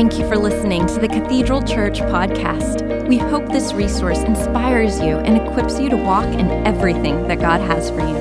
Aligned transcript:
Thank 0.00 0.18
you 0.18 0.26
for 0.26 0.38
listening 0.38 0.86
to 0.86 0.98
the 0.98 1.08
Cathedral 1.08 1.60
Church 1.60 2.00
podcast. 2.00 3.06
We 3.06 3.18
hope 3.18 3.46
this 3.48 3.74
resource 3.74 4.20
inspires 4.20 4.98
you 4.98 5.18
and 5.18 5.36
equips 5.36 5.78
you 5.78 5.90
to 5.90 5.96
walk 5.98 6.24
in 6.24 6.50
everything 6.66 7.28
that 7.28 7.38
God 7.38 7.60
has 7.60 7.90
for 7.90 8.00
you. 8.00 8.16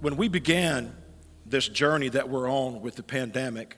When 0.00 0.16
we 0.16 0.26
began 0.26 0.92
this 1.46 1.68
journey 1.68 2.08
that 2.08 2.28
we're 2.28 2.50
on 2.50 2.82
with 2.82 2.96
the 2.96 3.04
pandemic, 3.04 3.76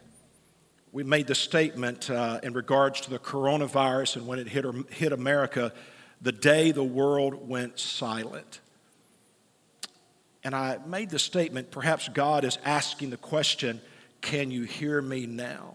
we 0.90 1.04
made 1.04 1.26
the 1.26 1.34
statement 1.34 2.08
uh, 2.08 2.40
in 2.42 2.54
regards 2.54 3.02
to 3.02 3.10
the 3.10 3.18
coronavirus 3.18 4.16
and 4.16 4.26
when 4.26 4.38
it 4.38 4.48
hit, 4.48 4.64
hit 4.88 5.12
America, 5.12 5.74
the 6.22 6.32
day 6.32 6.72
the 6.72 6.82
world 6.82 7.46
went 7.46 7.78
silent. 7.78 8.61
And 10.44 10.54
I 10.54 10.78
made 10.86 11.10
the 11.10 11.18
statement 11.18 11.70
perhaps 11.70 12.08
God 12.08 12.44
is 12.44 12.58
asking 12.64 13.10
the 13.10 13.16
question, 13.16 13.80
Can 14.20 14.50
you 14.50 14.64
hear 14.64 15.00
me 15.00 15.26
now? 15.26 15.74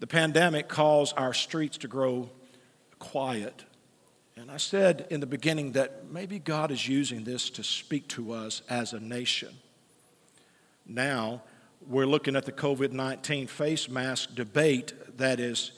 The 0.00 0.06
pandemic 0.06 0.68
caused 0.68 1.16
our 1.16 1.32
streets 1.32 1.78
to 1.78 1.88
grow 1.88 2.28
quiet. 2.98 3.64
And 4.36 4.50
I 4.50 4.56
said 4.56 5.06
in 5.10 5.20
the 5.20 5.26
beginning 5.26 5.72
that 5.72 6.10
maybe 6.10 6.38
God 6.38 6.70
is 6.70 6.88
using 6.88 7.22
this 7.22 7.50
to 7.50 7.62
speak 7.62 8.08
to 8.08 8.32
us 8.32 8.62
as 8.68 8.92
a 8.92 9.00
nation. 9.00 9.54
Now, 10.86 11.42
we're 11.86 12.06
looking 12.06 12.34
at 12.34 12.44
the 12.44 12.52
COVID 12.52 12.92
19 12.92 13.46
face 13.46 13.88
mask 13.88 14.34
debate 14.34 14.92
that 15.18 15.38
is 15.38 15.72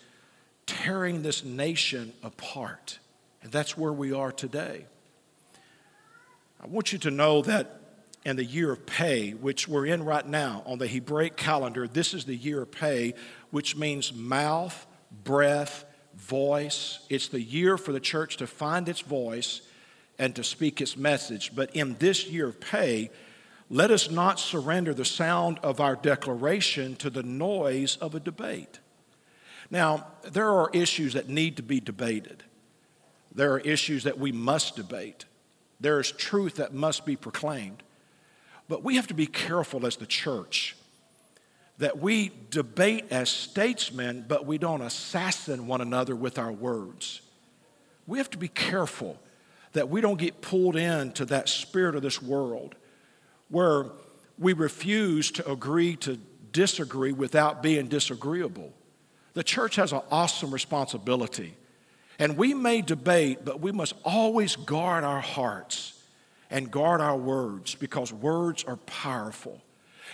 tearing 0.67 1.23
this 1.23 1.45
nation 1.45 2.13
apart. 2.23 2.99
And 3.43 3.53
that's 3.53 3.77
where 3.77 3.93
we 3.93 4.13
are 4.13 4.33
today. 4.33 4.87
I 6.61 6.67
want 6.67 6.93
you 6.93 6.99
to 7.01 7.11
know 7.11 7.43
that 7.43 7.81
in 8.25 8.37
the 8.37 8.45
year 8.45 8.73
of 8.73 8.87
Pey, 8.87 9.33
which 9.33 9.69
we're 9.69 9.87
in 9.87 10.05
right 10.05 10.27
now 10.27 10.63
on 10.67 10.79
the 10.79 10.87
Hebraic 10.89 11.37
calendar, 11.37 11.87
this 11.87 12.13
is 12.13 12.25
the 12.25 12.35
year 12.35 12.63
of 12.63 12.73
Pey, 12.73 13.15
which 13.51 13.77
means 13.77 14.13
mouth, 14.13 14.87
breath, 15.23 15.85
voice. 16.17 17.01
It's 17.09 17.29
the 17.29 17.41
year 17.41 17.77
for 17.77 17.93
the 17.93 18.01
church 18.01 18.39
to 18.39 18.47
find 18.47 18.89
its 18.89 19.01
voice 19.01 19.61
and 20.19 20.35
to 20.35 20.43
speak 20.43 20.81
its 20.81 20.97
message. 20.97 21.55
But 21.55 21.77
in 21.77 21.95
this 21.99 22.27
year 22.27 22.49
of 22.49 22.61
Pey, 22.61 23.11
let 23.69 23.91
us 23.91 24.11
not 24.11 24.41
surrender 24.41 24.95
the 24.95 25.05
sound 25.05 25.59
of 25.63 25.81
our 25.81 25.97
declaration 25.97 26.97
to 26.97 27.11
the 27.11 27.23
noise 27.23 27.97
of 27.97 28.15
a 28.15 28.21
debate. 28.21 28.81
Now, 29.71 30.07
there 30.23 30.51
are 30.51 30.71
issues 30.73 31.15
that 31.15 31.29
need 31.29 31.57
to 31.57 31.63
be 31.63 31.81
debated. 31.81 32.45
There 33.35 33.53
are 33.53 33.61
issues 33.61 34.05
that 34.05 34.19
we 34.19 34.33
must 34.33 34.77
debate. 34.77 35.27
There 35.81 36.01
is 36.01 36.11
truth 36.11 36.57
that 36.57 36.75
must 36.75 37.05
be 37.05 37.17
proclaimed. 37.17 37.83
But 38.69 38.83
we 38.83 38.97
have 38.97 39.07
to 39.09 39.15
be 39.15 39.27
careful 39.27 39.87
as 39.87 39.97
the 39.97 40.07
church 40.07 40.77
that 41.79 41.99
we 41.99 42.33
debate 42.51 43.05
as 43.11 43.29
statesmen, 43.29 44.25
but 44.27 44.47
we 44.47 44.57
don't 44.59 44.81
assassin 44.81 45.67
one 45.67 45.81
another 45.81 46.17
with 46.17 46.39
our 46.39 46.51
words. 46.51 47.21
We 48.07 48.19
have 48.19 48.31
to 48.31 48.39
be 48.39 48.49
careful 48.49 49.19
that 49.73 49.91
we 49.91 50.01
don't 50.01 50.19
get 50.19 50.41
pulled 50.41 50.77
into 50.77 51.27
that 51.27 51.49
spirit 51.49 51.95
of 51.95 52.03
this 52.03 52.23
world 52.23 52.75
where 53.49 53.87
we 54.39 54.55
refuse 54.55 55.31
to 55.33 55.51
agree 55.51 55.97
to 55.97 56.19
disagree 56.53 57.13
without 57.13 57.63
being 57.63 57.89
disagreeable. 57.89 58.73
The 59.35 59.45
church 59.45 59.77
has 59.77 59.93
an 59.93 60.01
awesome 60.11 60.51
responsibility 60.51 61.57
and 62.19 62.37
we 62.37 62.55
may 62.55 62.81
debate, 62.81 63.45
but 63.45 63.61
we 63.61 63.73
must 63.73 63.95
always 64.05 64.57
guard 64.57 65.05
our 65.05 65.21
hearts 65.21 66.01
and 66.51 66.71
guard 66.71 67.01
our 67.01 67.17
words 67.17 67.75
because 67.75 68.13
words 68.13 68.65
are 68.65 68.77
powerful. 68.77 69.61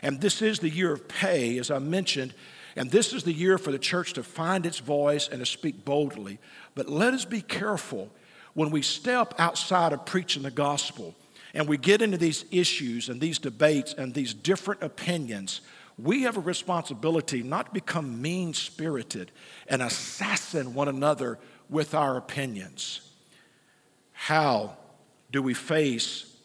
And 0.03 0.21
this 0.21 0.43
is 0.43 0.59
the 0.59 0.71
year 0.71 0.93
of 0.93 1.07
Pey, 1.07 1.59
as 1.59 1.71
I 1.71 1.79
mentioned, 1.79 2.35
and 2.75 2.91
this 2.91 3.13
is 3.13 3.23
the 3.25 3.33
year 3.33 3.59
for 3.59 3.71
the 3.71 3.79
church 3.79 4.15
to 4.15 4.23
find 4.23 4.65
its 4.65 4.79
voice 4.79 5.29
and 5.29 5.41
to 5.41 5.47
speak 5.47 5.85
boldly. 5.85 6.39
But 6.75 6.89
let 6.89 7.13
us 7.13 7.25
be 7.25 7.43
careful 7.43 8.11
when 8.55 8.71
we 8.71 8.83
step 8.83 9.35
outside 9.39 9.93
of 9.93 10.07
preaching 10.07 10.43
the 10.43 10.51
gospel 10.51 11.15
and 11.55 11.69
we 11.69 11.77
get 11.77 12.01
into 12.01 12.17
these 12.17 12.47
issues 12.51 13.09
and 13.09 13.21
these 13.21 13.39
debates 13.39 13.93
and 13.93 14.15
these 14.15 14.33
different 14.33 14.83
opinions. 14.83 15.61
We 15.99 16.23
have 16.23 16.39
a 16.39 16.41
responsibility 16.41 17.43
not 17.43 17.67
to 17.67 17.73
become 17.73 18.23
mean 18.23 18.55
spirited 18.55 19.31
and 19.69 19.83
assassin 19.83 20.73
one 20.73 20.89
another 20.89 21.39
with 21.73 21.95
our 21.95 22.17
opinions. 22.17 23.01
How 24.13 24.77
do 25.33 25.43
we 25.43 25.55
face 25.55 26.37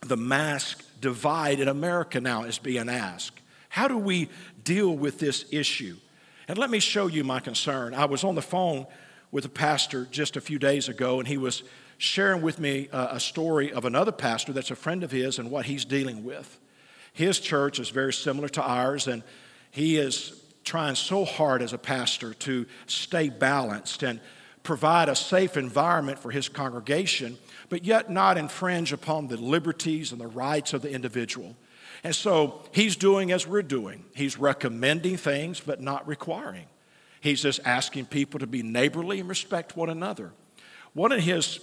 the 0.00 0.16
mask 0.16 0.84
divide 1.00 1.60
in 1.60 1.68
America 1.68 2.20
now, 2.20 2.42
is 2.42 2.58
being 2.58 2.88
asked? 2.88 3.40
How 3.68 3.88
do 3.88 3.96
we 3.96 4.28
deal 4.64 4.94
with 4.94 5.18
this 5.18 5.46
issue? 5.50 5.96
And 6.48 6.58
let 6.58 6.68
me 6.68 6.80
show 6.80 7.06
you 7.06 7.24
my 7.24 7.40
concern. 7.40 7.94
I 7.94 8.04
was 8.04 8.24
on 8.24 8.34
the 8.34 8.42
phone 8.42 8.86
with 9.30 9.44
a 9.44 9.48
pastor 9.48 10.06
just 10.10 10.36
a 10.36 10.40
few 10.40 10.58
days 10.58 10.88
ago, 10.88 11.18
and 11.18 11.26
he 11.26 11.38
was 11.38 11.62
sharing 11.96 12.42
with 12.42 12.58
me 12.58 12.88
uh, 12.92 13.08
a, 13.12 13.20
story 13.20 13.72
of 13.72 13.84
another 13.84 14.12
pastor 14.12 14.52
that's 14.52 14.70
a 14.72 14.76
friend 14.76 15.04
of 15.04 15.12
his 15.12 15.38
and 15.38 15.50
what 15.50 15.66
he's 15.66 15.84
dealing 15.84 16.24
with. 16.24 16.58
His 17.12 17.38
church 17.38 17.78
is 17.78 17.90
very 17.90 18.12
similar 18.12 18.48
to 18.50 18.62
ours, 18.62 19.06
and 19.06 19.22
he 19.70 19.96
is 19.96 20.42
trying 20.64 20.96
so 20.96 21.24
hard 21.24 21.62
as 21.62 21.72
a 21.72 21.78
pastor 21.78 22.34
to 22.34 22.66
stay 22.86 23.28
balanced 23.28 24.02
and 24.02 24.20
provide 24.62 25.08
a 25.08 25.14
safe 25.16 25.56
environment 25.56 26.18
for 26.18 26.30
his 26.30 26.48
congregation, 26.48 27.36
but 27.68 27.84
yet 27.84 28.10
not 28.10 28.38
infringe 28.38 28.92
upon 28.92 29.28
the 29.28 29.36
liberties 29.36 30.12
and 30.12 30.20
the 30.20 30.26
rights 30.26 30.72
of 30.72 30.82
the 30.82 30.90
individual. 30.90 31.56
And 32.04 32.14
so 32.14 32.62
he's 32.72 32.96
doing 32.96 33.32
as 33.32 33.46
we're 33.46 33.62
doing. 33.62 34.04
He's 34.14 34.38
recommending 34.38 35.16
things, 35.16 35.60
but 35.60 35.80
not 35.80 36.06
requiring. 36.06 36.66
He's 37.20 37.42
just 37.42 37.60
asking 37.64 38.06
people 38.06 38.40
to 38.40 38.46
be 38.46 38.62
neighborly 38.62 39.20
and 39.20 39.28
respect 39.28 39.76
one 39.76 39.90
another. 39.90 40.32
One 40.92 41.12
of 41.12 41.20
his, 41.20 41.60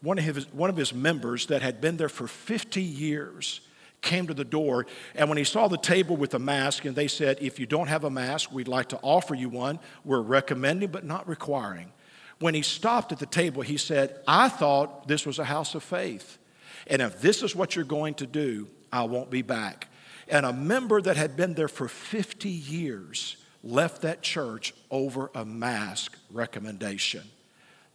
one 0.00 0.18
of 0.18 0.24
his, 0.24 0.50
one 0.52 0.70
of 0.70 0.76
his 0.76 0.94
members 0.94 1.46
that 1.46 1.60
had 1.60 1.80
been 1.80 1.98
there 1.98 2.08
for 2.08 2.26
50 2.26 2.82
years 2.82 3.60
came 4.02 4.26
to 4.26 4.34
the 4.34 4.44
door, 4.44 4.86
and 5.14 5.28
when 5.28 5.38
he 5.38 5.44
saw 5.44 5.68
the 5.68 5.76
table 5.76 6.16
with 6.16 6.34
a 6.34 6.38
mask, 6.38 6.84
and 6.84 6.96
they 6.96 7.08
said, 7.08 7.38
If 7.40 7.58
you 7.58 7.66
don't 7.66 7.88
have 7.88 8.04
a 8.04 8.10
mask, 8.10 8.52
we'd 8.52 8.68
like 8.68 8.88
to 8.90 8.98
offer 9.02 9.34
you 9.34 9.48
one. 9.48 9.78
We're 10.04 10.22
recommending, 10.22 10.90
but 10.90 11.04
not 11.04 11.28
requiring. 11.28 11.92
When 12.38 12.54
he 12.54 12.62
stopped 12.62 13.12
at 13.12 13.18
the 13.18 13.26
table, 13.26 13.62
he 13.62 13.76
said, 13.76 14.18
I 14.26 14.48
thought 14.48 15.06
this 15.06 15.26
was 15.26 15.38
a 15.38 15.44
house 15.44 15.74
of 15.74 15.82
faith. 15.82 16.38
And 16.86 17.02
if 17.02 17.20
this 17.20 17.42
is 17.42 17.54
what 17.54 17.76
you're 17.76 17.84
going 17.84 18.14
to 18.14 18.26
do, 18.26 18.68
I 18.90 19.04
won't 19.04 19.30
be 19.30 19.42
back. 19.42 19.88
And 20.26 20.46
a 20.46 20.52
member 20.52 21.02
that 21.02 21.16
had 21.16 21.36
been 21.36 21.54
there 21.54 21.68
for 21.68 21.88
50 21.88 22.48
years 22.48 23.36
left 23.62 24.02
that 24.02 24.22
church 24.22 24.72
over 24.90 25.30
a 25.34 25.44
mask 25.44 26.16
recommendation. 26.30 27.22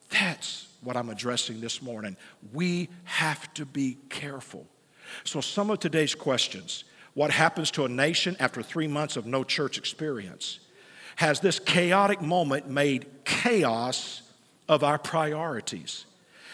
That's 0.09 0.67
what 0.81 0.95
I'm 0.95 1.09
addressing 1.09 1.61
this 1.61 1.81
morning. 1.81 2.15
We 2.53 2.89
have 3.05 3.51
to 3.55 3.65
be 3.65 3.97
careful. 4.09 4.67
So, 5.23 5.41
some 5.41 5.69
of 5.69 5.79
today's 5.79 6.15
questions 6.15 6.83
what 7.15 7.31
happens 7.31 7.71
to 7.71 7.85
a 7.85 7.89
nation 7.89 8.35
after 8.39 8.61
three 8.61 8.87
months 8.87 9.15
of 9.15 9.25
no 9.25 9.43
church 9.43 9.77
experience? 9.77 10.59
Has 11.15 11.39
this 11.39 11.59
chaotic 11.59 12.21
moment 12.21 12.69
made 12.69 13.07
chaos 13.23 14.21
of 14.67 14.83
our 14.83 14.99
priorities? 14.99 16.05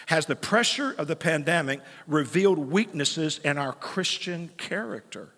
Has 0.05 0.27
the 0.27 0.35
pressure 0.35 0.93
of 0.97 1.07
the 1.07 1.15
pandemic 1.15 1.81
revealed 2.05 2.59
weaknesses 2.59 3.39
in 3.43 3.57
our 3.57 3.73
Christian 3.73 4.49
character? 4.57 5.29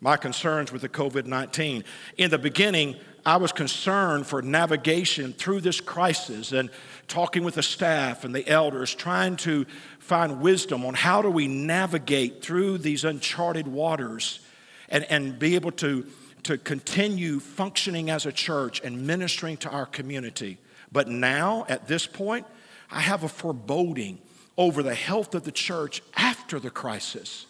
My 0.00 0.16
concerns 0.16 0.72
with 0.72 0.82
the 0.82 0.88
COVID 0.88 1.26
19. 1.26 1.84
In 2.16 2.30
the 2.30 2.38
beginning, 2.38 2.96
I 3.24 3.36
was 3.36 3.52
concerned 3.52 4.26
for 4.26 4.40
navigation 4.40 5.34
through 5.34 5.60
this 5.60 5.80
crisis 5.80 6.52
and 6.52 6.70
talking 7.06 7.44
with 7.44 7.54
the 7.54 7.62
staff 7.62 8.24
and 8.24 8.34
the 8.34 8.48
elders, 8.48 8.94
trying 8.94 9.36
to 9.36 9.66
find 10.10 10.40
wisdom 10.40 10.84
on 10.84 10.92
how 10.92 11.22
do 11.22 11.30
we 11.30 11.46
navigate 11.46 12.42
through 12.42 12.76
these 12.78 13.04
uncharted 13.04 13.68
waters 13.68 14.40
and, 14.88 15.04
and 15.04 15.38
be 15.38 15.54
able 15.54 15.70
to, 15.70 16.04
to 16.42 16.58
continue 16.58 17.38
functioning 17.38 18.10
as 18.10 18.26
a 18.26 18.32
church 18.32 18.80
and 18.82 19.06
ministering 19.06 19.56
to 19.56 19.70
our 19.70 19.86
community. 19.86 20.58
But 20.90 21.06
now, 21.06 21.64
at 21.68 21.86
this 21.86 22.08
point, 22.08 22.44
I 22.90 22.98
have 22.98 23.22
a 23.22 23.28
foreboding 23.28 24.18
over 24.58 24.82
the 24.82 24.96
health 24.96 25.32
of 25.36 25.44
the 25.44 25.52
church 25.52 26.02
after 26.16 26.58
the 26.58 26.70
crisis. 26.70 27.46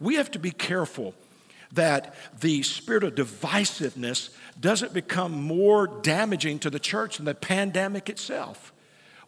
We 0.00 0.16
have 0.16 0.32
to 0.32 0.40
be 0.40 0.50
careful 0.50 1.14
that 1.70 2.16
the 2.40 2.64
spirit 2.64 3.04
of 3.04 3.14
divisiveness 3.14 4.30
doesn't 4.60 4.92
become 4.92 5.40
more 5.40 5.86
damaging 5.86 6.58
to 6.58 6.70
the 6.70 6.80
church 6.80 7.18
than 7.18 7.26
the 7.26 7.34
pandemic 7.36 8.08
itself. 8.10 8.71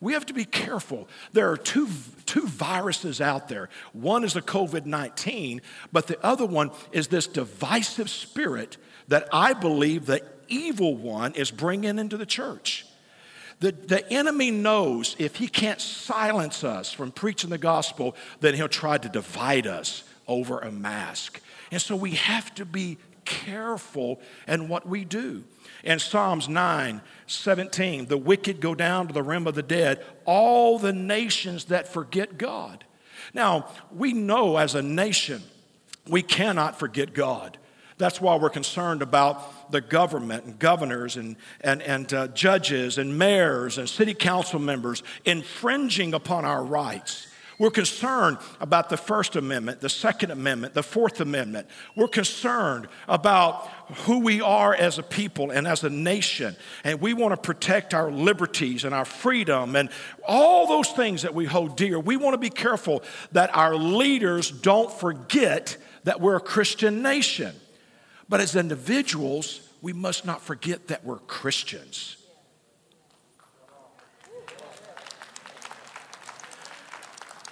We 0.04 0.12
have 0.12 0.26
to 0.26 0.34
be 0.34 0.44
careful. 0.44 1.08
There 1.32 1.50
are 1.50 1.56
two, 1.56 1.88
two 2.26 2.46
viruses 2.46 3.22
out 3.22 3.48
there. 3.48 3.70
One 3.94 4.22
is 4.22 4.34
the 4.34 4.42
COVID 4.42 4.84
19, 4.84 5.62
but 5.92 6.08
the 6.08 6.22
other 6.22 6.44
one 6.44 6.72
is 6.92 7.08
this 7.08 7.26
divisive 7.26 8.10
spirit 8.10 8.76
that 9.08 9.26
I 9.32 9.54
believe 9.54 10.04
the 10.04 10.22
evil 10.46 10.94
one 10.94 11.32
is 11.32 11.50
bringing 11.50 11.98
into 11.98 12.18
the 12.18 12.26
church. 12.26 12.84
The, 13.60 13.72
the 13.72 14.12
enemy 14.12 14.50
knows 14.50 15.16
if 15.18 15.36
he 15.36 15.48
can't 15.48 15.80
silence 15.80 16.64
us 16.64 16.92
from 16.92 17.10
preaching 17.10 17.48
the 17.48 17.56
gospel, 17.56 18.14
then 18.40 18.52
he'll 18.52 18.68
try 18.68 18.98
to 18.98 19.08
divide 19.08 19.66
us 19.66 20.04
over 20.28 20.58
a 20.58 20.70
mask. 20.70 21.40
And 21.70 21.80
so 21.80 21.96
we 21.96 22.10
have 22.10 22.54
to 22.56 22.66
be 22.66 22.98
careful 23.24 24.20
in 24.46 24.68
what 24.68 24.86
we 24.86 25.04
do. 25.04 25.44
In 25.82 25.98
Psalms 25.98 26.48
9 26.48 27.00
17, 27.26 28.06
the 28.06 28.16
wicked 28.16 28.60
go 28.60 28.74
down 28.74 29.08
to 29.08 29.14
the 29.14 29.22
realm 29.22 29.46
of 29.46 29.54
the 29.54 29.62
dead, 29.62 30.04
all 30.24 30.78
the 30.78 30.92
nations 30.92 31.66
that 31.66 31.88
forget 31.88 32.38
God. 32.38 32.84
Now, 33.32 33.68
we 33.90 34.12
know 34.12 34.56
as 34.56 34.74
a 34.74 34.82
nation, 34.82 35.42
we 36.08 36.22
cannot 36.22 36.78
forget 36.78 37.14
God. 37.14 37.58
That's 37.96 38.20
why 38.20 38.36
we're 38.36 38.50
concerned 38.50 39.02
about 39.02 39.70
the 39.70 39.80
government 39.80 40.44
and 40.44 40.58
governors 40.58 41.16
and, 41.16 41.36
and, 41.60 41.80
and 41.82 42.12
uh, 42.12 42.28
judges 42.28 42.98
and 42.98 43.18
mayors 43.18 43.78
and 43.78 43.88
city 43.88 44.14
council 44.14 44.58
members 44.58 45.02
infringing 45.24 46.12
upon 46.12 46.44
our 46.44 46.64
rights. 46.64 47.28
We're 47.58 47.70
concerned 47.70 48.38
about 48.60 48.88
the 48.88 48.96
First 48.96 49.36
Amendment, 49.36 49.80
the 49.80 49.88
Second 49.88 50.30
Amendment, 50.32 50.74
the 50.74 50.82
Fourth 50.82 51.20
Amendment. 51.20 51.68
We're 51.94 52.08
concerned 52.08 52.88
about 53.08 53.68
who 54.04 54.20
we 54.20 54.40
are 54.40 54.74
as 54.74 54.98
a 54.98 55.02
people 55.02 55.50
and 55.50 55.66
as 55.66 55.84
a 55.84 55.90
nation. 55.90 56.56
And 56.82 57.00
we 57.00 57.14
want 57.14 57.32
to 57.32 57.36
protect 57.36 57.94
our 57.94 58.10
liberties 58.10 58.84
and 58.84 58.94
our 58.94 59.04
freedom 59.04 59.76
and 59.76 59.88
all 60.26 60.66
those 60.66 60.88
things 60.90 61.22
that 61.22 61.34
we 61.34 61.44
hold 61.44 61.76
dear. 61.76 62.00
We 62.00 62.16
want 62.16 62.34
to 62.34 62.38
be 62.38 62.50
careful 62.50 63.04
that 63.32 63.54
our 63.54 63.76
leaders 63.76 64.50
don't 64.50 64.92
forget 64.92 65.76
that 66.04 66.20
we're 66.20 66.36
a 66.36 66.40
Christian 66.40 67.02
nation. 67.02 67.54
But 68.28 68.40
as 68.40 68.56
individuals, 68.56 69.68
we 69.80 69.92
must 69.92 70.24
not 70.24 70.40
forget 70.40 70.88
that 70.88 71.04
we're 71.04 71.18
Christians. 71.18 72.16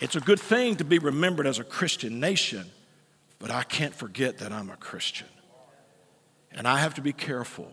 It's 0.03 0.17
a 0.17 0.21
good 0.21 0.41
thing 0.41 0.75
to 0.77 0.85
be 0.85 0.99
remembered 0.99 1.47
as 1.47 1.61
a 1.61 1.65
Christian 1.65 2.19
nation, 2.19 2.67
but 3.39 3.53
I 3.53 3.63
can't 3.63 3.95
forget 3.95 4.39
that 4.39 4.51
I'm 4.51 4.69
a 4.69 4.77
Christian. 4.77 5.29
And 6.51 6.67
I 6.67 6.79
have 6.79 6.95
to 6.95 7.01
be 7.01 7.13
careful. 7.13 7.73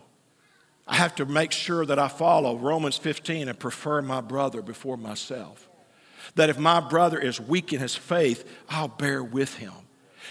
I 0.86 0.94
have 0.94 1.16
to 1.16 1.26
make 1.26 1.50
sure 1.50 1.84
that 1.84 1.98
I 1.98 2.06
follow 2.06 2.56
Romans 2.56 2.96
15 2.96 3.48
and 3.48 3.58
prefer 3.58 4.00
my 4.00 4.20
brother 4.20 4.62
before 4.62 4.96
myself. 4.96 5.68
That 6.36 6.50
if 6.50 6.56
my 6.56 6.78
brother 6.78 7.18
is 7.18 7.40
weak 7.40 7.72
in 7.72 7.80
his 7.80 7.96
faith, 7.96 8.48
I'll 8.68 8.86
bear 8.86 9.24
with 9.24 9.56
him. 9.56 9.72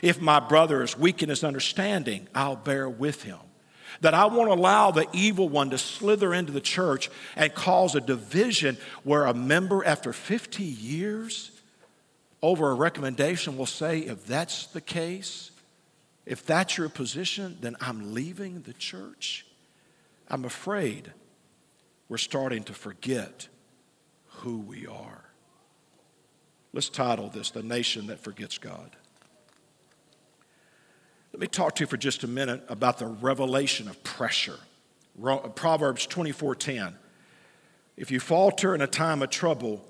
If 0.01 0.21
my 0.21 0.39
brother 0.39 0.81
is 0.81 0.97
weak 0.97 1.21
in 1.21 1.27
his 1.27 1.43
understanding, 1.43 2.29
I'll 2.33 2.55
bear 2.55 2.87
with 2.87 3.23
him. 3.23 3.39
That 3.99 4.13
I 4.13 4.27
won't 4.27 4.51
allow 4.51 4.91
the 4.91 5.09
evil 5.11 5.49
one 5.49 5.71
to 5.71 5.77
slither 5.77 6.33
into 6.33 6.53
the 6.53 6.61
church 6.61 7.09
and 7.35 7.53
cause 7.53 7.93
a 7.93 7.99
division 7.99 8.77
where 9.03 9.25
a 9.25 9.33
member, 9.33 9.83
after 9.83 10.13
50 10.13 10.63
years, 10.63 11.51
over 12.41 12.71
a 12.71 12.73
recommendation 12.73 13.57
will 13.57 13.65
say, 13.65 13.99
if 13.99 14.25
that's 14.25 14.67
the 14.67 14.81
case, 14.81 15.51
if 16.25 16.45
that's 16.45 16.77
your 16.77 16.89
position, 16.89 17.57
then 17.61 17.75
I'm 17.81 18.13
leaving 18.13 18.61
the 18.61 18.73
church. 18.73 19.45
I'm 20.27 20.45
afraid 20.45 21.11
we're 22.07 22.17
starting 22.17 22.63
to 22.63 22.73
forget 22.73 23.47
who 24.27 24.59
we 24.59 24.87
are. 24.87 25.25
Let's 26.71 26.89
title 26.89 27.29
this 27.29 27.49
The 27.49 27.63
Nation 27.63 28.07
That 28.07 28.19
Forgets 28.19 28.57
God. 28.57 28.95
Let 31.33 31.41
me 31.41 31.47
talk 31.47 31.75
to 31.75 31.83
you 31.83 31.87
for 31.87 31.97
just 31.97 32.23
a 32.23 32.27
minute 32.27 32.63
about 32.69 32.99
the 32.99 33.07
revelation 33.07 33.87
of 33.87 34.03
pressure. 34.03 34.59
Proverbs 35.55 36.07
24:10. 36.07 36.95
If 37.97 38.11
you 38.11 38.19
falter 38.19 38.73
in 38.73 38.81
a 38.81 38.87
time 38.87 39.21
of 39.21 39.29
trouble, 39.29 39.85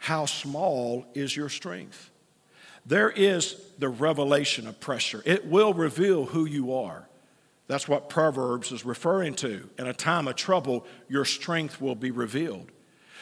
how 0.00 0.24
small 0.24 1.04
is 1.14 1.36
your 1.36 1.50
strength? 1.50 2.10
There 2.86 3.10
is 3.10 3.54
the 3.78 3.90
revelation 3.90 4.66
of 4.66 4.80
pressure. 4.80 5.22
It 5.26 5.46
will 5.46 5.74
reveal 5.74 6.24
who 6.24 6.46
you 6.46 6.72
are. 6.72 7.06
That's 7.66 7.86
what 7.86 8.08
Proverbs 8.08 8.72
is 8.72 8.84
referring 8.84 9.34
to. 9.34 9.68
In 9.78 9.86
a 9.86 9.92
time 9.92 10.26
of 10.26 10.36
trouble, 10.36 10.86
your 11.08 11.26
strength 11.26 11.82
will 11.82 11.94
be 11.94 12.10
revealed. 12.10 12.72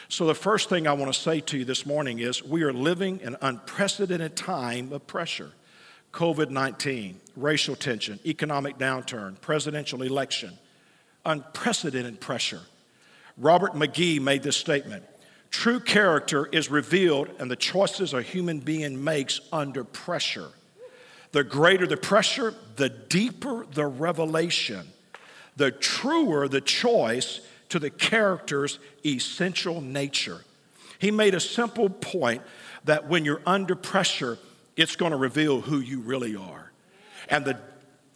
So, 0.07 0.25
the 0.25 0.33
first 0.33 0.69
thing 0.69 0.87
I 0.87 0.93
want 0.93 1.13
to 1.13 1.19
say 1.19 1.41
to 1.41 1.57
you 1.57 1.65
this 1.65 1.85
morning 1.85 2.19
is 2.19 2.41
we 2.41 2.63
are 2.63 2.73
living 2.73 3.21
an 3.23 3.35
unprecedented 3.41 4.37
time 4.37 4.93
of 4.93 5.05
pressure 5.05 5.51
COVID 6.13 6.49
19, 6.49 7.19
racial 7.35 7.75
tension, 7.75 8.19
economic 8.25 8.77
downturn, 8.77 9.39
presidential 9.41 10.01
election, 10.01 10.57
unprecedented 11.25 12.21
pressure. 12.21 12.61
Robert 13.37 13.73
McKee 13.73 14.21
made 14.21 14.43
this 14.43 14.57
statement 14.57 15.03
True 15.51 15.79
character 15.79 16.45
is 16.45 16.69
revealed 16.69 17.29
in 17.39 17.47
the 17.47 17.55
choices 17.55 18.13
a 18.13 18.21
human 18.21 18.59
being 18.59 19.03
makes 19.03 19.41
under 19.51 19.83
pressure. 19.83 20.49
The 21.31 21.43
greater 21.43 21.87
the 21.87 21.97
pressure, 21.97 22.53
the 22.75 22.89
deeper 22.89 23.65
the 23.73 23.85
revelation, 23.85 24.87
the 25.55 25.71
truer 25.71 26.47
the 26.47 26.61
choice 26.61 27.41
to 27.69 27.79
the 27.79 27.89
character's 27.89 28.79
essential 29.05 29.81
nature. 29.81 30.43
He 30.97 31.11
made 31.11 31.35
a 31.35 31.39
simple 31.39 31.89
point 31.89 32.41
that 32.85 33.07
when 33.07 33.25
you're 33.25 33.41
under 33.45 33.75
pressure, 33.75 34.37
it's 34.75 34.95
going 34.95 35.11
to 35.11 35.17
reveal 35.17 35.61
who 35.61 35.79
you 35.79 35.99
really 35.99 36.35
are. 36.35 36.71
And 37.29 37.45
the 37.45 37.59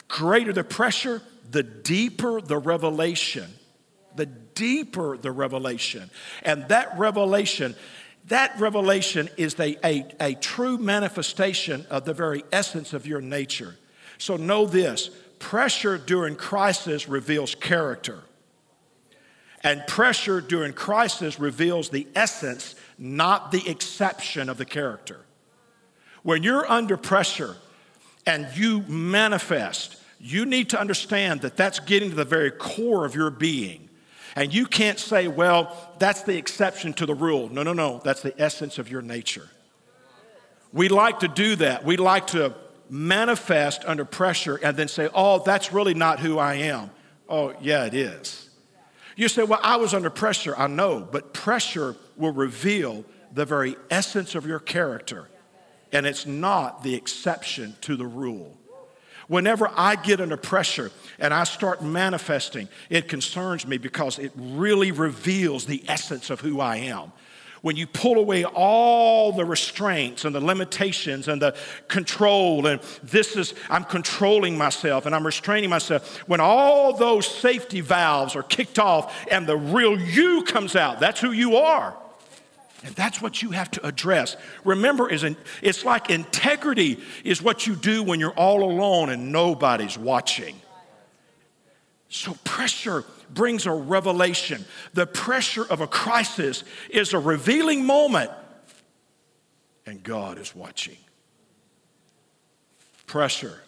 greater 0.08 0.52
the 0.52 0.64
pressure, 0.64 1.22
the 1.50 1.62
deeper 1.62 2.40
the 2.40 2.58
revelation 2.58 3.52
the 4.16 4.26
deeper 4.26 5.16
the 5.16 5.32
revelation. 5.32 6.10
And 6.42 6.68
that 6.68 6.96
revelation, 6.98 7.74
that 8.28 8.58
revelation 8.58 9.28
is 9.36 9.58
a, 9.58 9.76
a, 9.84 10.06
a 10.20 10.34
true 10.34 10.78
manifestation 10.78 11.86
of 11.90 12.04
the 12.04 12.14
very 12.14 12.44
essence 12.52 12.92
of 12.92 13.06
your 13.06 13.20
nature. 13.20 13.76
So 14.18 14.36
know 14.36 14.66
this 14.66 15.10
pressure 15.38 15.98
during 15.98 16.36
crisis 16.36 17.08
reveals 17.08 17.54
character. 17.54 18.20
And 19.62 19.86
pressure 19.86 20.40
during 20.40 20.74
crisis 20.74 21.40
reveals 21.40 21.88
the 21.88 22.06
essence, 22.14 22.74
not 22.98 23.50
the 23.50 23.68
exception 23.68 24.48
of 24.48 24.58
the 24.58 24.64
character. 24.64 25.20
When 26.22 26.42
you're 26.42 26.70
under 26.70 26.96
pressure 26.96 27.56
and 28.26 28.46
you 28.54 28.82
manifest, 28.82 29.96
you 30.20 30.46
need 30.46 30.70
to 30.70 30.80
understand 30.80 31.42
that 31.42 31.56
that's 31.56 31.80
getting 31.80 32.10
to 32.10 32.16
the 32.16 32.24
very 32.24 32.50
core 32.50 33.04
of 33.04 33.14
your 33.14 33.30
being. 33.30 33.83
And 34.36 34.52
you 34.52 34.66
can't 34.66 34.98
say, 34.98 35.28
well, 35.28 35.94
that's 35.98 36.22
the 36.22 36.36
exception 36.36 36.92
to 36.94 37.06
the 37.06 37.14
rule. 37.14 37.48
No, 37.48 37.62
no, 37.62 37.72
no. 37.72 38.00
That's 38.02 38.22
the 38.22 38.34
essence 38.40 38.78
of 38.78 38.90
your 38.90 39.02
nature. 39.02 39.48
We 40.72 40.88
like 40.88 41.20
to 41.20 41.28
do 41.28 41.56
that. 41.56 41.84
We 41.84 41.96
like 41.96 42.28
to 42.28 42.54
manifest 42.90 43.84
under 43.86 44.04
pressure 44.04 44.56
and 44.56 44.76
then 44.76 44.88
say, 44.88 45.08
oh, 45.14 45.38
that's 45.44 45.72
really 45.72 45.94
not 45.94 46.18
who 46.18 46.38
I 46.38 46.54
am. 46.54 46.90
Oh, 47.28 47.54
yeah, 47.60 47.86
it 47.86 47.94
is. 47.94 48.50
You 49.16 49.28
say, 49.28 49.44
well, 49.44 49.60
I 49.62 49.76
was 49.76 49.94
under 49.94 50.10
pressure. 50.10 50.56
I 50.56 50.66
know, 50.66 51.00
but 51.00 51.32
pressure 51.32 51.94
will 52.16 52.32
reveal 52.32 53.04
the 53.32 53.44
very 53.44 53.76
essence 53.90 54.34
of 54.34 54.46
your 54.46 54.58
character, 54.58 55.28
and 55.92 56.06
it's 56.06 56.26
not 56.26 56.82
the 56.82 56.94
exception 56.94 57.76
to 57.82 57.96
the 57.96 58.06
rule. 58.06 58.56
Whenever 59.28 59.70
I 59.74 59.96
get 59.96 60.20
under 60.20 60.36
pressure 60.36 60.90
and 61.18 61.32
I 61.32 61.44
start 61.44 61.82
manifesting, 61.82 62.68
it 62.90 63.08
concerns 63.08 63.66
me 63.66 63.78
because 63.78 64.18
it 64.18 64.32
really 64.36 64.92
reveals 64.92 65.66
the 65.66 65.82
essence 65.88 66.30
of 66.30 66.40
who 66.40 66.60
I 66.60 66.76
am. 66.76 67.12
When 67.62 67.76
you 67.76 67.86
pull 67.86 68.18
away 68.18 68.44
all 68.44 69.32
the 69.32 69.46
restraints 69.46 70.26
and 70.26 70.34
the 70.34 70.40
limitations 70.40 71.28
and 71.28 71.40
the 71.40 71.56
control, 71.88 72.66
and 72.66 72.78
this 73.02 73.36
is, 73.36 73.54
I'm 73.70 73.84
controlling 73.84 74.58
myself 74.58 75.06
and 75.06 75.14
I'm 75.14 75.24
restraining 75.24 75.70
myself. 75.70 76.18
When 76.28 76.40
all 76.40 76.92
those 76.94 77.26
safety 77.26 77.80
valves 77.80 78.36
are 78.36 78.42
kicked 78.42 78.78
off 78.78 79.26
and 79.30 79.46
the 79.46 79.56
real 79.56 79.98
you 79.98 80.42
comes 80.42 80.76
out, 80.76 81.00
that's 81.00 81.20
who 81.20 81.32
you 81.32 81.56
are. 81.56 81.96
And 82.84 82.94
that's 82.94 83.22
what 83.22 83.40
you 83.40 83.50
have 83.52 83.70
to 83.72 83.86
address. 83.86 84.36
Remember, 84.62 85.08
it's 85.10 85.84
like 85.84 86.10
integrity 86.10 87.00
is 87.24 87.40
what 87.40 87.66
you 87.66 87.74
do 87.74 88.02
when 88.02 88.20
you're 88.20 88.34
all 88.34 88.62
alone 88.62 89.08
and 89.08 89.32
nobody's 89.32 89.96
watching. 89.96 90.60
So, 92.10 92.36
pressure 92.44 93.04
brings 93.30 93.64
a 93.64 93.72
revelation. 93.72 94.66
The 94.92 95.06
pressure 95.06 95.64
of 95.64 95.80
a 95.80 95.86
crisis 95.86 96.62
is 96.90 97.14
a 97.14 97.18
revealing 97.18 97.86
moment, 97.86 98.30
and 99.86 100.02
God 100.02 100.38
is 100.38 100.54
watching. 100.54 100.98
Pressure 103.06 103.60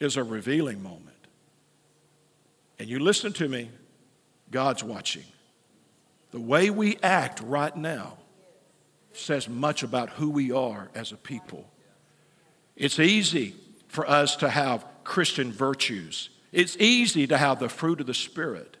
is 0.00 0.16
a 0.16 0.24
revealing 0.24 0.82
moment. 0.82 1.10
And 2.78 2.88
you 2.88 2.98
listen 2.98 3.34
to 3.34 3.48
me, 3.48 3.70
God's 4.50 4.82
watching. 4.82 5.24
The 6.34 6.40
way 6.40 6.68
we 6.68 6.98
act 7.00 7.40
right 7.42 7.76
now 7.76 8.18
says 9.12 9.48
much 9.48 9.84
about 9.84 10.10
who 10.10 10.30
we 10.30 10.50
are 10.50 10.90
as 10.92 11.12
a 11.12 11.16
people. 11.16 11.70
It's 12.74 12.98
easy 12.98 13.54
for 13.86 14.04
us 14.10 14.34
to 14.38 14.48
have 14.48 14.84
Christian 15.04 15.52
virtues. 15.52 16.30
It's 16.50 16.76
easy 16.78 17.28
to 17.28 17.38
have 17.38 17.60
the 17.60 17.68
fruit 17.68 18.00
of 18.00 18.08
the 18.08 18.14
Spirit. 18.14 18.76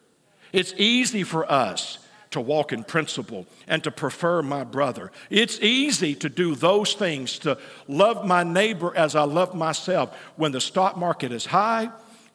It's 0.52 0.74
easy 0.76 1.22
for 1.22 1.48
us 1.48 1.98
to 2.32 2.40
walk 2.40 2.72
in 2.72 2.82
principle 2.82 3.46
and 3.68 3.84
to 3.84 3.92
prefer 3.92 4.42
my 4.42 4.64
brother. 4.64 5.12
It's 5.30 5.60
easy 5.60 6.16
to 6.16 6.28
do 6.28 6.56
those 6.56 6.94
things, 6.94 7.38
to 7.38 7.56
love 7.86 8.26
my 8.26 8.42
neighbor 8.42 8.92
as 8.96 9.14
I 9.14 9.22
love 9.22 9.54
myself. 9.54 10.12
When 10.34 10.50
the 10.50 10.60
stock 10.60 10.96
market 10.96 11.30
is 11.30 11.46
high, 11.46 11.92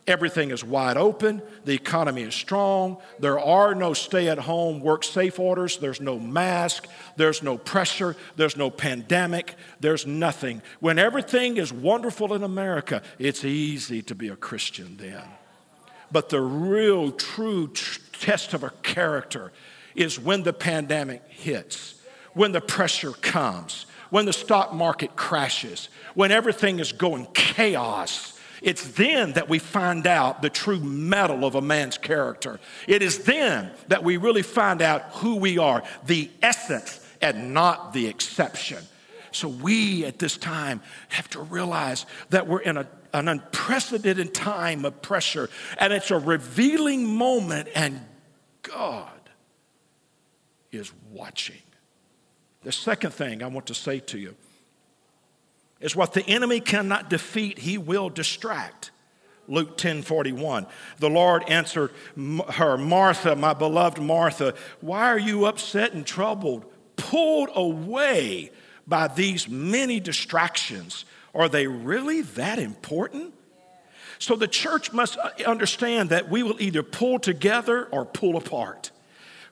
Everything 0.10 0.50
is 0.50 0.64
wide 0.64 0.98
open. 0.98 1.40
The 1.66 1.76
economy 1.76 2.24
is 2.24 2.34
strong. 2.34 2.98
There 3.20 3.40
are 3.40 3.76
no 3.76 3.94
stay 3.94 4.28
at 4.28 4.40
home, 4.40 4.80
work 4.80 5.04
safe 5.04 5.40
orders. 5.40 5.78
There's 5.78 6.02
no 6.02 6.18
mask. 6.18 6.88
There's 7.16 7.44
no 7.44 7.60
pressure. 7.60 8.16
There's 8.36 8.58
no 8.58 8.72
pandemic. 8.72 9.54
There's 9.80 10.08
nothing. 10.08 10.64
When 10.80 10.98
everything 10.98 11.58
is 11.58 11.72
wonderful 11.72 12.34
in 12.34 12.42
America, 12.42 13.04
it's 13.20 13.46
easy 13.46 14.02
to 14.02 14.16
be 14.16 14.30
a 14.30 14.36
Christian 14.36 14.98
then. 14.98 15.22
But 16.12 16.30
the 16.30 16.42
real, 16.42 17.12
true 17.12 17.68
tr- 17.68 18.00
test 18.14 18.56
of 18.56 18.64
a 18.64 18.72
character 18.82 19.52
is 19.94 20.20
when 20.20 20.42
the 20.42 20.54
pandemic 20.54 21.22
hits, 21.30 22.02
when 22.34 22.52
the 22.52 22.62
pressure 22.62 23.12
comes, 23.12 23.86
when 24.10 24.26
the 24.26 24.34
stock 24.34 24.74
market 24.74 25.16
crashes, 25.16 25.88
when 26.16 26.32
everything 26.32 26.80
is 26.80 26.94
going 26.94 27.28
chaos 27.36 28.29
it's 28.62 28.90
then 28.90 29.34
that 29.34 29.50
we 29.50 29.60
find 29.60 30.06
out 30.06 30.42
the 30.42 30.50
true 30.50 30.80
mettle 30.80 31.46
of 31.46 31.56
a 31.56 31.62
man's 31.62 31.98
character. 31.98 32.60
It 32.88 33.02
is 33.02 33.20
then 33.20 33.72
that 33.88 34.04
we 34.04 34.18
really 34.18 34.42
find 34.42 34.82
out 34.82 35.04
who 35.14 35.38
we 35.38 35.58
are, 35.58 35.84
the 36.06 36.30
essence 36.42 37.06
and 37.22 37.54
not 37.54 37.94
the 37.94 38.08
exception. 38.08 38.84
So 39.32 39.48
we 39.48 40.06
at 40.06 40.20
this 40.20 40.38
time 40.38 40.82
have 41.10 41.30
to 41.32 41.42
realize 41.42 42.06
that 42.30 42.48
we're 42.48 42.62
in 42.62 42.78
a, 42.78 42.88
an 43.14 43.28
unprecedented 43.28 44.34
time 44.34 44.86
of 44.86 45.02
pressure 45.02 45.50
and 45.78 45.94
it's 45.94 46.12
a 46.12 46.18
revealing 46.18 47.06
moment 47.06 47.70
and 47.76 48.02
God 48.64 49.12
is 50.72 50.92
watching. 51.12 51.62
The 52.64 52.72
second 52.72 53.14
thing 53.14 53.42
I 53.42 53.48
want 53.48 53.68
to 53.68 53.74
say 53.74 54.00
to 54.00 54.18
you 54.18 54.36
is 55.82 55.96
what 55.96 56.14
the 56.14 56.26
enemy 56.28 56.60
cannot 56.60 57.10
defeat, 57.10 57.60
he 57.60 57.78
will 57.78 58.10
distract. 58.10 58.92
Luke 59.48 59.78
10 59.78 60.04
41. 60.04 60.68
The 61.00 61.10
Lord 61.10 61.44
answered 61.50 61.92
her, 62.16 62.78
Martha, 62.78 63.36
my 63.36 63.54
beloved 63.54 64.00
Martha, 64.00 64.54
why 64.80 65.08
are 65.08 65.20
you 65.20 65.46
upset 65.46 65.94
and 65.94 66.06
troubled, 66.06 66.66
pulled 66.96 67.50
away 67.56 68.52
by 68.88 69.08
these 69.08 69.50
many 69.50 70.00
distractions? 70.00 71.06
Are 71.34 71.50
they 71.50 71.68
really 71.68 72.22
that 72.22 72.60
important? 72.60 73.34
So 74.20 74.36
the 74.36 74.48
church 74.48 74.92
must 74.92 75.18
uh, 75.18 75.30
understand 75.48 76.10
that 76.10 76.30
we 76.30 76.44
will 76.44 76.62
either 76.62 76.84
pull 76.84 77.20
together 77.20 77.86
or 77.86 78.06
pull 78.06 78.36
apart. 78.36 78.92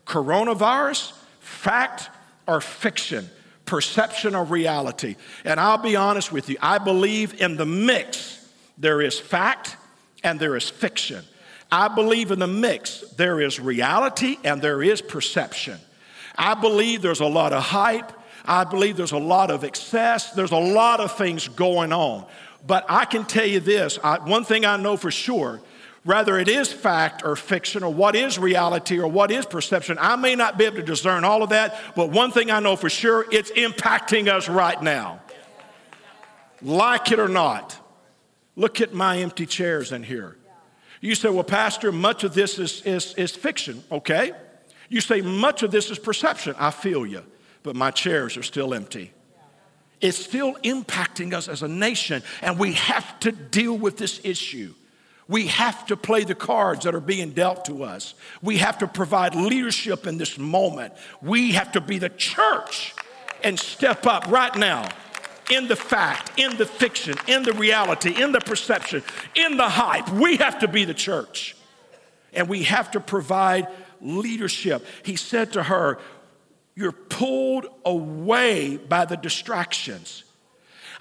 Coronavirus, 0.06 1.14
fact 1.40 2.10
or 2.46 2.62
fiction 2.62 3.30
perception 3.68 4.34
of 4.34 4.50
reality. 4.50 5.16
And 5.46 5.60
I'll 5.60 5.78
be 5.78 5.96
honest 5.96 6.32
with 6.32 6.50
you, 6.50 6.58
I 6.60 6.80
believe 6.80 7.40
in 7.40 7.58
the 7.58 7.66
mix 7.66 8.50
there 8.78 9.02
is 9.02 9.20
fact 9.20 9.78
and 10.24 10.40
there 10.40 10.56
is 10.56 10.68
fiction. 10.70 11.24
I 11.72 11.90
believe 11.90 12.32
in 12.32 12.40
the 12.40 12.48
mix 12.48 13.02
there 13.18 13.40
is 13.42 13.60
reality 13.60 14.38
and 14.44 14.62
there 14.62 14.82
is 14.82 15.02
perception. 15.02 15.78
I 16.36 16.56
believe 16.56 17.02
there's 17.02 17.20
a 17.20 17.28
lot 17.28 17.54
of 17.54 17.62
hype. 17.62 18.12
I 18.46 18.64
believe 18.64 18.96
there's 18.96 19.12
a 19.12 19.18
lot 19.18 19.52
of 19.52 19.64
excess. 19.64 20.32
There's 20.32 20.52
a 20.52 20.58
lot 20.58 21.00
of 21.00 21.18
things 21.18 21.48
going 21.50 21.92
on. 21.92 22.26
But 22.66 22.86
I 22.90 23.06
can 23.06 23.26
tell 23.26 23.46
you 23.46 23.60
this 23.60 24.00
I, 24.04 24.20
one 24.20 24.44
thing 24.44 24.66
I 24.66 24.78
know 24.78 24.98
for 24.98 25.12
sure 25.12 25.62
whether 26.08 26.40
it 26.40 26.48
is 26.48 26.72
fact 26.72 27.22
or 27.26 27.36
fiction 27.36 27.84
or 27.84 27.94
what 27.94 28.16
is 28.16 28.40
reality 28.40 28.98
or 28.98 29.10
what 29.10 29.30
is 29.30 29.46
perception. 29.46 29.98
I 30.00 30.16
may 30.16 30.36
not 30.36 30.58
be 30.58 30.64
able 30.64 30.78
to 30.78 30.84
discern 30.84 31.26
all 31.26 31.44
of 31.44 31.50
that, 31.50 31.78
but 31.98 32.12
one 32.12 32.32
thing 32.32 32.50
I 32.50 32.62
know 32.62 32.78
for 32.78 32.90
sure, 32.90 33.26
it's 33.30 33.52
impacting 33.52 34.30
us 34.30 34.48
right 34.48 34.82
now. 34.82 35.20
Like 36.62 37.12
it 37.12 37.20
or 37.20 37.28
not. 37.28 37.78
Look 38.56 38.80
at 38.80 38.94
my 38.94 39.18
empty 39.18 39.46
chairs 39.46 39.92
in 39.92 40.02
here. 40.02 40.38
You 41.02 41.14
say, 41.14 41.28
well, 41.28 41.44
Pastor, 41.44 41.92
much 41.92 42.24
of 42.24 42.34
this 42.34 42.58
is, 42.58 42.82
is, 42.84 43.14
is 43.16 43.36
fiction, 43.36 43.84
okay? 43.92 44.32
You 44.88 45.02
say, 45.02 45.20
much 45.20 45.62
of 45.62 45.72
this 45.72 45.92
is 45.92 46.00
perception. 46.00 46.56
I 46.58 46.72
feel 46.72 47.06
you, 47.06 47.24
but 47.64 47.76
my 47.76 47.92
chairs 47.92 48.38
are 48.38 48.44
still 48.44 48.74
empty. 48.74 49.12
It's 50.00 50.18
still 50.18 50.54
impacting 50.64 51.34
us 51.34 51.50
as 51.50 51.64
a 51.64 51.68
nation, 51.68 52.24
and 52.42 52.58
we 52.58 52.74
have 52.74 53.20
to 53.20 53.34
deal 53.34 53.78
with 53.78 53.98
this 53.98 54.22
issue. 54.24 54.74
We 55.28 55.48
have 55.48 55.86
to 55.88 55.98
play 55.98 56.24
the 56.24 56.36
cards 56.36 56.86
that 56.86 56.96
are 56.96 57.02
being 57.02 57.32
dealt 57.32 57.66
to 57.66 57.84
us. 57.84 58.14
We 58.42 58.58
have 58.58 58.78
to 58.80 58.88
provide 58.88 59.36
leadership 59.36 60.08
in 60.08 60.18
this 60.18 60.38
moment. 60.38 60.94
We 61.22 61.52
have 61.52 61.74
to 61.74 61.82
be 61.82 62.00
the 62.00 62.10
church 62.10 62.96
and 63.44 63.60
step 63.60 64.06
up 64.06 64.28
right 64.28 64.56
now 64.56 64.88
in 65.50 65.68
the 65.68 65.76
fact, 65.76 66.32
in 66.38 66.58
the 66.58 66.66
fiction, 66.66 67.16
in 67.28 67.44
the 67.44 67.54
reality, 67.54 68.22
in 68.22 68.32
the 68.32 68.40
perception, 68.40 69.04
in 69.36 69.58
the 69.58 69.68
hype. 69.68 70.10
We 70.10 70.38
have 70.38 70.60
to 70.60 70.68
be 70.68 70.86
the 70.86 70.94
church. 70.94 71.56
And 72.34 72.48
we 72.50 72.64
have 72.64 72.92
to 72.92 73.00
provide 73.00 73.68
leadership. 74.02 74.86
He 75.04 75.16
said 75.16 75.54
to 75.54 75.64
her, 75.64 76.00
You're 76.76 76.92
pulled 76.92 77.68
away 77.86 78.78
by 78.78 79.06
the 79.06 79.18
distractions. 79.18 80.24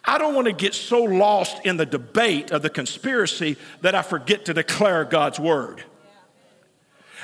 I 0.06 0.18
don't 0.18 0.34
want 0.34 0.46
to 0.46 0.52
get 0.52 0.75
so 0.75 1.02
lost 1.02 1.66
in 1.66 1.76
the 1.76 1.86
debate 1.86 2.52
of 2.52 2.62
the 2.62 2.70
conspiracy 2.70 3.56
that 3.80 3.94
I 3.94 4.02
forget 4.02 4.44
to 4.44 4.54
declare 4.54 5.04
God's 5.04 5.40
word. 5.40 5.82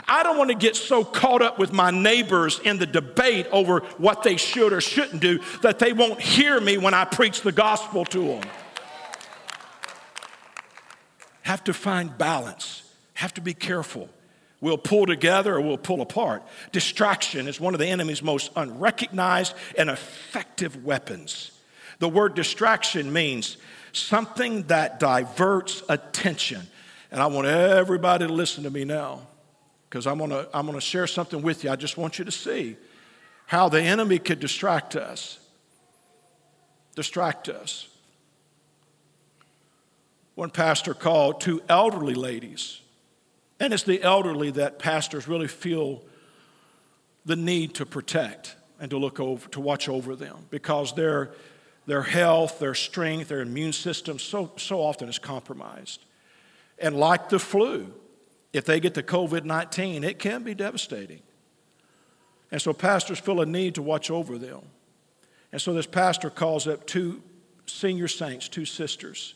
I 0.08 0.22
don't 0.22 0.38
want 0.38 0.50
to 0.50 0.56
get 0.56 0.74
so 0.74 1.04
caught 1.04 1.42
up 1.42 1.58
with 1.58 1.72
my 1.72 1.90
neighbors 1.90 2.58
in 2.64 2.78
the 2.78 2.86
debate 2.86 3.46
over 3.52 3.80
what 3.98 4.22
they 4.22 4.36
should 4.36 4.72
or 4.72 4.80
shouldn't 4.80 5.20
do 5.20 5.40
that 5.60 5.78
they 5.78 5.92
won't 5.92 6.20
hear 6.20 6.60
me 6.60 6.78
when 6.78 6.94
I 6.94 7.04
preach 7.04 7.42
the 7.42 7.52
gospel 7.52 8.04
to 8.06 8.20
them. 8.20 8.42
Have 11.42 11.62
to 11.64 11.74
find 11.74 12.16
balance, 12.16 12.82
have 13.14 13.34
to 13.34 13.40
be 13.40 13.54
careful. 13.54 14.08
We'll 14.60 14.78
pull 14.78 15.06
together 15.06 15.56
or 15.56 15.60
we'll 15.60 15.76
pull 15.76 16.00
apart. 16.00 16.42
Distraction 16.70 17.48
is 17.48 17.60
one 17.60 17.74
of 17.74 17.80
the 17.80 17.88
enemy's 17.88 18.22
most 18.22 18.52
unrecognized 18.54 19.54
and 19.76 19.90
effective 19.90 20.84
weapons. 20.84 21.51
The 22.02 22.09
word 22.09 22.35
distraction 22.35 23.12
means 23.12 23.59
something 23.92 24.64
that 24.64 24.99
diverts 24.99 25.85
attention. 25.88 26.61
And 27.12 27.23
I 27.23 27.26
want 27.26 27.47
everybody 27.47 28.26
to 28.26 28.32
listen 28.32 28.64
to 28.64 28.71
me 28.71 28.85
now 28.85 29.21
because 29.88 30.09
I'm 30.09 30.18
to 30.18 30.49
I'm 30.52 30.66
to 30.66 30.80
share 30.80 31.06
something 31.06 31.42
with 31.42 31.62
you. 31.62 31.71
I 31.71 31.76
just 31.76 31.97
want 31.97 32.18
you 32.18 32.25
to 32.25 32.32
see 32.32 32.76
how 33.47 33.68
the 33.68 33.80
enemy 33.80 34.18
could 34.18 34.40
distract 34.40 34.97
us. 34.97 35.38
Distract 36.97 37.49
us. 37.49 37.87
One 40.35 40.50
pastor 40.50 40.94
called 40.94 41.40
two 41.40 41.62
elderly 41.68 42.14
ladies, 42.14 42.80
and 43.61 43.73
it's 43.73 43.85
the 43.85 44.02
elderly 44.02 44.50
that 44.50 44.80
pastors 44.80 45.28
really 45.28 45.47
feel 45.47 46.02
the 47.25 47.37
need 47.37 47.76
to 47.76 47.87
protect 47.87 48.56
and 48.80 48.90
to 48.90 48.99
look 48.99 49.21
over, 49.21 49.49
to 49.50 49.61
watch 49.61 49.88
over 49.88 50.16
them 50.16 50.49
because 50.50 50.97
they're 50.97 51.30
their 51.86 52.02
health, 52.02 52.58
their 52.58 52.74
strength, 52.74 53.28
their 53.28 53.40
immune 53.40 53.72
system 53.72 54.18
so, 54.18 54.52
so 54.56 54.80
often 54.80 55.08
is 55.08 55.18
compromised. 55.18 56.04
And 56.78 56.96
like 56.96 57.28
the 57.28 57.38
flu, 57.38 57.92
if 58.52 58.64
they 58.64 58.80
get 58.80 58.94
the 58.94 59.02
COVID 59.02 59.44
19, 59.44 60.04
it 60.04 60.18
can 60.18 60.42
be 60.42 60.54
devastating. 60.54 61.22
And 62.50 62.60
so 62.60 62.72
pastors 62.72 63.18
feel 63.18 63.40
a 63.40 63.46
need 63.46 63.76
to 63.76 63.82
watch 63.82 64.10
over 64.10 64.38
them. 64.38 64.60
And 65.52 65.60
so 65.60 65.72
this 65.72 65.86
pastor 65.86 66.30
calls 66.30 66.66
up 66.66 66.86
two 66.86 67.22
senior 67.66 68.08
saints, 68.08 68.48
two 68.48 68.64
sisters, 68.64 69.34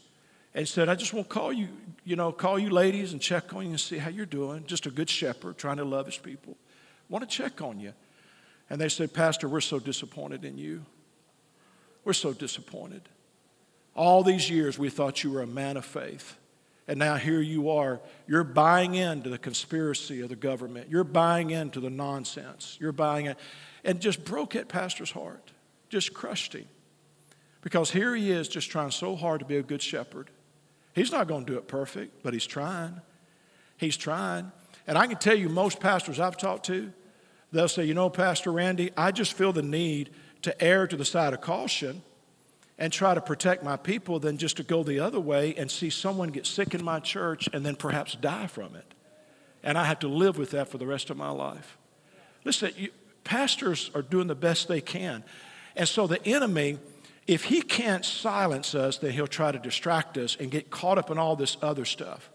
and 0.54 0.66
said, 0.66 0.88
I 0.88 0.94
just 0.94 1.12
want 1.12 1.28
to 1.28 1.34
call 1.34 1.52
you, 1.52 1.68
you 2.04 2.16
know, 2.16 2.32
call 2.32 2.58
you 2.58 2.70
ladies 2.70 3.12
and 3.12 3.20
check 3.20 3.54
on 3.54 3.64
you 3.64 3.70
and 3.70 3.80
see 3.80 3.98
how 3.98 4.10
you're 4.10 4.26
doing. 4.26 4.64
Just 4.66 4.86
a 4.86 4.90
good 4.90 5.10
shepherd 5.10 5.58
trying 5.58 5.76
to 5.78 5.84
love 5.84 6.06
his 6.06 6.18
people. 6.18 6.56
Want 7.08 7.28
to 7.28 7.36
check 7.36 7.60
on 7.60 7.80
you. 7.80 7.92
And 8.68 8.80
they 8.80 8.88
said, 8.88 9.12
Pastor, 9.12 9.48
we're 9.48 9.60
so 9.60 9.78
disappointed 9.78 10.44
in 10.44 10.58
you. 10.58 10.84
We're 12.06 12.12
so 12.12 12.32
disappointed. 12.32 13.02
All 13.96 14.22
these 14.22 14.48
years 14.48 14.78
we 14.78 14.90
thought 14.90 15.24
you 15.24 15.32
were 15.32 15.42
a 15.42 15.46
man 15.46 15.76
of 15.76 15.84
faith. 15.84 16.36
And 16.86 17.00
now 17.00 17.16
here 17.16 17.40
you 17.40 17.68
are. 17.70 18.00
You're 18.28 18.44
buying 18.44 18.94
into 18.94 19.28
the 19.28 19.38
conspiracy 19.38 20.20
of 20.20 20.28
the 20.28 20.36
government. 20.36 20.88
You're 20.88 21.02
buying 21.02 21.50
into 21.50 21.80
the 21.80 21.90
nonsense. 21.90 22.78
You're 22.80 22.92
buying 22.92 23.26
it. 23.26 23.36
And 23.82 24.00
just 24.00 24.24
broke 24.24 24.54
at 24.54 24.68
Pastor's 24.68 25.10
heart, 25.10 25.50
just 25.88 26.14
crushed 26.14 26.52
him. 26.52 26.66
Because 27.60 27.90
here 27.90 28.14
he 28.14 28.30
is 28.30 28.46
just 28.46 28.70
trying 28.70 28.92
so 28.92 29.16
hard 29.16 29.40
to 29.40 29.44
be 29.44 29.56
a 29.56 29.62
good 29.64 29.82
shepherd. 29.82 30.30
He's 30.94 31.10
not 31.10 31.26
going 31.26 31.44
to 31.44 31.52
do 31.54 31.58
it 31.58 31.66
perfect, 31.66 32.22
but 32.22 32.32
he's 32.34 32.46
trying. 32.46 33.00
He's 33.78 33.96
trying. 33.96 34.52
And 34.86 34.96
I 34.96 35.08
can 35.08 35.18
tell 35.18 35.36
you, 35.36 35.48
most 35.48 35.80
pastors 35.80 36.20
I've 36.20 36.36
talked 36.36 36.66
to, 36.66 36.92
they'll 37.50 37.66
say, 37.66 37.84
you 37.84 37.94
know, 37.94 38.10
Pastor 38.10 38.52
Randy, 38.52 38.92
I 38.96 39.10
just 39.10 39.32
feel 39.32 39.52
the 39.52 39.62
need 39.62 40.10
to 40.42 40.62
err 40.62 40.86
to 40.86 40.96
the 40.96 41.04
side 41.04 41.32
of 41.32 41.40
caution 41.40 42.02
and 42.78 42.92
try 42.92 43.14
to 43.14 43.20
protect 43.20 43.62
my 43.62 43.76
people 43.76 44.18
than 44.18 44.36
just 44.36 44.58
to 44.58 44.62
go 44.62 44.82
the 44.82 45.00
other 45.00 45.20
way 45.20 45.54
and 45.56 45.70
see 45.70 45.90
someone 45.90 46.28
get 46.28 46.46
sick 46.46 46.74
in 46.74 46.84
my 46.84 47.00
church 47.00 47.48
and 47.52 47.64
then 47.64 47.74
perhaps 47.74 48.14
die 48.14 48.46
from 48.46 48.76
it. 48.76 48.94
And 49.62 49.78
I 49.78 49.84
have 49.84 50.00
to 50.00 50.08
live 50.08 50.38
with 50.38 50.50
that 50.50 50.68
for 50.68 50.78
the 50.78 50.86
rest 50.86 51.10
of 51.10 51.16
my 51.16 51.30
life. 51.30 51.78
Listen, 52.44 52.70
you, 52.76 52.90
pastors 53.24 53.90
are 53.94 54.02
doing 54.02 54.26
the 54.26 54.34
best 54.34 54.68
they 54.68 54.80
can. 54.80 55.24
And 55.74 55.88
so 55.88 56.06
the 56.06 56.24
enemy, 56.26 56.78
if 57.26 57.44
he 57.44 57.62
can't 57.62 58.04
silence 58.04 58.74
us, 58.74 58.98
then 58.98 59.12
he'll 59.12 59.26
try 59.26 59.52
to 59.52 59.58
distract 59.58 60.16
us 60.18 60.36
and 60.38 60.50
get 60.50 60.70
caught 60.70 60.98
up 60.98 61.10
in 61.10 61.18
all 61.18 61.34
this 61.34 61.56
other 61.62 61.84
stuff. 61.84 62.30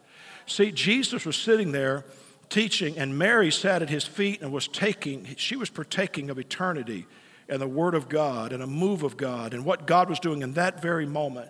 See, 0.48 0.72
Jesus 0.72 1.26
was 1.26 1.36
sitting 1.36 1.72
there 1.72 2.04
teaching, 2.50 2.98
and 2.98 3.18
Mary 3.18 3.52
sat 3.52 3.82
at 3.82 3.90
his 3.90 4.04
feet 4.04 4.42
and 4.42 4.52
was 4.52 4.68
taking, 4.68 5.26
she 5.38 5.56
was 5.56 5.70
partaking 5.70 6.30
of 6.30 6.38
eternity 6.38 7.08
and 7.50 7.62
the 7.62 7.68
Word 7.68 7.96
of 7.96 8.10
God 8.10 8.54
and 8.54 8.64
a 8.64 8.68
move 8.68 9.04
of 9.04 9.18
God 9.18 9.54
and 9.54 9.66
what 9.66 9.88
God 9.88 10.10
was 10.10 10.20
doing 10.20 10.42
in 10.42 10.54
that 10.54 10.82
very 10.82 11.06
moment. 11.06 11.50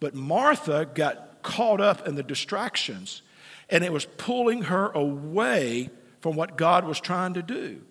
But 0.00 0.14
Martha 0.14 0.88
got 0.94 1.42
caught 1.42 1.80
up 1.80 2.06
in 2.06 2.14
the 2.14 2.22
distractions, 2.22 3.22
and 3.68 3.84
it 3.84 3.92
was 3.92 4.04
pulling 4.04 4.62
her 4.62 4.90
away 4.90 5.90
from 6.20 6.36
what 6.36 6.56
God 6.56 6.84
was 6.84 7.00
trying 7.00 7.34
to 7.34 7.42
do. 7.42 7.82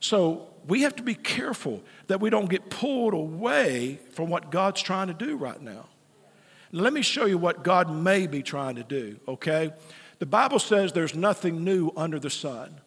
So 0.00 0.48
we 0.66 0.82
have 0.82 0.96
to 0.96 1.02
be 1.02 1.14
careful 1.14 1.82
that 2.06 2.20
we 2.20 2.30
don't 2.30 2.50
get 2.50 2.70
pulled 2.70 3.14
away 3.14 4.00
from 4.12 4.28
what 4.28 4.50
God's 4.50 4.82
trying 4.82 5.08
to 5.08 5.14
do 5.14 5.36
right 5.36 5.60
now. 5.60 5.86
Let 6.72 6.92
me 6.92 7.02
show 7.02 7.26
you 7.26 7.36
what 7.36 7.62
God 7.62 7.94
may 7.94 8.26
be 8.26 8.42
trying 8.42 8.76
to 8.76 8.82
do, 8.82 9.20
okay? 9.28 9.72
The 10.18 10.26
Bible 10.26 10.58
says 10.58 10.92
there's 10.92 11.14
nothing 11.14 11.64
new 11.64 11.92
under 11.96 12.18
the 12.18 12.30
sun. 12.30 12.80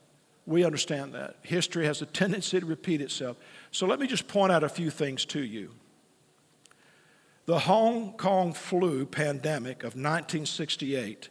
We 0.48 0.64
understand 0.64 1.14
that. 1.14 1.36
History 1.44 1.86
has 1.86 2.02
a 2.02 2.06
tendency 2.06 2.60
to 2.60 2.66
repeat 2.66 3.02
itself. 3.02 3.38
So 3.76 3.86
let 3.86 4.00
me 4.00 4.08
just 4.08 4.30
point 4.30 4.54
out 4.54 4.64
a 4.64 4.70
few 4.70 4.90
things 4.90 5.26
to 5.26 5.44
you. 5.44 5.72
The 7.46 7.60
Hong 7.60 8.14
Kong 8.14 8.54
flu 8.54 9.06
pandemic 9.06 9.80
of 9.80 9.98
1968 9.98 11.28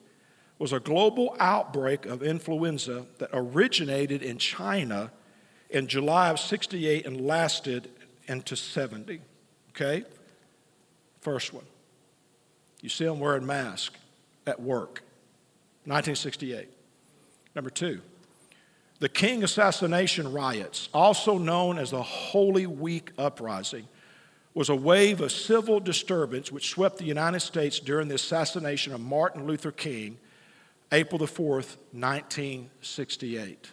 was 0.59 0.71
a 0.71 0.79
global 0.79 1.35
outbreak 1.41 2.05
of 2.05 2.23
influenza 2.23 3.07
that 3.17 3.31
originated 3.33 4.23
in 4.23 4.37
China 4.37 5.11
in 5.71 5.87
July 5.87 6.29
of 6.29 6.39
68 6.39 7.07
and 7.07 7.19
lasted 7.23 7.91
into 8.27 8.57
70. 8.57 9.23
Okay? 9.71 10.05
First 11.23 11.55
one. 11.55 11.65
You 12.83 12.91
see 12.91 13.07
them 13.07 13.21
wearing 13.21 13.47
masks 13.47 13.97
at 14.47 14.61
work. 14.61 15.01
1968. 15.87 16.69
Number 17.55 17.71
two, 17.71 18.03
the 19.05 19.09
King 19.11 19.45
assassination 19.45 20.33
riots, 20.33 20.89
also 20.95 21.37
known 21.37 21.77
as 21.77 21.91
the 21.91 22.03
Holy 22.03 22.67
Week 22.67 23.13
uprising, 23.19 23.87
was 24.55 24.71
a 24.71 24.75
wave 24.75 25.21
of 25.21 25.31
civil 25.31 25.79
disturbance 25.79 26.51
which 26.51 26.71
swept 26.71 26.97
the 26.97 27.05
United 27.05 27.41
States 27.41 27.79
during 27.81 28.09
the 28.09 28.15
assassination 28.15 28.95
of 28.95 29.03
Martin 29.03 29.47
Luther 29.47 29.73
King, 29.73 30.17
April 30.91 31.19
the 31.19 31.27
4th, 31.27 31.77
1968. 31.93 33.73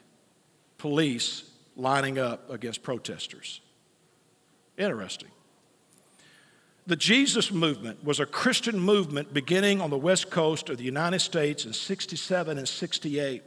Police 0.78 1.50
lining 1.78 2.20
up 2.20 2.50
against 2.50 2.84
protesters. 2.84 3.62
Interesting. 4.78 5.30
The 6.88 6.98
Jesus 6.98 7.54
movement 7.54 8.04
was 8.04 8.20
a 8.20 8.26
Christian 8.26 8.78
movement 8.78 9.34
beginning 9.34 9.80
on 9.80 9.92
the 9.92 9.98
west 9.98 10.30
coast 10.30 10.68
of 10.68 10.78
the 10.78 10.84
United 10.84 11.20
States 11.20 11.64
in 11.64 11.72
67 11.72 12.58
and 12.58 12.68
68. 12.68 13.44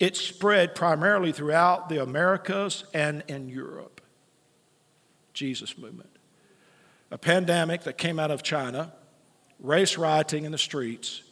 It 0.00 0.16
spread 0.16 0.74
primarily 0.74 1.32
throughout 1.32 1.88
the 1.88 2.02
Americas 2.02 2.84
and 2.94 3.24
in 3.26 3.48
Europe. 3.48 4.00
Jesus 5.32 5.76
movement. 5.78 6.10
A 7.10 7.18
pandemic 7.18 7.82
that 7.84 7.96
came 7.96 8.18
out 8.18 8.30
of 8.30 8.42
China, 8.42 8.92
race 9.60 9.96
rioting 9.96 10.44
in 10.44 10.52
the 10.52 10.58
streets, 10.58 11.22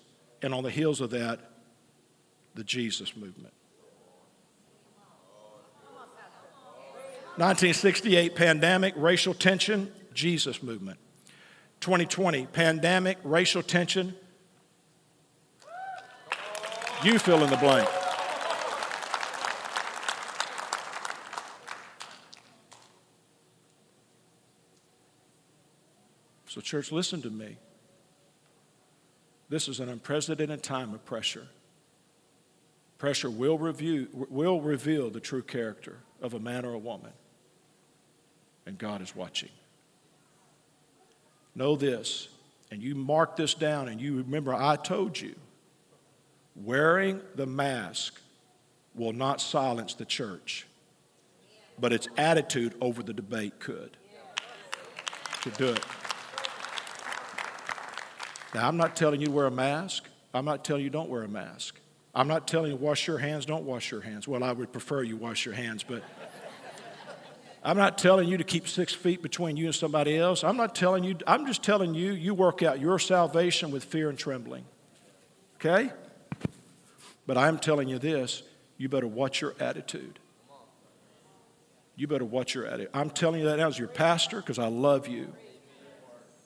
and 0.42 0.54
on 0.54 0.62
the 0.62 0.70
heels 0.70 1.00
of 1.00 1.10
that, 1.10 1.40
the 2.54 2.64
Jesus 2.64 3.16
movement. 3.16 3.52
1968 7.36 8.34
pandemic, 8.34 8.94
racial 8.96 9.34
tension, 9.34 9.92
Jesus 10.14 10.62
movement. 10.62 10.98
2020, 11.80 12.46
pandemic, 12.46 13.18
racial 13.22 13.62
tension. 13.62 14.14
You 17.04 17.18
fill 17.18 17.44
in 17.44 17.50
the 17.50 17.58
blank. 17.58 17.88
So, 26.56 26.62
church, 26.62 26.90
listen 26.90 27.20
to 27.20 27.28
me. 27.28 27.58
This 29.50 29.68
is 29.68 29.78
an 29.78 29.90
unprecedented 29.90 30.62
time 30.62 30.94
of 30.94 31.04
pressure. 31.04 31.48
Pressure 32.96 33.28
will, 33.28 33.58
review, 33.58 34.08
will 34.30 34.62
reveal 34.62 35.10
the 35.10 35.20
true 35.20 35.42
character 35.42 35.98
of 36.22 36.32
a 36.32 36.40
man 36.40 36.64
or 36.64 36.72
a 36.72 36.78
woman, 36.78 37.12
and 38.64 38.78
God 38.78 39.02
is 39.02 39.14
watching. 39.14 39.50
Know 41.54 41.76
this, 41.76 42.28
and 42.70 42.82
you 42.82 42.94
mark 42.94 43.36
this 43.36 43.52
down, 43.52 43.88
and 43.88 44.00
you 44.00 44.16
remember 44.16 44.54
I 44.54 44.76
told 44.76 45.20
you 45.20 45.34
wearing 46.54 47.20
the 47.34 47.44
mask 47.44 48.18
will 48.94 49.12
not 49.12 49.42
silence 49.42 49.92
the 49.92 50.06
church, 50.06 50.66
but 51.78 51.92
its 51.92 52.08
attitude 52.16 52.74
over 52.80 53.02
the 53.02 53.12
debate 53.12 53.60
could. 53.60 53.98
To 55.42 55.50
do 55.50 55.68
it. 55.68 55.84
Now, 58.56 58.66
I'm 58.66 58.78
not 58.78 58.96
telling 58.96 59.20
you 59.20 59.26
to 59.26 59.32
wear 59.32 59.44
a 59.44 59.50
mask. 59.50 60.04
I'm 60.32 60.46
not 60.46 60.64
telling 60.64 60.82
you 60.82 60.88
don't 60.88 61.10
wear 61.10 61.22
a 61.22 61.28
mask. 61.28 61.78
I'm 62.14 62.26
not 62.26 62.48
telling 62.48 62.70
you 62.70 62.76
wash 62.78 63.06
your 63.06 63.18
hands, 63.18 63.44
don't 63.44 63.64
wash 63.64 63.90
your 63.90 64.00
hands. 64.00 64.26
Well, 64.26 64.42
I 64.42 64.50
would 64.50 64.72
prefer 64.72 65.02
you 65.02 65.18
wash 65.18 65.44
your 65.44 65.54
hands, 65.54 65.82
but 65.82 66.02
I'm 67.62 67.76
not 67.76 67.98
telling 67.98 68.30
you 68.30 68.38
to 68.38 68.44
keep 68.44 68.66
six 68.66 68.94
feet 68.94 69.20
between 69.20 69.58
you 69.58 69.66
and 69.66 69.74
somebody 69.74 70.16
else. 70.16 70.42
I'm 70.42 70.56
not 70.56 70.74
telling 70.74 71.04
you, 71.04 71.18
I'm 71.26 71.44
just 71.44 71.62
telling 71.62 71.92
you, 71.92 72.12
you 72.12 72.32
work 72.32 72.62
out 72.62 72.80
your 72.80 72.98
salvation 72.98 73.70
with 73.72 73.84
fear 73.84 74.08
and 74.08 74.18
trembling. 74.18 74.64
Okay? 75.56 75.92
But 77.26 77.36
I'm 77.36 77.58
telling 77.58 77.90
you 77.90 77.98
this 77.98 78.42
you 78.78 78.88
better 78.88 79.06
watch 79.06 79.42
your 79.42 79.54
attitude. 79.60 80.18
You 81.94 82.06
better 82.06 82.24
watch 82.24 82.54
your 82.54 82.64
attitude. 82.64 82.88
I'm 82.94 83.10
telling 83.10 83.40
you 83.40 83.48
that 83.48 83.58
as 83.58 83.78
your 83.78 83.88
pastor 83.88 84.40
because 84.40 84.58
I 84.58 84.68
love 84.68 85.08
you. 85.08 85.30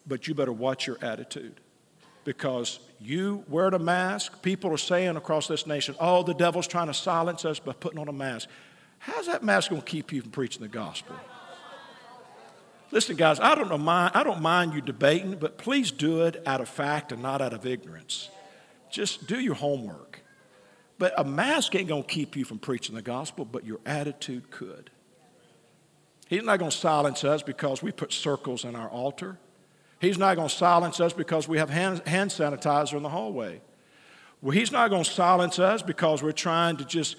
But 0.08 0.26
you 0.26 0.34
better 0.34 0.52
watch 0.52 0.88
your 0.88 0.98
attitude 1.00 1.60
because 2.24 2.80
you 3.00 3.44
wear 3.48 3.68
a 3.68 3.78
mask, 3.78 4.42
people 4.42 4.72
are 4.72 4.78
saying 4.78 5.16
across 5.16 5.48
this 5.48 5.66
nation, 5.66 5.94
oh, 5.98 6.22
the 6.22 6.34
devil's 6.34 6.66
trying 6.66 6.88
to 6.88 6.94
silence 6.94 7.44
us 7.44 7.58
by 7.58 7.72
putting 7.72 7.98
on 7.98 8.08
a 8.08 8.12
mask. 8.12 8.48
How's 8.98 9.26
that 9.26 9.42
mask 9.42 9.70
going 9.70 9.82
to 9.82 9.86
keep 9.88 10.12
you 10.12 10.20
from 10.20 10.30
preaching 10.30 10.62
the 10.62 10.68
gospel? 10.68 11.16
Listen, 12.92 13.16
guys, 13.16 13.38
I 13.38 13.54
don't, 13.54 13.80
mind, 13.80 14.12
I 14.14 14.24
don't 14.24 14.42
mind 14.42 14.74
you 14.74 14.80
debating, 14.80 15.36
but 15.36 15.58
please 15.58 15.90
do 15.90 16.22
it 16.22 16.42
out 16.44 16.60
of 16.60 16.68
fact 16.68 17.12
and 17.12 17.22
not 17.22 17.40
out 17.40 17.52
of 17.52 17.64
ignorance. 17.64 18.28
Just 18.90 19.28
do 19.28 19.38
your 19.38 19.54
homework. 19.54 20.22
But 20.98 21.14
a 21.16 21.24
mask 21.24 21.74
ain't 21.76 21.88
going 21.88 22.02
to 22.02 22.08
keep 22.08 22.36
you 22.36 22.44
from 22.44 22.58
preaching 22.58 22.94
the 22.94 23.02
gospel, 23.02 23.44
but 23.44 23.64
your 23.64 23.78
attitude 23.86 24.50
could. 24.50 24.90
He's 26.28 26.42
not 26.42 26.58
going 26.58 26.70
to 26.70 26.76
silence 26.76 27.24
us 27.24 27.42
because 27.42 27.82
we 27.82 27.90
put 27.90 28.12
circles 28.12 28.64
in 28.64 28.76
our 28.76 28.88
altar. 28.88 29.38
He's 30.00 30.16
not 30.16 30.34
going 30.34 30.48
to 30.48 30.54
silence 30.54 30.98
us 30.98 31.12
because 31.12 31.46
we 31.46 31.58
have 31.58 31.68
hand, 31.68 32.02
hand 32.06 32.30
sanitizer 32.30 32.94
in 32.94 33.02
the 33.02 33.10
hallway. 33.10 33.60
Well, 34.40 34.52
he's 34.52 34.72
not 34.72 34.88
going 34.88 35.04
to 35.04 35.10
silence 35.10 35.58
us 35.58 35.82
because 35.82 36.22
we're 36.22 36.32
trying 36.32 36.78
to 36.78 36.86
just 36.86 37.16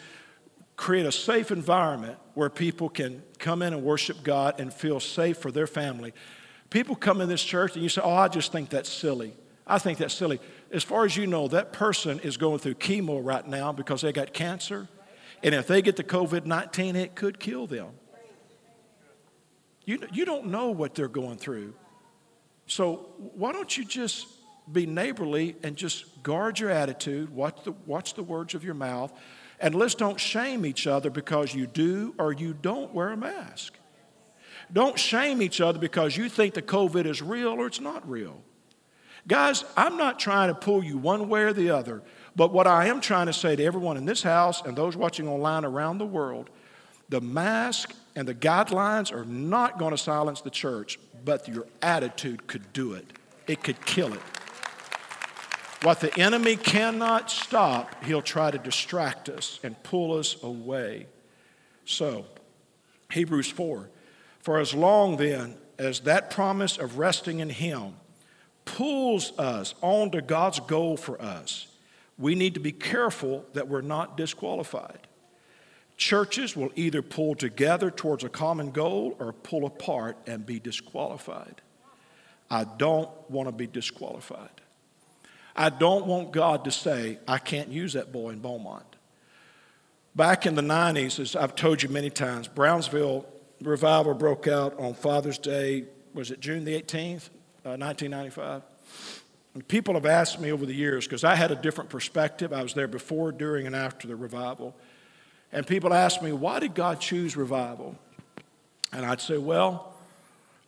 create 0.75 1.05
a 1.05 1.11
safe 1.11 1.51
environment 1.51 2.17
where 2.33 2.49
people 2.49 2.89
can 2.89 3.21
come 3.37 3.61
in 3.61 3.73
and 3.73 3.83
worship 3.83 4.23
God 4.23 4.59
and 4.59 4.73
feel 4.73 4.99
safe 4.99 5.37
for 5.37 5.51
their 5.51 5.67
family. 5.67 6.11
People 6.71 6.95
come 6.95 7.21
in 7.21 7.29
this 7.29 7.43
church 7.43 7.75
and 7.75 7.83
you 7.83 7.89
say, 7.89 8.01
Oh, 8.03 8.15
I 8.15 8.27
just 8.27 8.51
think 8.51 8.69
that's 8.69 8.89
silly. 8.89 9.35
I 9.67 9.77
think 9.77 9.99
that's 9.99 10.15
silly. 10.15 10.39
As 10.71 10.83
far 10.83 11.05
as 11.05 11.15
you 11.15 11.27
know, 11.27 11.47
that 11.49 11.73
person 11.73 12.19
is 12.21 12.35
going 12.35 12.57
through 12.57 12.75
chemo 12.75 13.23
right 13.23 13.47
now 13.47 13.71
because 13.71 14.01
they 14.01 14.11
got 14.11 14.33
cancer. 14.33 14.87
And 15.43 15.53
if 15.53 15.67
they 15.67 15.83
get 15.83 15.97
the 15.97 16.03
COVID 16.03 16.45
19, 16.45 16.95
it 16.95 17.13
could 17.13 17.39
kill 17.39 17.67
them. 17.67 17.89
You, 19.85 19.99
you 20.11 20.25
don't 20.25 20.47
know 20.47 20.71
what 20.71 20.95
they're 20.95 21.07
going 21.07 21.37
through. 21.37 21.75
So 22.71 23.09
why 23.17 23.51
don't 23.51 23.77
you 23.77 23.83
just 23.83 24.27
be 24.71 24.85
neighborly 24.85 25.57
and 25.61 25.75
just 25.75 26.23
guard 26.23 26.57
your 26.57 26.69
attitude, 26.69 27.29
watch 27.29 27.65
the, 27.65 27.73
watch 27.85 28.13
the 28.13 28.23
words 28.23 28.55
of 28.55 28.63
your 28.63 28.75
mouth, 28.75 29.11
and 29.59 29.75
let's 29.75 29.93
don't 29.93 30.17
shame 30.17 30.65
each 30.65 30.87
other 30.87 31.09
because 31.09 31.53
you 31.53 31.67
do 31.67 32.15
or 32.17 32.31
you 32.31 32.53
don't 32.53 32.93
wear 32.93 33.09
a 33.09 33.17
mask. 33.17 33.73
Don't 34.71 34.97
shame 34.97 35.41
each 35.41 35.59
other 35.59 35.79
because 35.79 36.15
you 36.15 36.29
think 36.29 36.53
the 36.53 36.61
COVID 36.61 37.05
is 37.05 37.21
real 37.21 37.49
or 37.49 37.67
it's 37.67 37.81
not 37.81 38.09
real. 38.09 38.41
Guys, 39.27 39.65
I'm 39.75 39.97
not 39.97 40.17
trying 40.17 40.47
to 40.47 40.55
pull 40.55 40.81
you 40.81 40.97
one 40.97 41.27
way 41.27 41.41
or 41.41 41.51
the 41.51 41.71
other, 41.71 42.01
but 42.37 42.53
what 42.53 42.67
I 42.67 42.85
am 42.85 43.01
trying 43.01 43.25
to 43.25 43.33
say 43.33 43.53
to 43.53 43.63
everyone 43.65 43.97
in 43.97 44.05
this 44.05 44.23
house 44.23 44.61
and 44.65 44.77
those 44.77 44.95
watching 44.95 45.27
online 45.27 45.65
around 45.65 45.97
the 45.97 46.05
world 46.05 46.49
the 47.09 47.19
mask 47.19 47.93
and 48.15 48.25
the 48.25 48.33
guidelines 48.33 49.11
are 49.11 49.25
not 49.25 49.77
going 49.77 49.91
to 49.91 49.97
silence 49.97 50.39
the 50.39 50.49
church, 50.49 50.97
but 51.23 51.47
your 51.47 51.65
attitude 51.81 52.47
could 52.47 52.73
do 52.73 52.93
it, 52.93 53.05
it 53.47 53.63
could 53.63 53.85
kill 53.85 54.13
it. 54.13 54.21
What 55.83 55.99
the 55.99 56.15
enemy 56.19 56.57
cannot 56.57 57.31
stop, 57.31 58.03
he'll 58.03 58.21
try 58.21 58.51
to 58.51 58.59
distract 58.59 59.29
us 59.29 59.59
and 59.63 59.81
pull 59.81 60.17
us 60.17 60.35
away. 60.43 61.07
So, 61.85 62.25
Hebrews 63.11 63.49
4. 63.49 63.89
For 64.41 64.59
as 64.59 64.73
long 64.73 65.17
then 65.17 65.57
as 65.79 66.01
that 66.01 66.29
promise 66.29 66.77
of 66.77 66.99
resting 66.99 67.39
in 67.39 67.49
Him 67.49 67.95
pulls 68.65 69.37
us 69.39 69.73
on 69.81 70.11
to 70.11 70.21
God's 70.21 70.59
goal 70.59 70.97
for 70.97 71.19
us, 71.19 71.67
we 72.17 72.35
need 72.35 72.53
to 72.53 72.59
be 72.59 72.71
careful 72.71 73.45
that 73.53 73.67
we're 73.67 73.81
not 73.81 74.15
disqualified. 74.15 75.07
Churches 76.01 76.55
will 76.55 76.71
either 76.75 77.03
pull 77.03 77.35
together 77.35 77.91
towards 77.91 78.23
a 78.23 78.29
common 78.29 78.71
goal 78.71 79.15
or 79.19 79.31
pull 79.31 79.67
apart 79.67 80.17
and 80.25 80.43
be 80.43 80.59
disqualified. 80.59 81.61
I 82.49 82.63
don't 82.63 83.07
want 83.29 83.49
to 83.49 83.51
be 83.51 83.67
disqualified. 83.67 84.49
I 85.55 85.69
don't 85.69 86.07
want 86.07 86.31
God 86.31 86.65
to 86.65 86.71
say, 86.71 87.19
I 87.27 87.37
can't 87.37 87.69
use 87.69 87.93
that 87.93 88.11
boy 88.11 88.31
in 88.31 88.39
Beaumont. 88.39 88.95
Back 90.15 90.47
in 90.47 90.55
the 90.55 90.63
90s, 90.63 91.19
as 91.19 91.35
I've 91.35 91.55
told 91.55 91.83
you 91.83 91.89
many 91.89 92.09
times, 92.09 92.47
Brownsville 92.47 93.27
revival 93.61 94.15
broke 94.15 94.47
out 94.47 94.79
on 94.79 94.95
Father's 94.95 95.37
Day, 95.37 95.83
was 96.15 96.31
it 96.31 96.39
June 96.39 96.65
the 96.65 96.73
18th, 96.81 97.29
uh, 97.63 97.77
1995? 97.77 98.63
And 99.53 99.67
people 99.67 99.93
have 99.93 100.07
asked 100.07 100.39
me 100.39 100.51
over 100.51 100.65
the 100.65 100.73
years, 100.73 101.05
because 101.05 101.23
I 101.23 101.35
had 101.35 101.51
a 101.51 101.55
different 101.55 101.91
perspective. 101.91 102.51
I 102.51 102.63
was 102.63 102.73
there 102.73 102.87
before, 102.87 103.31
during, 103.31 103.67
and 103.67 103.75
after 103.75 104.07
the 104.07 104.15
revival. 104.15 104.75
And 105.53 105.67
people 105.67 105.93
ask 105.93 106.21
me, 106.21 106.31
why 106.31 106.59
did 106.59 106.73
God 106.75 106.99
choose 106.99 107.35
revival? 107.35 107.97
And 108.93 109.05
I'd 109.05 109.21
say, 109.21 109.37
well, 109.37 109.93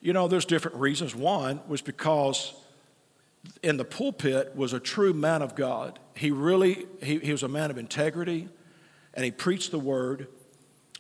you 0.01 0.13
know, 0.13 0.27
there's 0.27 0.45
different 0.45 0.77
reasons. 0.77 1.15
One 1.15 1.61
was 1.67 1.81
because 1.81 2.53
in 3.61 3.77
the 3.77 3.85
pulpit 3.85 4.55
was 4.55 4.73
a 4.73 4.79
true 4.79 5.13
man 5.13 5.41
of 5.41 5.55
God. 5.55 5.99
He 6.15 6.31
really, 6.31 6.85
he, 7.01 7.19
he 7.19 7.31
was 7.31 7.43
a 7.43 7.47
man 7.47 7.71
of 7.71 7.77
integrity, 7.77 8.49
and 9.13 9.23
he 9.23 9.31
preached 9.31 9.71
the 9.71 9.79
word. 9.79 10.27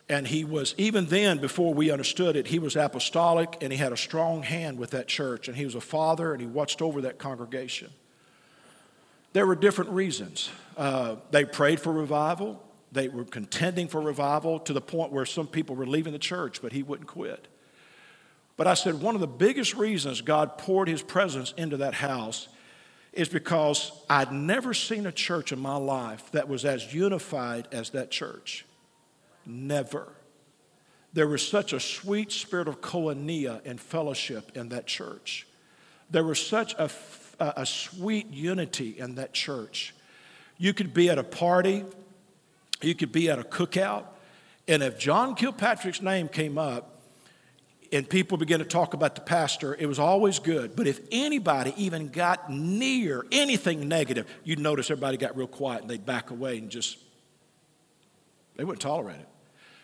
And 0.09 0.27
he 0.27 0.43
was, 0.43 0.75
even 0.77 1.05
then, 1.05 1.39
before 1.39 1.73
we 1.73 1.89
understood 1.89 2.35
it, 2.35 2.47
he 2.47 2.59
was 2.59 2.75
apostolic 2.75 3.57
and 3.61 3.71
he 3.71 3.79
had 3.79 3.93
a 3.93 3.97
strong 3.97 4.43
hand 4.43 4.77
with 4.77 4.91
that 4.91 5.07
church. 5.07 5.47
And 5.47 5.55
he 5.55 5.63
was 5.63 5.75
a 5.75 5.81
father 5.81 6.33
and 6.33 6.41
he 6.41 6.47
watched 6.47 6.81
over 6.81 7.01
that 7.01 7.17
congregation. 7.17 7.89
There 9.31 9.47
were 9.47 9.55
different 9.55 9.91
reasons. 9.91 10.49
Uh, 10.75 11.15
they 11.31 11.45
prayed 11.45 11.79
for 11.79 11.93
revival, 11.93 12.61
they 12.93 13.07
were 13.07 13.25
contending 13.25 13.87
for 13.87 13.99
revival 13.99 14.59
to 14.61 14.73
the 14.73 14.81
point 14.81 15.11
where 15.11 15.25
some 15.25 15.47
people 15.47 15.75
were 15.75 15.87
leaving 15.87 16.13
the 16.13 16.19
church, 16.19 16.61
but 16.61 16.71
he 16.71 16.83
wouldn't 16.83 17.07
quit. 17.07 17.47
But 18.55 18.67
I 18.67 18.75
said, 18.75 19.01
one 19.01 19.15
of 19.15 19.21
the 19.21 19.27
biggest 19.27 19.73
reasons 19.73 20.21
God 20.21 20.57
poured 20.57 20.87
his 20.87 21.01
presence 21.01 21.53
into 21.57 21.77
that 21.77 21.95
house 21.95 22.47
is 23.11 23.29
because 23.29 23.91
I'd 24.09 24.31
never 24.31 24.73
seen 24.73 25.05
a 25.05 25.11
church 25.11 25.51
in 25.51 25.59
my 25.59 25.75
life 25.75 26.31
that 26.31 26.47
was 26.47 26.65
as 26.65 26.93
unified 26.93 27.67
as 27.71 27.91
that 27.91 28.11
church. 28.11 28.65
Never. 29.45 30.07
There 31.13 31.27
was 31.27 31.47
such 31.47 31.73
a 31.73 31.79
sweet 31.79 32.31
spirit 32.31 32.67
of 32.67 32.81
koinonia 32.81 33.61
and 33.65 33.79
fellowship 33.79 34.51
in 34.55 34.69
that 34.69 34.87
church. 34.87 35.47
There 36.09 36.23
was 36.23 36.43
such 36.43 36.73
a, 36.75 36.89
a 37.39 37.65
sweet 37.65 38.31
unity 38.31 38.95
in 38.97 39.15
that 39.15 39.33
church. 39.33 39.93
You 40.57 40.73
could 40.73 40.93
be 40.93 41.09
at 41.09 41.17
a 41.17 41.23
party, 41.23 41.85
you 42.83 42.95
could 42.95 43.11
be 43.11 43.29
at 43.29 43.39
a 43.39 43.43
cookout, 43.43 44.05
and 44.67 44.81
if 44.81 44.97
John 44.97 45.35
Kilpatrick's 45.35 46.01
name 46.01 46.27
came 46.27 46.57
up, 46.57 46.93
and 47.93 48.09
people 48.09 48.39
began 48.39 48.57
to 48.57 48.65
talk 48.65 48.95
about 48.95 49.13
the 49.13 49.21
pastor, 49.21 49.75
it 49.75 49.85
was 49.85 49.99
always 49.99 50.39
good. 50.39 50.75
But 50.75 50.87
if 50.87 50.99
anybody 51.11 51.75
even 51.77 52.07
got 52.07 52.51
near 52.51 53.23
anything 53.31 53.87
negative, 53.87 54.27
you'd 54.43 54.57
notice 54.57 54.89
everybody 54.89 55.15
got 55.15 55.37
real 55.37 55.45
quiet 55.45 55.81
and 55.81 55.89
they'd 55.89 56.03
back 56.03 56.31
away 56.31 56.57
and 56.57 56.71
just, 56.71 56.97
they 58.55 58.63
wouldn't 58.63 58.81
tolerate 58.81 59.19
it. 59.19 59.27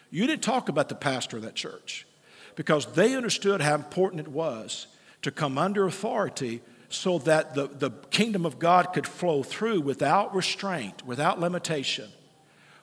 You 0.09 0.25
didn't 0.25 0.41
talk 0.41 0.69
about 0.69 0.89
the 0.89 0.95
pastor 0.95 1.37
of 1.37 1.43
that 1.43 1.53
church 1.53 2.07
because 2.55 2.87
they 2.93 3.15
understood 3.15 3.61
how 3.61 3.75
important 3.75 4.21
it 4.21 4.27
was 4.27 4.87
to 5.21 5.29
come 5.29 5.59
under 5.59 5.85
authority 5.85 6.61
so 6.89 7.19
that 7.19 7.53
the, 7.53 7.67
the 7.67 7.91
kingdom 8.09 8.43
of 8.43 8.57
God 8.57 8.91
could 8.91 9.05
flow 9.05 9.43
through 9.43 9.81
without 9.81 10.33
restraint, 10.33 11.05
without 11.05 11.39
limitation, 11.39 12.09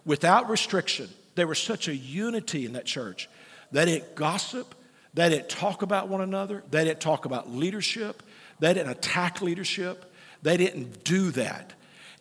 without 0.06 0.48
restriction. 0.48 1.10
There 1.34 1.46
was 1.46 1.58
such 1.58 1.88
a 1.88 1.94
unity 1.94 2.64
in 2.64 2.72
that 2.72 2.86
church. 2.86 3.28
They 3.72 3.84
didn't 3.84 4.14
gossip, 4.14 4.74
they 5.16 5.30
didn't 5.30 5.48
talk 5.48 5.80
about 5.80 6.08
one 6.08 6.20
another. 6.20 6.62
They 6.70 6.84
didn't 6.84 7.00
talk 7.00 7.24
about 7.24 7.50
leadership. 7.50 8.22
They 8.58 8.74
didn't 8.74 8.90
attack 8.90 9.40
leadership. 9.40 10.12
They 10.42 10.58
didn't 10.58 11.04
do 11.04 11.30
that. 11.30 11.72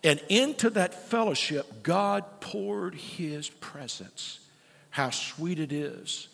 And 0.02 0.18
into 0.30 0.70
that 0.70 1.08
fellowship, 1.08 1.82
God 1.82 2.24
poured 2.40 2.94
His 2.94 3.50
presence. 3.50 4.40
How 4.88 5.10
sweet 5.10 5.58
it 5.58 5.72
is 5.72 6.28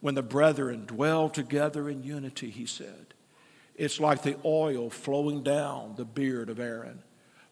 when 0.00 0.16
the 0.16 0.22
brethren 0.22 0.86
dwell 0.86 1.28
together 1.28 1.88
in 1.88 2.02
unity, 2.02 2.50
he 2.50 2.66
said. 2.66 3.14
It's 3.76 4.00
like 4.00 4.22
the 4.22 4.36
oil 4.44 4.90
flowing 4.90 5.44
down 5.44 5.94
the 5.96 6.04
beard 6.04 6.50
of 6.50 6.58
Aaron. 6.58 7.00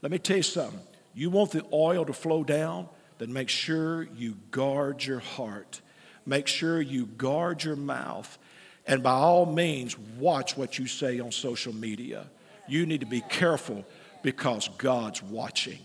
Let 0.03 0.11
me 0.11 0.19
tell 0.19 0.39
you 0.39 0.43
something. 0.43 0.81
You 1.15 1.31
want 1.31 1.53
the 1.53 1.65
oil 1.73 2.05
to 2.05 2.13
flow 2.13 2.43
down? 2.43 2.89
Then 3.19 3.33
make 3.33 3.49
sure 3.49 4.03
you 4.03 4.37
guard 4.51 5.05
your 5.05 5.21
heart 5.21 5.81
Make 6.27 6.47
sure 6.47 6.81
you 6.81 7.07
guard 7.07 7.65
your 7.65 7.77
mouth. 7.77 8.39
And 8.87 9.03
by 9.03 9.13
all 9.13 9.47
means, 9.47 9.99
watch 10.19 10.57
what 10.57 10.79
you 10.79 10.87
say 10.87 11.21
on 11.21 11.33
social 11.33 11.75
media. 11.75 12.27
You 12.69 12.87
need 12.87 13.01
to 13.01 13.07
be 13.07 13.23
careful 13.23 13.85
because 14.23 14.69
God's 14.79 15.23
watching. 15.23 15.79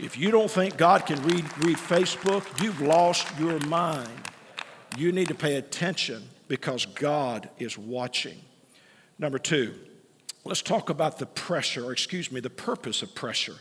If 0.00 0.16
you 0.16 0.30
don't 0.30 0.50
think 0.50 0.76
God 0.76 1.04
can 1.06 1.22
read, 1.22 1.44
read 1.58 1.76
Facebook, 1.76 2.62
you've 2.62 2.80
lost 2.80 3.26
your 3.38 3.58
mind. 3.60 4.08
You 4.96 5.12
need 5.12 5.28
to 5.28 5.34
pay 5.34 5.56
attention 5.56 6.22
because 6.48 6.86
God 6.86 7.48
is 7.58 7.76
watching. 7.76 8.38
Number 9.18 9.38
two, 9.38 9.74
let's 10.44 10.62
talk 10.62 10.90
about 10.90 11.18
the 11.18 11.26
pressure, 11.26 11.84
or 11.84 11.92
excuse 11.92 12.32
me, 12.32 12.40
the 12.40 12.50
purpose 12.50 13.02
of 13.02 13.14
pressure. 13.14 13.56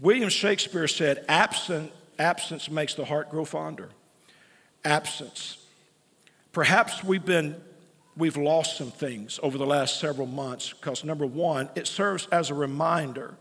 William 0.00 0.28
Shakespeare 0.28 0.86
said, 0.86 1.24
Absent, 1.28 1.92
absence 2.18 2.70
makes 2.70 2.94
the 2.94 3.04
heart 3.04 3.30
grow 3.30 3.44
fonder 3.44 3.90
absence. 4.84 5.58
Perhaps 6.52 7.04
we've 7.04 7.24
been 7.24 7.56
we've 8.16 8.36
lost 8.36 8.76
some 8.76 8.90
things 8.90 9.38
over 9.42 9.58
the 9.58 9.66
last 9.66 10.00
several 10.00 10.26
months 10.26 10.72
because 10.72 11.04
number 11.04 11.26
one, 11.26 11.68
it 11.76 11.86
serves 11.86 12.26
as 12.32 12.50
a 12.50 12.54
reminder, 12.54 13.34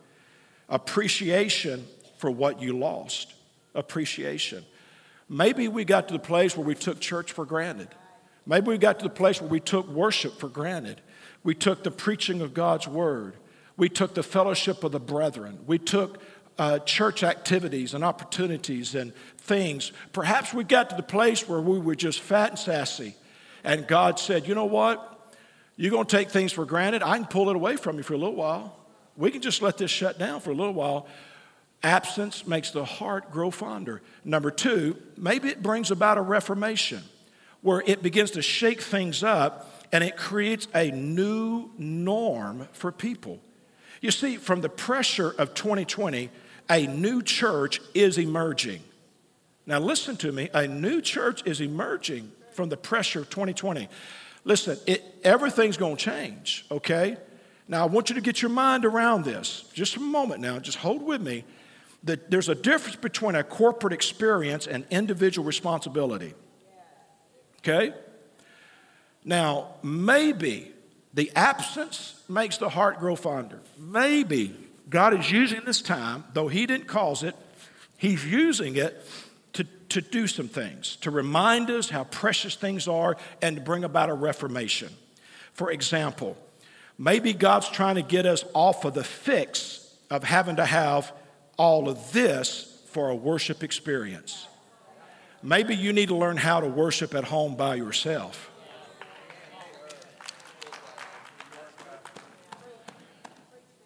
appreciation 0.70 1.86
for 2.18 2.30
what 2.30 2.62
you 2.62 2.78
lost. 2.78 3.34
Appreciation. 3.74 4.64
Maybe 5.30 5.68
we 5.68 5.84
got 5.84 6.08
to 6.10 6.14
the 6.14 6.20
place 6.20 6.56
where 6.56 6.66
we 6.66 6.76
took 6.76 7.00
church 7.00 7.32
for 7.32 7.46
granted. 7.46 7.90
Maybe 8.46 8.68
we 8.68 8.78
got 8.78 9.00
to 9.00 9.04
the 9.06 9.10
place 9.10 9.42
where 9.42 9.50
we 9.50 9.60
took 9.60 9.88
worship 9.88 10.40
for 10.40 10.48
granted. 10.48 11.02
We 11.44 11.54
took 11.56 11.84
the 11.84 11.92
preaching 11.92 12.42
of 12.42 12.54
God's 12.54 12.88
word. 12.88 13.34
We 13.78 13.90
took 13.90 14.14
the 14.14 14.24
fellowship 14.24 14.84
of 14.84 14.92
the 14.92 15.00
brethren. 15.00 15.60
We 15.68 15.80
took 15.80 16.20
uh, 16.58 16.80
church 16.80 17.24
activities 17.24 17.94
and 17.94 18.04
opportunities 18.04 18.96
and 18.96 19.14
things. 19.38 19.92
Perhaps 20.14 20.54
we 20.54 20.64
got 20.64 20.90
to 20.90 20.96
the 20.96 21.04
place 21.04 21.48
where 21.48 21.62
we 21.62 21.80
were 21.80 21.96
just 21.96 22.20
fat 22.20 22.52
and 22.52 22.60
sassy, 22.60 23.16
and 23.64 23.88
God 23.88 24.20
said, 24.20 24.48
You 24.48 24.56
know 24.56 24.66
what? 24.66 25.14
You're 25.76 25.92
going 25.92 26.06
to 26.06 26.18
take 26.18 26.30
things 26.30 26.52
for 26.52 26.66
granted. 26.66 27.04
I 27.04 27.18
can 27.18 27.28
pull 27.28 27.50
it 27.50 27.56
away 27.56 27.76
from 27.76 27.98
you 27.98 28.04
for 28.04 28.16
a 28.16 28.18
little 28.18 28.36
while. 28.36 28.76
We 29.16 29.30
can 29.30 29.42
just 29.42 29.62
let 29.62 29.78
this 29.78 29.92
shut 29.92 30.18
down 30.18 30.42
for 30.42 30.50
a 30.50 30.56
little 30.56 30.74
while. 30.74 31.08
Absence 31.84 32.48
makes 32.48 32.72
the 32.72 32.84
heart 32.84 33.32
grow 33.32 33.52
fonder. 33.52 34.02
Number 34.26 34.50
two, 34.50 34.98
maybe 35.16 35.50
it 35.50 35.62
brings 35.62 35.92
about 35.92 36.18
a 36.18 36.22
reformation 36.22 37.04
where 37.62 37.84
it 37.86 38.02
begins 38.02 38.32
to 38.32 38.42
shake 38.42 38.82
things 38.82 39.24
up 39.24 39.86
and 39.92 40.04
it 40.04 40.18
creates 40.18 40.68
a 40.74 40.92
new 40.92 41.70
norm 41.78 42.68
for 42.74 42.92
people. 42.92 43.40
You 44.02 44.12
see, 44.12 44.38
from 44.38 44.62
the 44.62 44.70
pressure 44.70 45.34
of 45.38 45.54
2020, 45.54 46.30
a 46.70 46.88
new 46.88 47.22
church 47.22 47.82
is 47.94 48.18
emerging. 48.18 48.82
Now, 49.66 49.80
listen 49.80 50.16
to 50.18 50.32
me 50.32 50.50
a 50.54 50.68
new 50.68 51.02
church 51.02 51.44
is 51.46 51.62
emerging 51.62 52.32
from 52.54 52.70
the 52.70 52.78
pressure 52.78 53.20
of 53.20 53.30
2020. 53.30 53.88
Listen, 54.44 54.78
it, 54.88 55.04
everything's 55.24 55.78
going 55.78 55.98
to 55.98 56.04
change, 56.04 56.66
okay? 56.72 57.18
Now, 57.68 57.84
I 57.84 57.86
want 57.88 58.10
you 58.10 58.16
to 58.16 58.22
get 58.22 58.42
your 58.42 58.50
mind 58.50 58.86
around 58.86 59.26
this. 59.26 59.66
Just 59.74 59.98
a 59.98 60.00
moment 60.00 60.42
now, 60.42 60.58
just 60.60 60.78
hold 60.78 61.04
with 61.04 61.22
me. 61.22 61.44
That 62.04 62.32
there's 62.32 62.48
a 62.48 62.56
difference 62.56 62.96
between 62.96 63.36
a 63.36 63.44
corporate 63.44 63.92
experience 63.92 64.68
and 64.68 64.86
individual 64.90 65.46
responsibility. 65.46 66.34
Okay? 67.60 67.94
Now, 69.26 69.76
maybe 69.84 70.72
the 71.14 71.32
absence 71.36 72.24
makes 72.30 72.58
the 72.58 72.70
heart 72.70 73.00
grow 73.00 73.16
fonder. 73.16 73.60
Maybe 73.78 74.56
God 74.90 75.14
is 75.20 75.32
using 75.32 75.62
this 75.66 75.82
time, 75.82 76.24
though 76.34 76.48
He 76.48 76.66
didn't 76.66 76.88
cause 76.88 77.24
it, 77.24 77.36
He's 77.98 78.26
using 78.26 78.76
it 78.76 79.04
to, 79.54 79.64
to 79.90 80.02
do 80.02 80.28
some 80.28 80.48
things, 80.48 80.98
to 80.98 81.12
remind 81.12 81.70
us 81.70 81.90
how 81.90 82.04
precious 82.06 82.56
things 82.56 82.88
are 82.88 83.18
and 83.42 83.58
to 83.58 83.62
bring 83.62 83.84
about 83.84 84.10
a 84.10 84.14
reformation. 84.14 84.90
For 85.54 85.72
example, 85.72 86.38
maybe 86.98 87.34
God's 87.34 87.70
trying 87.70 87.96
to 87.96 88.04
get 88.04 88.26
us 88.26 88.44
off 88.54 88.86
of 88.86 88.94
the 88.94 89.04
fix 89.04 89.92
of 90.10 90.24
having 90.24 90.58
to 90.58 90.66
have 90.66 91.12
all 91.58 91.90
of 91.90 92.12
this 92.12 92.80
for 92.92 93.10
a 93.10 93.16
worship 93.16 93.64
experience. 93.64 94.48
maybe 95.44 95.76
you 95.76 95.94
need 95.94 96.10
to 96.10 96.16
learn 96.16 96.38
how 96.38 96.60
to 96.60 96.68
worship 96.68 97.14
at 97.14 97.24
home 97.24 97.56
by 97.56 97.76
yourself. 97.76 98.50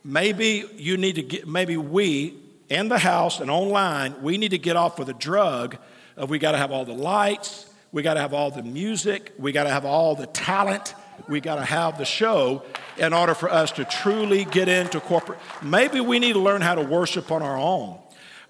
Maybe 0.04 0.66
you 0.78 0.98
need 0.98 1.16
to 1.16 1.22
get, 1.22 1.48
maybe 1.48 1.78
we 1.78 2.36
in 2.70 2.88
the 2.90 2.98
house 2.98 3.40
and 3.40 3.52
online, 3.52 4.22
we 4.22 4.38
need 4.38 4.52
to 4.52 4.58
get 4.58 4.76
off 4.76 4.98
with 4.98 5.10
a 5.10 5.14
drug 5.14 5.78
of 6.18 6.30
we 6.30 6.40
got 6.40 6.54
to 6.54 6.58
have 6.58 6.72
all 6.72 6.86
the 6.86 6.94
lights, 6.94 7.72
we 7.92 8.02
got 8.02 8.16
to 8.16 8.22
have 8.22 8.34
all 8.34 8.50
the 8.50 8.64
music, 8.64 9.34
we 9.38 9.52
got 9.52 9.66
to 9.66 9.70
have 9.70 9.86
all 9.86 10.16
the 10.16 10.28
talent, 10.28 10.96
we 11.28 11.40
got 11.40 11.56
to 11.56 11.66
have 11.66 11.98
the 11.98 12.06
show 12.06 12.64
in 12.98 13.14
order 13.14 13.34
for 13.34 13.50
us 13.50 13.72
to 13.74 13.86
truly 13.86 14.46
get 14.46 14.68
into 14.68 15.00
corporate. 15.00 15.40
Maybe 15.62 16.00
we 16.00 16.18
need 16.18 16.34
to 16.34 16.40
learn 16.40 16.62
how 16.62 16.76
to 16.76 16.82
worship 16.82 17.32
on 17.32 17.42
our 17.42 17.58
own. 17.58 18.00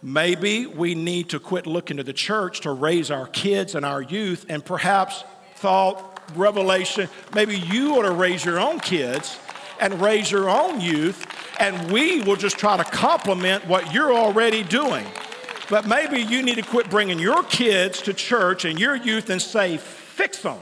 Maybe 0.04 0.66
we 0.66 0.96
need 0.96 1.30
to 1.30 1.40
quit 1.40 1.68
looking 1.68 1.98
to 1.98 2.04
the 2.04 2.14
church 2.14 2.62
to 2.62 2.72
raise 2.72 3.12
our 3.12 3.28
kids 3.28 3.76
and 3.76 3.86
our 3.86 4.02
youth 4.02 4.46
and 4.50 4.64
perhaps 4.64 5.24
thought, 5.56 6.20
revelation, 6.36 7.10
maybe 7.36 7.58
you 7.58 7.96
ought 7.96 8.04
to 8.04 8.12
raise 8.12 8.44
your 8.44 8.60
own 8.60 8.80
kids 8.80 9.38
and 9.80 10.02
raise 10.02 10.32
your 10.32 10.50
own 10.50 10.82
youth, 10.82 11.26
and 11.62 11.92
we 11.92 12.22
will 12.22 12.36
just 12.36 12.58
try 12.58 12.76
to 12.76 12.84
complement 12.84 13.68
what 13.68 13.94
you're 13.94 14.12
already 14.12 14.64
doing. 14.64 15.06
But 15.70 15.86
maybe 15.86 16.20
you 16.20 16.42
need 16.42 16.56
to 16.56 16.64
quit 16.64 16.90
bringing 16.90 17.20
your 17.20 17.44
kids 17.44 18.02
to 18.02 18.14
church 18.14 18.66
and 18.66 18.80
your 18.80 18.96
youth 18.96 19.30
and 19.30 19.40
say, 19.40 19.78
fix 19.78 20.42
them. 20.42 20.58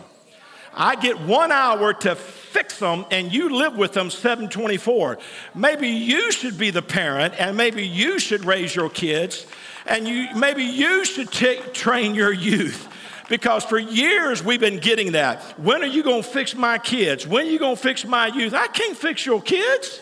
I 0.73 0.97
get 0.97 1.19
one 1.21 1.53
hour 1.53 1.93
to 1.93 2.15
fix 2.15 2.79
them 2.79 3.05
and 3.11 3.31
you 3.31 3.55
live 3.55 3.77
with 3.77 3.93
them 3.93 4.09
724. 4.09 5.17
Maybe 5.55 5.87
you 5.87 6.33
should 6.33 6.57
be 6.57 6.69
the 6.69 6.81
parent 6.81 7.33
and 7.39 7.55
maybe 7.55 7.87
you 7.87 8.19
should 8.19 8.43
raise 8.43 8.75
your 8.75 8.89
kids 8.89 9.47
and 9.87 10.05
you, 10.05 10.27
maybe 10.35 10.63
you 10.63 11.05
should 11.05 11.31
t- 11.31 11.61
train 11.71 12.13
your 12.13 12.33
youth. 12.33 12.87
Because 13.29 13.63
for 13.63 13.79
years 13.79 14.43
we've 14.43 14.59
been 14.59 14.79
getting 14.79 15.13
that. 15.13 15.41
When 15.57 15.81
are 15.81 15.87
you 15.87 16.03
to 16.03 16.21
fix 16.21 16.55
my 16.55 16.77
kids? 16.77 17.25
When 17.25 17.47
are 17.47 17.49
you 17.49 17.59
to 17.59 17.75
fix 17.77 18.05
my 18.05 18.27
youth? 18.27 18.53
I 18.53 18.67
can't 18.67 18.97
fix 18.97 19.25
your 19.25 19.41
kids. 19.41 20.01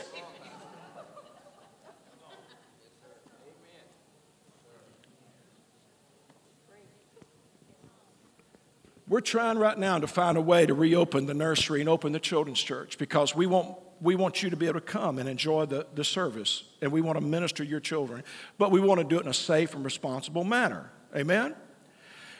We're 9.09 9.21
trying 9.21 9.57
right 9.57 9.77
now 9.77 9.99
to 9.99 10.07
find 10.07 10.37
a 10.37 10.41
way 10.41 10.65
to 10.65 10.73
reopen 10.73 11.27
the 11.27 11.33
nursery 11.33 11.79
and 11.79 11.87
open 11.87 12.11
the 12.11 12.19
children's 12.19 12.61
church 12.61 12.97
because 12.97 13.33
we 13.33 13.45
want, 13.45 13.77
we 14.01 14.15
want 14.15 14.43
you 14.43 14.49
to 14.49 14.57
be 14.57 14.65
able 14.65 14.81
to 14.81 14.85
come 14.85 15.17
and 15.17 15.29
enjoy 15.29 15.65
the, 15.65 15.87
the 15.95 16.03
service 16.03 16.63
and 16.81 16.91
we 16.91 16.99
want 16.99 17.17
to 17.17 17.23
minister 17.23 17.63
your 17.63 17.79
children, 17.79 18.21
but 18.57 18.69
we 18.69 18.81
want 18.81 18.99
to 18.99 19.05
do 19.05 19.17
it 19.17 19.21
in 19.21 19.29
a 19.29 19.33
safe 19.33 19.73
and 19.73 19.85
responsible 19.85 20.43
manner. 20.43 20.91
Amen? 21.15 21.55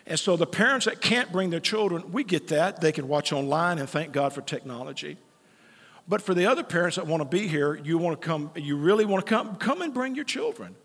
And 0.05 0.19
so 0.19 0.35
the 0.35 0.45
parents 0.45 0.87
that 0.87 0.99
can't 0.99 1.31
bring 1.31 1.51
their 1.51 1.61
children, 1.61 2.11
we 2.11 2.25
get 2.25 2.49
that. 2.49 2.81
They 2.81 2.91
can 2.91 3.07
watch 3.07 3.31
online 3.31 3.79
and 3.79 3.89
thank 3.89 4.11
God 4.11 4.33
for 4.33 4.41
technology. 4.41 5.17
But 6.05 6.21
for 6.21 6.33
the 6.33 6.47
other 6.47 6.63
parents 6.63 6.97
that 6.97 7.07
want 7.07 7.21
to 7.21 7.27
be 7.27 7.47
here, 7.47 7.75
you 7.75 7.97
want 7.97 8.19
to 8.21 8.25
come, 8.25 8.51
you 8.55 8.75
really 8.75 9.05
want 9.05 9.25
to 9.25 9.29
come, 9.29 9.55
come 9.55 9.81
and 9.81 9.93
bring 9.93 10.15
your 10.15 10.25
children. 10.25 10.75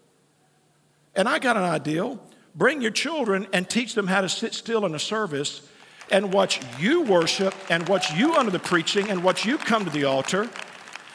And 1.17 1.29
I 1.29 1.41
got 1.41 1.57
an 1.57 1.65
ideal. 1.65 2.21
Bring 2.55 2.83
your 2.83 2.91
children 2.91 3.49
and 3.53 3.69
teach 3.69 3.95
them 3.95 4.07
how 4.07 4.21
to 4.21 4.29
sit 4.29 4.55
still 4.55 4.85
in 4.87 4.95
a 4.95 4.99
service 4.99 5.63
and 6.11 6.33
watch 6.33 6.61
you 6.79 7.03
worship 7.03 7.55
and 7.71 7.89
watch 7.89 8.13
you 8.13 8.35
under 8.35 8.51
the 8.51 8.59
preaching 8.59 9.09
and 9.09 9.23
watch 9.23 9.45
you 9.45 9.59
come 9.59 9.85
to 9.85 9.91
the 9.91 10.05
altar. 10.05 10.49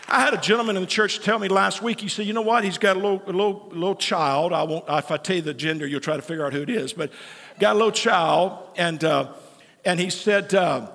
I 0.10 0.22
had 0.22 0.34
a 0.34 0.38
gentleman 0.38 0.78
in 0.78 0.84
the 0.84 0.88
church 0.88 1.20
tell 1.20 1.38
me 1.38 1.50
last 1.50 1.82
week, 1.82 2.00
he 2.00 2.08
said, 2.08 2.26
you 2.26 2.34
know 2.34 2.42
what? 2.42 2.64
He's 2.64 2.78
got 2.78 2.96
a 2.96 3.00
little, 3.00 3.22
little, 3.26 3.68
little 3.72 3.96
child. 3.96 4.54
I 4.54 4.64
won't, 4.64 4.86
if 4.88 5.12
I 5.12 5.18
tell 5.18 5.36
you 5.36 5.42
the 5.42 5.54
gender, 5.54 5.86
you'll 5.86 6.00
try 6.00 6.16
to 6.16 6.22
figure 6.22 6.46
out 6.46 6.54
who 6.54 6.62
it 6.62 6.70
is, 6.70 6.94
but 6.94 7.12
got 7.60 7.74
a 7.74 7.78
little 7.78 7.92
child. 7.92 8.58
And, 8.78 9.04
uh, 9.04 9.34
and 9.84 10.00
he 10.00 10.10
said, 10.10 10.56
uh, 10.56 10.92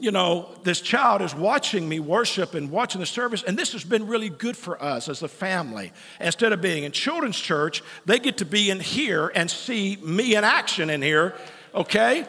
you 0.00 0.12
know, 0.12 0.48
this 0.62 0.80
child 0.80 1.22
is 1.22 1.34
watching 1.34 1.88
me 1.88 2.00
worship 2.00 2.54
and 2.54 2.70
watching 2.70 3.00
the 3.00 3.06
service, 3.06 3.42
and 3.42 3.58
this 3.58 3.72
has 3.72 3.84
been 3.84 4.06
really 4.06 4.28
good 4.28 4.56
for 4.56 4.82
us 4.82 5.08
as 5.08 5.22
a 5.22 5.28
family. 5.28 5.92
Instead 6.20 6.52
of 6.52 6.62
being 6.62 6.84
in 6.84 6.92
children's 6.92 7.38
church, 7.38 7.82
they 8.06 8.18
get 8.18 8.38
to 8.38 8.44
be 8.44 8.70
in 8.70 8.80
here 8.80 9.30
and 9.34 9.50
see 9.50 9.96
me 9.96 10.36
in 10.36 10.44
action 10.44 10.88
in 10.88 11.02
here, 11.02 11.34
okay? 11.74 12.26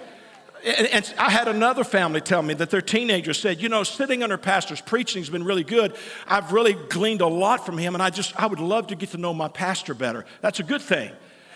And, 0.64 0.88
and, 0.88 1.14
I 1.18 1.30
had 1.30 1.48
another 1.48 1.84
family 1.84 2.20
tell 2.20 2.42
me 2.42 2.54
that 2.56 2.70
their 2.70 2.82
teenager 2.82 3.34
said, 3.34 3.62
You 3.62 3.70
know, 3.70 3.84
sitting 3.84 4.24
under 4.24 4.38
pastor's 4.38 4.82
preaching 4.82 5.22
has 5.22 5.30
been 5.30 5.44
really 5.44 5.64
good. 5.64 5.96
I've 6.28 6.52
really 6.52 6.74
gleaned 6.74 7.22
a 7.22 7.28
lot 7.28 7.66
from 7.66 7.78
him, 7.78 7.96
and 7.96 8.04
I 8.04 8.10
just, 8.10 8.38
I 8.40 8.46
would 8.46 8.60
love 8.60 8.88
to 8.88 8.96
get 8.96 9.12
to 9.12 9.18
know 9.18 9.34
my 9.34 9.48
pastor 9.48 9.94
better. 9.94 10.26
That's 10.42 10.60
a 10.60 10.64
good 10.64 10.82
thing. 10.82 11.12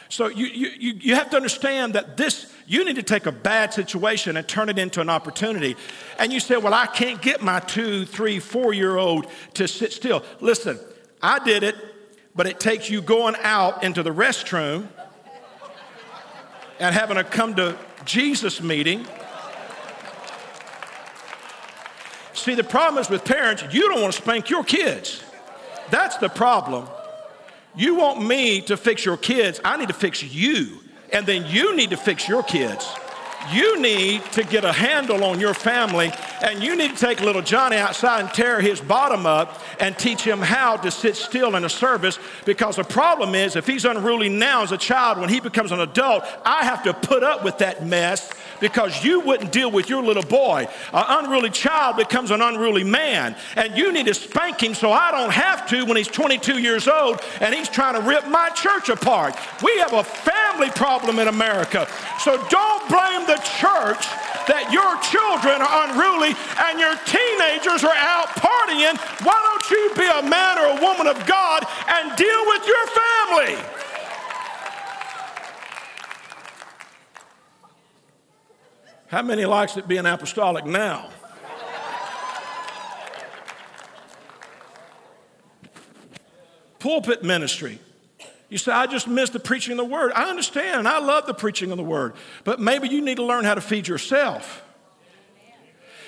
So 0.09 0.27
you, 0.27 0.45
you, 0.45 0.93
you 0.99 1.15
have 1.15 1.31
to 1.31 1.37
understand 1.37 1.95
that 1.95 2.17
this, 2.17 2.53
you 2.67 2.85
need 2.85 2.97
to 2.97 3.03
take 3.03 3.25
a 3.25 3.31
bad 3.31 3.73
situation 3.73 4.37
and 4.37 4.47
turn 4.47 4.69
it 4.69 4.77
into 4.77 5.01
an 5.01 5.09
opportunity. 5.09 5.75
And 6.19 6.31
you 6.31 6.39
say, 6.39 6.57
Well, 6.57 6.73
I 6.73 6.85
can't 6.85 7.21
get 7.21 7.41
my 7.41 7.59
two, 7.59 8.05
three, 8.05 8.39
four 8.39 8.73
year 8.73 8.95
old 8.95 9.27
to 9.55 9.67
sit 9.67 9.91
still. 9.91 10.23
Listen, 10.39 10.79
I 11.21 11.43
did 11.43 11.63
it, 11.63 11.75
but 12.35 12.47
it 12.47 12.59
takes 12.59 12.89
you 12.89 13.01
going 13.01 13.35
out 13.41 13.83
into 13.83 14.03
the 14.03 14.11
restroom 14.11 14.87
and 16.79 16.93
having 16.93 17.17
to 17.17 17.23
come 17.23 17.55
to 17.55 17.77
Jesus 18.05 18.61
meeting. 18.61 19.05
See, 22.33 22.55
the 22.55 22.63
problem 22.63 23.01
is 23.01 23.09
with 23.09 23.23
parents, 23.23 23.63
you 23.71 23.87
don't 23.89 24.01
want 24.01 24.13
to 24.13 24.21
spank 24.21 24.49
your 24.49 24.63
kids. 24.63 25.23
That's 25.89 26.17
the 26.17 26.29
problem. 26.29 26.87
You 27.75 27.95
want 27.95 28.21
me 28.21 28.61
to 28.63 28.77
fix 28.77 29.05
your 29.05 29.17
kids, 29.17 29.59
I 29.63 29.77
need 29.77 29.87
to 29.87 29.93
fix 29.93 30.23
you. 30.23 30.79
And 31.11 31.25
then 31.25 31.45
you 31.45 31.75
need 31.75 31.91
to 31.91 31.97
fix 31.97 32.27
your 32.27 32.43
kids. 32.43 32.91
You 33.51 33.79
need 33.79 34.23
to 34.33 34.43
get 34.43 34.63
a 34.63 34.71
handle 34.71 35.23
on 35.23 35.39
your 35.39 35.53
family, 35.53 36.11
and 36.41 36.63
you 36.63 36.75
need 36.75 36.95
to 36.95 37.05
take 37.05 37.19
little 37.21 37.41
Johnny 37.41 37.77
outside 37.77 38.21
and 38.21 38.33
tear 38.33 38.61
his 38.61 38.79
bottom 38.79 39.25
up 39.25 39.61
and 39.79 39.97
teach 39.97 40.21
him 40.23 40.39
how 40.39 40.77
to 40.77 40.91
sit 40.91 41.15
still 41.15 41.55
in 41.55 41.65
a 41.65 41.69
service. 41.69 42.19
Because 42.45 42.77
the 42.77 42.83
problem 42.83 43.35
is, 43.35 43.55
if 43.55 43.67
he's 43.67 43.85
unruly 43.85 44.29
now 44.29 44.63
as 44.63 44.71
a 44.71 44.77
child, 44.77 45.19
when 45.19 45.29
he 45.29 45.39
becomes 45.39 45.71
an 45.71 45.81
adult, 45.81 46.23
I 46.45 46.63
have 46.63 46.83
to 46.83 46.93
put 46.93 47.23
up 47.23 47.43
with 47.43 47.57
that 47.57 47.85
mess 47.85 48.31
because 48.63 49.03
you 49.03 49.19
wouldn't 49.19 49.51
deal 49.51 49.69
with 49.69 49.89
your 49.89 50.01
little 50.01 50.23
boy. 50.23 50.65
An 50.93 51.25
unruly 51.25 51.49
child 51.49 51.97
becomes 51.97 52.31
an 52.31 52.41
unruly 52.41 52.85
man, 52.85 53.35
and 53.57 53.75
you 53.75 53.91
need 53.91 54.05
to 54.05 54.13
spank 54.13 54.63
him 54.63 54.73
so 54.73 54.89
I 54.89 55.11
don't 55.11 55.33
have 55.33 55.67
to 55.67 55.83
when 55.83 55.97
he's 55.97 56.07
22 56.07 56.59
years 56.59 56.87
old 56.87 57.19
and 57.41 57.53
he's 57.53 57.67
trying 57.67 57.99
to 57.99 58.07
rip 58.07 58.25
my 58.29 58.47
church 58.51 58.87
apart. 58.87 59.35
We 59.61 59.77
have 59.79 59.91
a 59.91 60.05
family 60.05 60.69
problem 60.69 61.19
in 61.19 61.27
America. 61.27 61.89
So 62.21 62.37
don't 62.47 62.87
blame 62.87 63.27
the 63.27 63.35
church 63.59 64.07
that 64.47 64.71
your 64.71 64.95
children 65.03 65.59
are 65.59 65.91
unruly 65.91 66.31
and 66.31 66.79
your 66.79 66.95
teenagers 67.03 67.83
are 67.83 67.99
out 67.99 68.31
partying. 68.39 68.95
Why 69.27 69.35
don't 69.43 69.67
you 69.75 69.91
be 69.99 70.07
a 70.07 70.23
man 70.23 70.55
or 70.55 70.79
a 70.79 70.79
woman 70.79 71.11
of 71.11 71.19
God 71.27 71.67
and 71.67 72.15
deal 72.15 72.41
with 72.47 72.63
your 72.63 72.85
family? 72.95 73.83
How 79.13 79.21
many 79.21 79.45
likes 79.45 79.77
it 79.77 79.87
being 79.87 80.07
apostolic 80.07 80.65
now? 80.65 81.07
Pulpit 86.79 87.21
ministry. 87.21 87.77
You 88.49 88.57
say, 88.57 88.71
I 88.71 88.87
just 88.87 89.07
miss 89.07 89.29
the 89.29 89.39
preaching 89.39 89.73
of 89.73 89.77
the 89.77 89.85
word. 89.85 90.13
I 90.15 90.31
understand, 90.31 90.79
and 90.79 90.87
I 90.87 90.97
love 90.97 91.27
the 91.27 91.35
preaching 91.35 91.69
of 91.69 91.77
the 91.77 91.83
word, 91.83 92.15
but 92.43 92.59
maybe 92.59 92.87
you 92.87 93.03
need 93.03 93.17
to 93.17 93.23
learn 93.23 93.45
how 93.45 93.53
to 93.53 93.61
feed 93.61 93.87
yourself. 93.87 94.63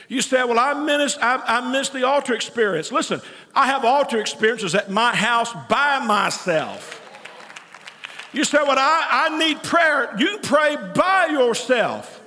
You 0.07 0.23
say, 0.23 0.43
Well, 0.43 0.57
I 0.57 0.73
miss, 0.73 1.15
I, 1.21 1.35
I 1.45 1.71
miss 1.71 1.89
the 1.89 2.07
altar 2.07 2.33
experience. 2.33 2.91
Listen, 2.91 3.21
I 3.53 3.67
have 3.67 3.85
altar 3.85 4.19
experiences 4.19 4.73
at 4.73 4.89
my 4.89 5.15
house 5.15 5.53
by 5.69 6.03
myself. 6.03 6.99
You 8.33 8.45
say, 8.45 8.63
Well, 8.63 8.79
I, 8.79 9.29
I 9.29 9.37
need 9.37 9.61
prayer. 9.61 10.15
You 10.17 10.39
pray 10.41 10.75
by 10.95 11.27
yourself. 11.27 12.23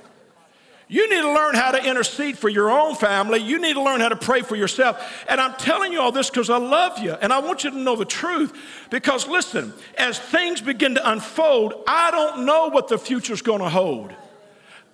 You 0.91 1.07
need 1.07 1.21
to 1.21 1.31
learn 1.31 1.53
how 1.53 1.69
to 1.69 1.87
intercede 1.87 2.35
for 2.35 2.49
your 2.49 2.71
own 2.71 2.95
family. 2.95 3.39
You 3.39 3.59
need 3.59 3.73
to 3.73 3.81
learn 3.81 4.01
how 4.01 4.09
to 4.09 4.15
pray 4.15 4.41
for 4.41 4.55
yourself. 4.55 5.23
And 5.29 5.39
I'm 5.39 5.53
telling 5.53 5.93
you 5.93 6.01
all 6.01 6.11
this 6.11 6.31
because 6.31 6.49
I 6.49 6.57
love 6.57 6.97
you 6.97 7.13
and 7.13 7.31
I 7.31 7.37
want 7.39 7.63
you 7.63 7.69
to 7.69 7.77
know 7.77 7.95
the 7.95 8.05
truth. 8.05 8.57
Because 8.89 9.27
listen, 9.27 9.71
as 9.99 10.17
things 10.17 10.61
begin 10.61 10.95
to 10.95 11.11
unfold, 11.11 11.75
I 11.87 12.09
don't 12.09 12.43
know 12.47 12.69
what 12.69 12.87
the 12.87 12.97
future's 12.97 13.43
going 13.43 13.59
to 13.59 13.69
hold. 13.69 14.11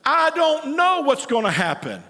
I 0.03 0.31
don't 0.31 0.75
know 0.75 1.01
what's 1.03 1.25
going 1.25 1.45
to 1.45 1.51
happen. 1.51 2.03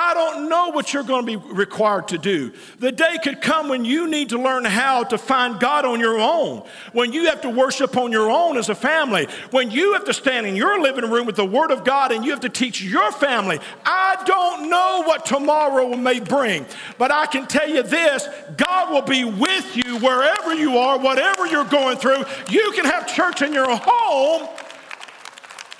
I 0.00 0.14
don't 0.14 0.48
know 0.48 0.68
what 0.68 0.92
you're 0.92 1.02
going 1.02 1.26
to 1.26 1.38
be 1.38 1.52
required 1.52 2.08
to 2.08 2.18
do. 2.18 2.52
The 2.78 2.92
day 2.92 3.18
could 3.22 3.40
come 3.40 3.68
when 3.68 3.84
you 3.84 4.06
need 4.06 4.28
to 4.28 4.40
learn 4.40 4.64
how 4.64 5.02
to 5.04 5.18
find 5.18 5.58
God 5.58 5.84
on 5.84 5.98
your 5.98 6.18
own, 6.18 6.62
when 6.92 7.12
you 7.12 7.26
have 7.26 7.40
to 7.40 7.50
worship 7.50 7.96
on 7.96 8.12
your 8.12 8.30
own 8.30 8.56
as 8.56 8.68
a 8.68 8.76
family, 8.76 9.26
when 9.50 9.72
you 9.72 9.94
have 9.94 10.04
to 10.04 10.14
stand 10.14 10.46
in 10.46 10.54
your 10.54 10.80
living 10.80 11.10
room 11.10 11.26
with 11.26 11.34
the 11.34 11.44
Word 11.44 11.72
of 11.72 11.84
God 11.84 12.12
and 12.12 12.24
you 12.24 12.30
have 12.30 12.40
to 12.40 12.48
teach 12.48 12.80
your 12.80 13.10
family. 13.10 13.58
I 13.84 14.22
don't 14.24 14.70
know 14.70 15.02
what 15.04 15.26
tomorrow 15.26 15.96
may 15.96 16.20
bring, 16.20 16.64
but 16.96 17.10
I 17.10 17.26
can 17.26 17.46
tell 17.46 17.68
you 17.68 17.82
this 17.82 18.28
God 18.56 18.92
will 18.92 19.02
be 19.02 19.24
with 19.24 19.76
you 19.76 19.98
wherever 19.98 20.54
you 20.54 20.78
are, 20.78 20.96
whatever 20.98 21.46
you're 21.46 21.64
going 21.64 21.98
through. 21.98 22.24
You 22.48 22.70
can 22.76 22.84
have 22.84 23.12
church 23.12 23.42
in 23.42 23.52
your 23.52 23.76
home 23.76 24.48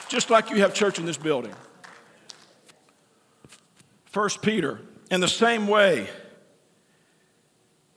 just 0.08 0.30
like 0.30 0.50
you 0.50 0.56
have 0.56 0.74
church 0.74 0.98
in 0.98 1.04
this 1.04 1.18
building. 1.18 1.54
First 4.18 4.42
Peter, 4.42 4.80
in 5.12 5.20
the 5.20 5.28
same 5.28 5.68
way 5.68 6.08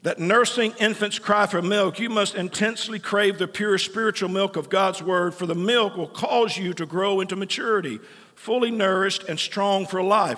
that 0.03 0.19
nursing 0.19 0.71
infants 0.79 1.17
cry 1.17 1.47
for 1.47 1.63
milk, 1.63 1.97
you 1.97 2.11
must 2.11 2.35
intensely 2.35 2.99
crave 2.99 3.39
the 3.39 3.47
pure 3.47 3.79
spiritual 3.79 4.29
milk 4.29 4.55
of 4.55 4.69
God's 4.69 5.01
word, 5.01 5.33
for 5.33 5.47
the 5.47 5.55
milk 5.55 5.97
will 5.97 6.05
cause 6.05 6.55
you 6.55 6.75
to 6.75 6.85
grow 6.85 7.21
into 7.21 7.35
maturity, 7.35 7.99
fully 8.35 8.69
nourished 8.69 9.23
and 9.23 9.39
strong 9.39 9.87
for 9.87 10.03
life. 10.03 10.37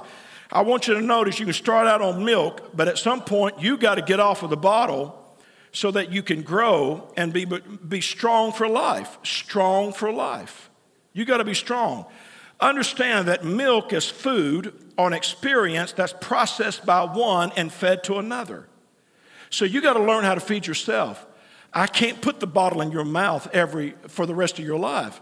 I 0.53 0.61
want 0.61 0.87
you 0.87 0.93
to 0.93 1.01
notice 1.01 1.37
you 1.37 1.45
can 1.45 1.53
start 1.53 1.85
out 1.85 2.01
on 2.01 2.23
milk, 2.23 2.71
but 2.73 2.87
at 2.87 2.97
some 2.97 3.19
point 3.21 3.61
you 3.61 3.75
got 3.75 3.95
to 3.95 4.01
get 4.01 4.21
off 4.21 4.41
of 4.41 4.51
the 4.51 4.55
bottle 4.55 5.35
so 5.73 5.91
that 5.91 6.13
you 6.13 6.23
can 6.23 6.43
grow 6.43 7.11
and 7.17 7.33
be, 7.33 7.43
be 7.43 7.99
strong 7.99 8.53
for 8.53 8.69
life. 8.69 9.17
Strong 9.23 9.91
for 9.91 10.13
life. 10.13 10.69
You 11.11 11.25
got 11.25 11.39
to 11.39 11.43
be 11.43 11.53
strong. 11.53 12.05
Understand 12.61 13.27
that 13.27 13.43
milk 13.43 13.91
is 13.91 14.09
food 14.09 14.82
on 14.97 15.13
experience 15.13 15.91
that's 15.91 16.13
processed 16.21 16.85
by 16.85 17.03
one 17.03 17.51
and 17.55 17.71
fed 17.71 18.03
to 18.05 18.17
another. 18.17 18.67
So 19.49 19.65
you 19.65 19.81
got 19.81 19.93
to 19.93 20.03
learn 20.03 20.23
how 20.23 20.35
to 20.35 20.41
feed 20.41 20.65
yourself. 20.65 21.25
I 21.73 21.87
can't 21.87 22.21
put 22.21 22.39
the 22.39 22.47
bottle 22.47 22.81
in 22.81 22.91
your 22.91 23.05
mouth 23.05 23.47
every 23.53 23.95
for 24.07 24.25
the 24.25 24.35
rest 24.35 24.59
of 24.59 24.65
your 24.65 24.77
life. 24.77 25.21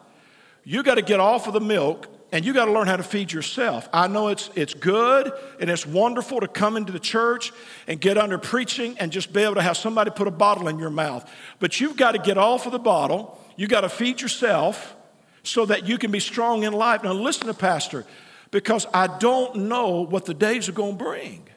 You 0.64 0.84
got 0.84 0.96
to 0.96 1.02
get 1.02 1.20
off 1.20 1.48
of 1.48 1.54
the 1.54 1.62
milk 1.62 2.08
and 2.32 2.46
you 2.46 2.54
got 2.54 2.66
to 2.66 2.72
learn 2.72 2.88
how 2.88 2.98
to 2.98 3.04
feed 3.04 3.32
yourself. 3.32 3.90
I 3.92 4.08
know 4.08 4.30
it's, 4.30 4.50
it's 4.56 4.74
good 4.74 5.32
and 5.60 5.70
it's 5.70 5.86
wonderful 5.86 6.40
to 6.40 6.48
come 6.48 6.78
into 6.78 6.92
the 6.92 7.00
church 7.00 7.52
and 7.88 8.00
get 8.00 8.18
under 8.18 8.38
preaching 8.38 8.98
and 9.00 9.12
just 9.12 9.34
be 9.34 9.42
able 9.42 9.56
to 9.56 9.62
have 9.62 9.76
somebody 9.76 10.12
put 10.12 10.28
a 10.28 10.32
bottle 10.32 10.68
in 10.68 10.80
your 10.80 10.90
mouth. 10.90 11.30
But 11.60 11.80
you've 11.80 11.98
got 11.98 12.14
to 12.14 12.20
get 12.20 12.38
off 12.38 12.66
of 12.66 12.72
the 12.72 12.80
bottle. 12.80 13.38
You 13.58 13.68
got 13.68 13.82
to 13.82 13.90
feed 13.90 14.22
yourself 14.22 14.96
so 15.44 15.66
that 15.66 15.88
you 15.88 15.98
can 15.98 16.12
be 16.12 16.20
strong 16.20 16.64
in 16.64 16.74
life. 16.74 17.04
Now, 17.04 17.14
listen 17.14 17.48
to 17.48 17.54
Pastor, 17.54 18.06
because 18.52 18.86
I 18.94 19.08
don't 19.08 19.56
know 19.56 20.02
what 20.02 20.26
the 20.26 20.34
days 20.34 20.70
are 20.70 20.74
going 20.74 20.98
to 20.98 21.04
bring. 21.04 21.48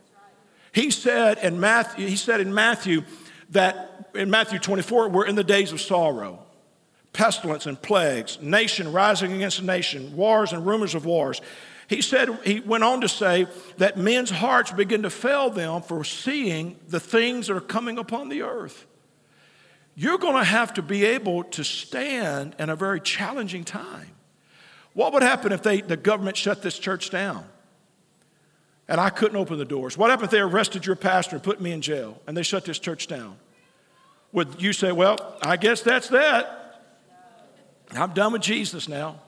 He 0.72 0.90
said 0.90 1.38
in 1.38 1.61
Matthew, 1.61 2.07
he 2.09 2.16
said 2.16 2.40
in 2.40 2.54
Matthew 2.54 3.02
that 3.50 4.09
in 4.14 4.30
Matthew 4.30 4.59
24, 4.59 5.09
we're 5.09 5.26
in 5.26 5.35
the 5.35 5.44
days 5.44 5.72
of 5.72 5.80
sorrow 5.80 6.40
pestilence 7.12 7.64
and 7.66 7.80
plagues, 7.80 8.38
nation 8.42 8.92
rising 8.92 9.33
against 9.33 9.62
nation, 9.62 10.14
wars 10.16 10.52
and 10.52 10.66
rumors 10.66 10.94
of 10.94 11.07
wars. 11.07 11.40
He 11.88 12.02
said, 12.02 12.28
he 12.44 12.61
went 12.61 12.83
on 12.83 13.00
to 13.02 13.09
say 13.09 13.46
that 13.78 13.96
men's 13.96 14.30
hearts 14.30 14.72
begin 14.72 15.02
to 15.02 15.11
fail 15.11 15.48
them 15.48 15.80
for 15.83 16.02
seeing 16.02 16.76
the 16.88 17.00
things 17.00 17.46
that 17.46 17.57
are 17.57 17.61
coming 17.61 17.98
upon 17.98 18.28
the 18.28 18.42
earth. 18.42 18.85
You're 19.94 20.18
going 20.18 20.35
to 20.35 20.44
have 20.44 20.74
to 20.74 20.83
be 20.83 21.04
able 21.04 21.44
to 21.44 21.62
stand 21.62 22.57
in 22.59 22.68
a 22.68 22.74
very 22.74 23.00
challenging 23.00 23.64
time. 23.64 24.11
What 24.94 25.12
would 25.12 25.22
happen 25.22 25.52
if 25.52 25.62
they, 25.62 25.80
the 25.80 25.96
government 25.96 26.37
shut 26.37 26.62
this 26.62 26.78
church 26.78 27.11
down 27.11 27.44
and 28.88 29.00
I 29.00 29.11
couldn't 29.11 29.37
open 29.37 29.59
the 29.59 29.64
doors? 29.64 29.98
What 29.98 30.11
happened 30.11 30.26
if 30.26 30.30
they 30.30 30.40
arrested 30.40 30.87
your 30.87 30.96
pastor 30.96 31.37
and 31.37 31.42
put 31.42 31.61
me 31.61 31.72
in 31.72 31.83
jail 31.83 32.20
and 32.26 32.37
they 32.37 32.42
shut 32.42 32.64
this 32.64 32.78
church 32.78 33.07
down? 33.07 33.37
Would 34.33 34.61
you 34.62 34.72
say, 34.72 34.90
well, 34.92 35.37
I 35.42 35.57
guess 35.57 35.83
that's 35.83 36.09
that? 36.09 36.83
I'm 37.92 38.12
done 38.12 38.33
with 38.33 38.42
Jesus 38.42 38.88
now. 38.88 39.20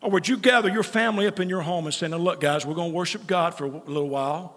Or 0.00 0.10
would 0.10 0.26
you 0.26 0.38
gather 0.38 0.70
your 0.70 0.82
family 0.82 1.26
up 1.26 1.40
in 1.40 1.48
your 1.48 1.60
home 1.60 1.84
and 1.84 1.94
say, 1.94 2.08
now 2.08 2.16
look, 2.16 2.40
guys, 2.40 2.64
we're 2.64 2.74
going 2.74 2.92
to 2.92 2.96
worship 2.96 3.26
God 3.26 3.54
for 3.54 3.66
a 3.66 3.68
little 3.68 4.08
while, 4.08 4.56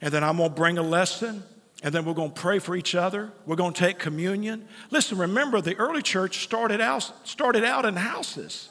and 0.00 0.12
then 0.12 0.24
I'm 0.24 0.38
going 0.38 0.50
to 0.50 0.54
bring 0.54 0.78
a 0.78 0.82
lesson, 0.82 1.44
and 1.84 1.94
then 1.94 2.04
we're 2.04 2.14
going 2.14 2.32
to 2.32 2.40
pray 2.40 2.58
for 2.58 2.74
each 2.74 2.96
other. 2.96 3.30
We're 3.46 3.54
going 3.54 3.72
to 3.72 3.78
take 3.78 4.00
communion. 4.00 4.66
Listen, 4.90 5.18
remember, 5.18 5.60
the 5.60 5.76
early 5.76 6.02
church 6.02 6.42
started 6.42 6.80
out, 6.80 7.12
started 7.22 7.62
out 7.62 7.84
in 7.84 7.94
houses. 7.94 8.68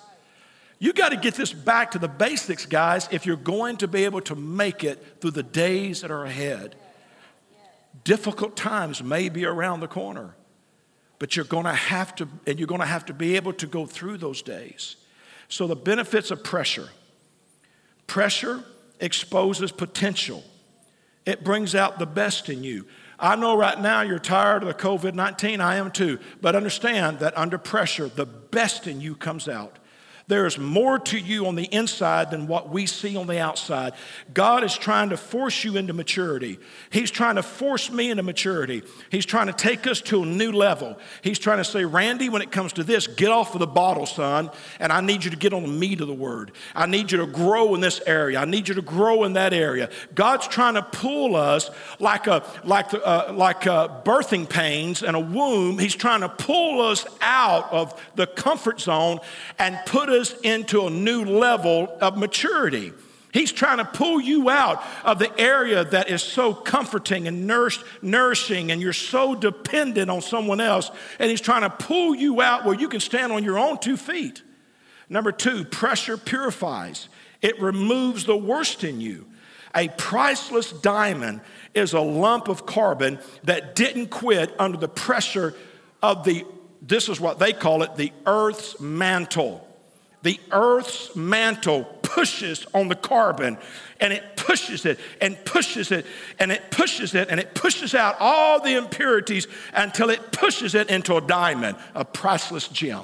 You 0.80 0.94
got 0.94 1.10
to 1.10 1.18
get 1.18 1.36
this 1.36 1.54
back 1.54 1.92
to 1.92 2.00
the 2.00 2.08
basics, 2.08 2.66
guys, 2.66 3.08
if 3.12 3.26
you're 3.26 3.36
going 3.36 3.78
to 3.78 3.88
be 3.88 4.06
able 4.06 4.22
to 4.22 4.36
make 4.36 4.84
it 4.84 5.22
through 5.22 5.32
the 5.32 5.44
days 5.44 6.02
that 6.02 6.12
are 6.12 6.26
ahead. 6.26 6.76
Difficult 8.04 8.58
times 8.58 9.04
may 9.04 9.30
be 9.30 9.46
around 9.46 9.80
the 9.80 9.88
corner. 9.88 10.36
But 11.20 11.36
you're 11.36 11.46
going 11.46 11.66
to 11.66 11.74
have 11.74 12.16
to, 12.16 12.28
and 12.46 12.60
you're 12.60 12.68
going 12.68 12.82
to 12.82 12.88
have 12.88 13.06
to 13.06 13.14
be 13.14 13.36
able 13.36 13.54
to 13.54 13.68
go 13.68 13.86
through 13.86 14.18
those 14.18 14.42
days. 14.42 14.98
So, 15.48 15.68
the 15.68 15.76
benefits 15.76 16.32
of 16.32 16.44
pressure 16.44 16.90
pressure 18.08 18.64
exposes 19.00 19.72
potential, 19.72 20.44
it 21.26 21.44
brings 21.44 21.76
out 21.76 22.00
the 22.00 22.06
best 22.06 22.50
in 22.50 22.64
you. 22.64 22.86
I 23.20 23.36
know 23.36 23.56
right 23.56 23.80
now 23.80 24.02
you're 24.02 24.20
tired 24.20 24.64
of 24.64 24.68
the 24.68 24.74
COVID 24.74 25.14
19, 25.14 25.62
I 25.62 25.78
am 25.78 25.92
too, 25.92 26.20
but 26.42 26.56
understand 26.56 27.20
that 27.20 27.38
under 27.38 27.58
pressure, 27.58 28.10
the 28.10 28.26
best 28.26 28.88
in 28.88 29.00
you 29.00 29.16
comes 29.16 29.48
out. 29.48 29.80
There 30.34 30.48
is 30.48 30.58
more 30.58 30.98
to 30.98 31.20
you 31.20 31.46
on 31.46 31.54
the 31.54 31.66
inside 31.66 32.32
than 32.32 32.48
what 32.48 32.68
we 32.68 32.88
see 32.88 33.16
on 33.16 33.28
the 33.28 33.38
outside. 33.38 33.94
God 34.34 34.64
is 34.64 34.76
trying 34.76 35.12
to 35.12 35.18
force 35.18 35.64
you 35.64 35.78
into 35.78 35.94
maturity. 35.94 36.58
He's 36.90 37.12
trying 37.12 37.36
to 37.36 37.44
force 37.44 37.92
me 37.92 38.10
into 38.10 38.24
maturity. 38.24 38.82
He's 39.12 39.28
trying 39.28 39.46
to 39.46 39.54
take 39.54 39.86
us 39.86 40.02
to 40.02 40.24
a 40.24 40.26
new 40.26 40.52
level. 40.52 40.98
He's 41.22 41.38
trying 41.38 41.60
to 41.60 41.64
say, 41.64 41.86
Randy, 41.86 42.30
when 42.30 42.42
it 42.42 42.52
comes 42.52 42.74
to 42.74 42.84
this, 42.84 43.06
get 43.06 43.30
off 43.30 43.54
of 43.54 43.60
the 43.60 43.68
bottle, 43.68 44.08
son, 44.08 44.50
and 44.80 44.92
I 44.92 45.02
need 45.02 45.24
you 45.24 45.30
to 45.30 45.38
get 45.38 45.54
on 45.54 45.62
the 45.62 45.68
meat 45.68 46.02
of 46.02 46.08
the 46.08 46.16
word. 46.16 46.52
I 46.74 46.88
need 46.88 47.12
you 47.12 47.20
to 47.20 47.28
grow 47.28 47.76
in 47.76 47.82
this 47.82 48.02
area. 48.08 48.40
I 48.40 48.46
need 48.46 48.68
you 48.68 48.74
to 48.74 48.82
grow 48.82 49.26
in 49.26 49.34
that 49.34 49.54
area. 49.54 49.92
God's 50.16 50.48
trying 50.48 50.74
to 50.74 50.82
pull 50.82 51.36
us 51.36 51.70
like 52.00 52.26
a 52.26 52.44
like 52.64 52.90
the, 52.90 53.06
uh, 53.06 53.34
like 53.34 53.68
uh, 53.68 54.02
birthing 54.04 54.50
pains 54.50 55.04
and 55.04 55.16
a 55.16 55.20
womb. 55.20 55.78
He's 55.78 55.94
trying 55.94 56.22
to 56.22 56.30
pull 56.30 56.82
us 56.82 57.06
out 57.22 57.72
of 57.72 58.02
the 58.16 58.26
comfort 58.26 58.82
zone 58.82 59.20
and 59.60 59.78
put 59.86 60.10
us 60.10 60.23
into 60.32 60.88
a 60.88 60.90
new 60.90 61.26
level 61.26 61.98
of 62.00 62.18
maturity. 62.18 62.94
He's 63.34 63.52
trying 63.52 63.80
to 63.80 63.86
pull 63.86 64.22
you 64.22 64.48
out 64.52 64.84
of 65.04 65.18
the 65.18 65.40
area 65.40 65.84
that 65.86 66.08
is 66.08 66.22
so 66.22 66.54
comforting 66.54 67.28
and 67.28 67.48
nourishing, 67.48 68.72
and 68.72 68.80
you're 68.80 68.94
so 68.94 69.34
dependent 69.34 70.12
on 70.12 70.22
someone 70.22 70.62
else. 70.62 70.92
And 71.18 71.32
He's 71.32 71.42
trying 71.42 71.64
to 71.64 71.72
pull 71.72 72.14
you 72.14 72.42
out 72.42 72.64
where 72.64 72.76
you 72.76 72.88
can 72.88 73.00
stand 73.00 73.32
on 73.32 73.44
your 73.44 73.58
own 73.58 73.80
two 73.80 73.98
feet. 73.98 74.44
Number 75.10 75.32
two, 75.32 75.66
pressure 75.66 76.16
purifies, 76.16 77.10
it 77.42 77.60
removes 77.60 78.26
the 78.26 78.38
worst 78.38 78.84
in 78.84 79.02
you. 79.02 79.26
A 79.76 79.88
priceless 79.90 80.72
diamond 80.72 81.42
is 81.74 81.94
a 81.94 82.00
lump 82.00 82.48
of 82.48 82.68
carbon 82.68 83.18
that 83.46 83.74
didn't 83.74 84.12
quit 84.12 84.54
under 84.60 84.78
the 84.78 84.88
pressure 84.88 85.56
of 86.04 86.24
the, 86.24 86.46
this 86.84 87.10
is 87.10 87.20
what 87.20 87.40
they 87.40 87.52
call 87.52 87.82
it, 87.82 87.96
the 87.96 88.12
earth's 88.28 88.80
mantle 88.80 89.68
the 90.24 90.40
earth's 90.52 91.16
mantle 91.16 91.84
pushes 92.02 92.66
on 92.74 92.88
the 92.88 92.96
carbon 92.96 93.58
and 94.00 94.14
it 94.14 94.24
pushes 94.36 94.86
it 94.86 95.00
and 95.22 95.38
pushes 95.46 95.92
it 95.92 96.06
and 96.40 96.52
it 96.52 96.72
pushes 96.72 97.14
it 97.14 97.30
and 97.30 97.40
it 97.40 97.54
pushes 97.54 97.94
out 97.94 98.16
all 98.20 98.62
the 98.62 98.76
impurities 98.76 99.48
until 99.74 100.10
it 100.10 100.32
pushes 100.32 100.76
it 100.76 100.90
into 100.90 101.16
a 101.18 101.22
diamond, 101.22 101.78
a 101.94 102.06
priceless 102.06 102.68
gem. 102.70 103.04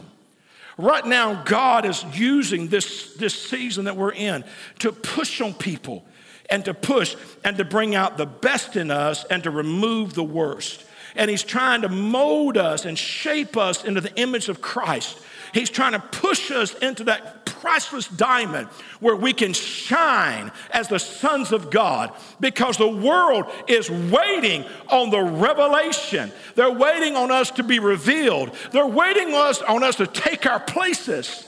Right 0.78 1.06
now, 1.06 1.44
God 1.44 1.86
is 1.86 2.06
using 2.14 2.70
this, 2.70 3.14
this 3.16 3.34
season 3.34 3.86
that 3.86 3.98
we're 3.98 4.14
in 4.14 4.46
to 4.80 4.94
push 4.94 5.42
on 5.42 5.54
people 5.54 6.06
and 6.50 6.64
to 6.66 6.74
push 6.74 7.18
and 7.44 7.58
to 7.58 7.66
bring 7.66 7.96
out 7.96 8.18
the 8.18 8.26
best 8.26 8.78
in 8.78 8.90
us 8.90 9.26
and 9.26 9.44
to 9.44 9.52
remove 9.52 10.14
the 10.14 10.24
worst. 10.24 10.86
And 11.18 11.30
He's 11.30 11.44
trying 11.44 11.82
to 11.82 11.90
mold 11.90 12.56
us 12.56 12.86
and 12.86 12.98
shape 12.98 13.58
us 13.58 13.84
into 13.84 14.00
the 14.00 14.16
image 14.16 14.48
of 14.48 14.62
Christ 14.62 15.22
He's 15.54 15.70
trying 15.70 15.94
to 15.94 16.00
push 16.00 16.52
us 16.52 16.74
into 16.76 17.06
that 17.06 17.46
priceless 17.46 18.08
diamond 18.08 18.68
where 19.00 19.16
we 19.16 19.34
can 19.34 19.54
shine 19.54 20.52
as 20.72 20.88
the 20.88 21.00
sons 21.00 21.52
of 21.52 21.70
God 21.70 22.12
because 22.40 22.78
the 22.78 22.88
world 22.88 23.46
is 23.68 23.90
waiting 23.90 24.64
on 24.90 25.10
the 25.10 25.22
revelation. 25.22 26.32
They're 26.56 26.72
waiting 26.72 27.16
on 27.16 27.32
us 27.32 27.52
to 27.52 27.64
be 27.64 27.80
revealed. 27.80 28.52
They're 28.72 28.88
waiting 28.88 29.34
on 29.34 29.50
us, 29.50 29.62
on 29.62 29.84
us 29.84 29.96
to 29.98 30.08
take 30.08 30.46
our 30.46 30.60
places. 30.60 31.48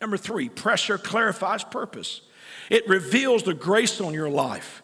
Number 0.00 0.16
three, 0.16 0.48
pressure 0.48 0.98
clarifies 0.98 1.64
purpose. 1.64 2.20
It 2.70 2.86
reveals 2.88 3.42
the 3.42 3.54
grace 3.54 4.00
on 4.00 4.12
your 4.12 4.28
life. 4.28 4.82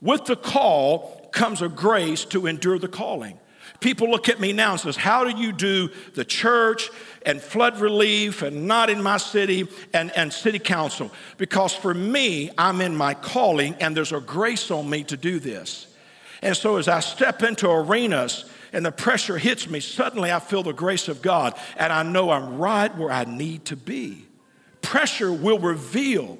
With 0.00 0.26
the 0.26 0.36
call 0.36 1.28
comes 1.32 1.62
a 1.62 1.68
grace 1.68 2.24
to 2.26 2.46
endure 2.46 2.78
the 2.78 2.88
calling. 2.88 3.38
People 3.80 4.10
look 4.10 4.28
at 4.28 4.40
me 4.40 4.52
now 4.52 4.72
and 4.72 4.80
says, 4.80 4.96
"How 4.96 5.24
do 5.24 5.36
you 5.36 5.52
do 5.52 5.90
the 6.14 6.24
church 6.24 6.90
and 7.24 7.40
flood 7.40 7.80
relief 7.80 8.42
and 8.42 8.66
not 8.66 8.90
in 8.90 9.02
my 9.02 9.16
city 9.16 9.68
and, 9.92 10.10
and 10.16 10.32
city 10.32 10.58
council?" 10.58 11.10
Because 11.36 11.74
for 11.74 11.94
me, 11.94 12.50
I'm 12.56 12.80
in 12.80 12.96
my 12.96 13.14
calling 13.14 13.74
and 13.80 13.96
there's 13.96 14.12
a 14.12 14.20
grace 14.20 14.70
on 14.70 14.88
me 14.88 15.04
to 15.04 15.16
do 15.16 15.38
this. 15.38 15.86
And 16.42 16.56
so 16.56 16.76
as 16.76 16.88
I 16.88 17.00
step 17.00 17.42
into 17.42 17.68
arenas 17.68 18.44
and 18.72 18.84
the 18.84 18.92
pressure 18.92 19.38
hits 19.38 19.68
me, 19.68 19.80
suddenly 19.80 20.30
I 20.30 20.38
feel 20.38 20.62
the 20.62 20.72
grace 20.72 21.08
of 21.08 21.22
God 21.22 21.58
and 21.76 21.92
I 21.92 22.02
know 22.02 22.30
I'm 22.30 22.58
right 22.58 22.94
where 22.96 23.10
I 23.10 23.24
need 23.24 23.64
to 23.66 23.76
be. 23.76 24.26
Pressure 24.82 25.32
will 25.32 25.58
reveal 25.58 26.38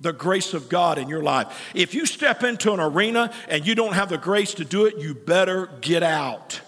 the 0.00 0.12
grace 0.12 0.54
of 0.54 0.68
God 0.68 0.98
in 0.98 1.08
your 1.08 1.22
life. 1.22 1.70
If 1.74 1.94
you 1.94 2.04
step 2.06 2.42
into 2.42 2.72
an 2.72 2.80
arena 2.80 3.32
and 3.48 3.66
you 3.66 3.74
don't 3.74 3.94
have 3.94 4.08
the 4.08 4.18
grace 4.18 4.54
to 4.54 4.64
do 4.64 4.86
it, 4.86 4.98
you 4.98 5.14
better 5.14 5.70
get 5.80 6.02
out. 6.02 6.60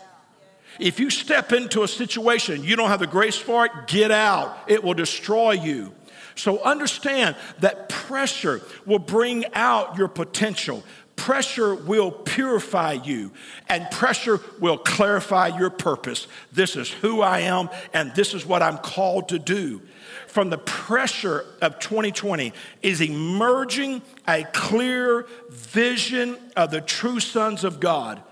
If 0.79 1.01
you 1.01 1.11
step 1.11 1.53
into 1.53 1.83
a 1.83 1.89
situation 1.89 2.65
you 2.65 2.77
don't 2.77 2.89
have 2.89 3.01
the 3.01 3.07
grace 3.07 3.37
for 3.37 3.67
it, 3.67 3.73
get 3.87 4.11
out. 4.11 4.57
It 4.67 4.83
will 4.83 4.95
destroy 4.95 5.53
you. 5.53 5.95
So 6.35 6.63
understand 6.63 7.35
that 7.61 7.89
pressure 7.89 8.61
will 8.85 8.99
bring 8.99 9.47
out 9.55 9.97
your 9.97 10.09
potential. 10.09 10.85
Pressure 11.17 11.75
will 11.75 12.11
purify 12.11 12.93
you, 12.93 13.33
and 13.71 13.91
pressure 13.91 14.39
will 14.61 14.77
clarify 14.77 15.49
your 15.59 15.71
purpose. 15.71 16.27
This 16.53 16.77
is 16.77 16.91
who 16.91 17.23
I 17.23 17.41
am, 17.41 17.71
and 17.95 18.15
this 18.15 18.35
is 18.35 18.45
what 18.45 18.63
I'm 18.63 18.77
called 18.77 19.31
to 19.31 19.39
do. 19.39 19.81
From 20.27 20.51
the 20.51 20.59
pressure 20.59 21.47
of 21.63 21.79
2020 21.79 22.53
is 22.83 23.01
emerging 23.01 24.03
a 24.29 24.45
clear 24.53 25.27
vision 25.49 26.37
of 26.55 26.71
the 26.71 26.83
true 26.83 27.19
sons 27.19 27.65
of 27.65 27.81
God. 27.81 28.23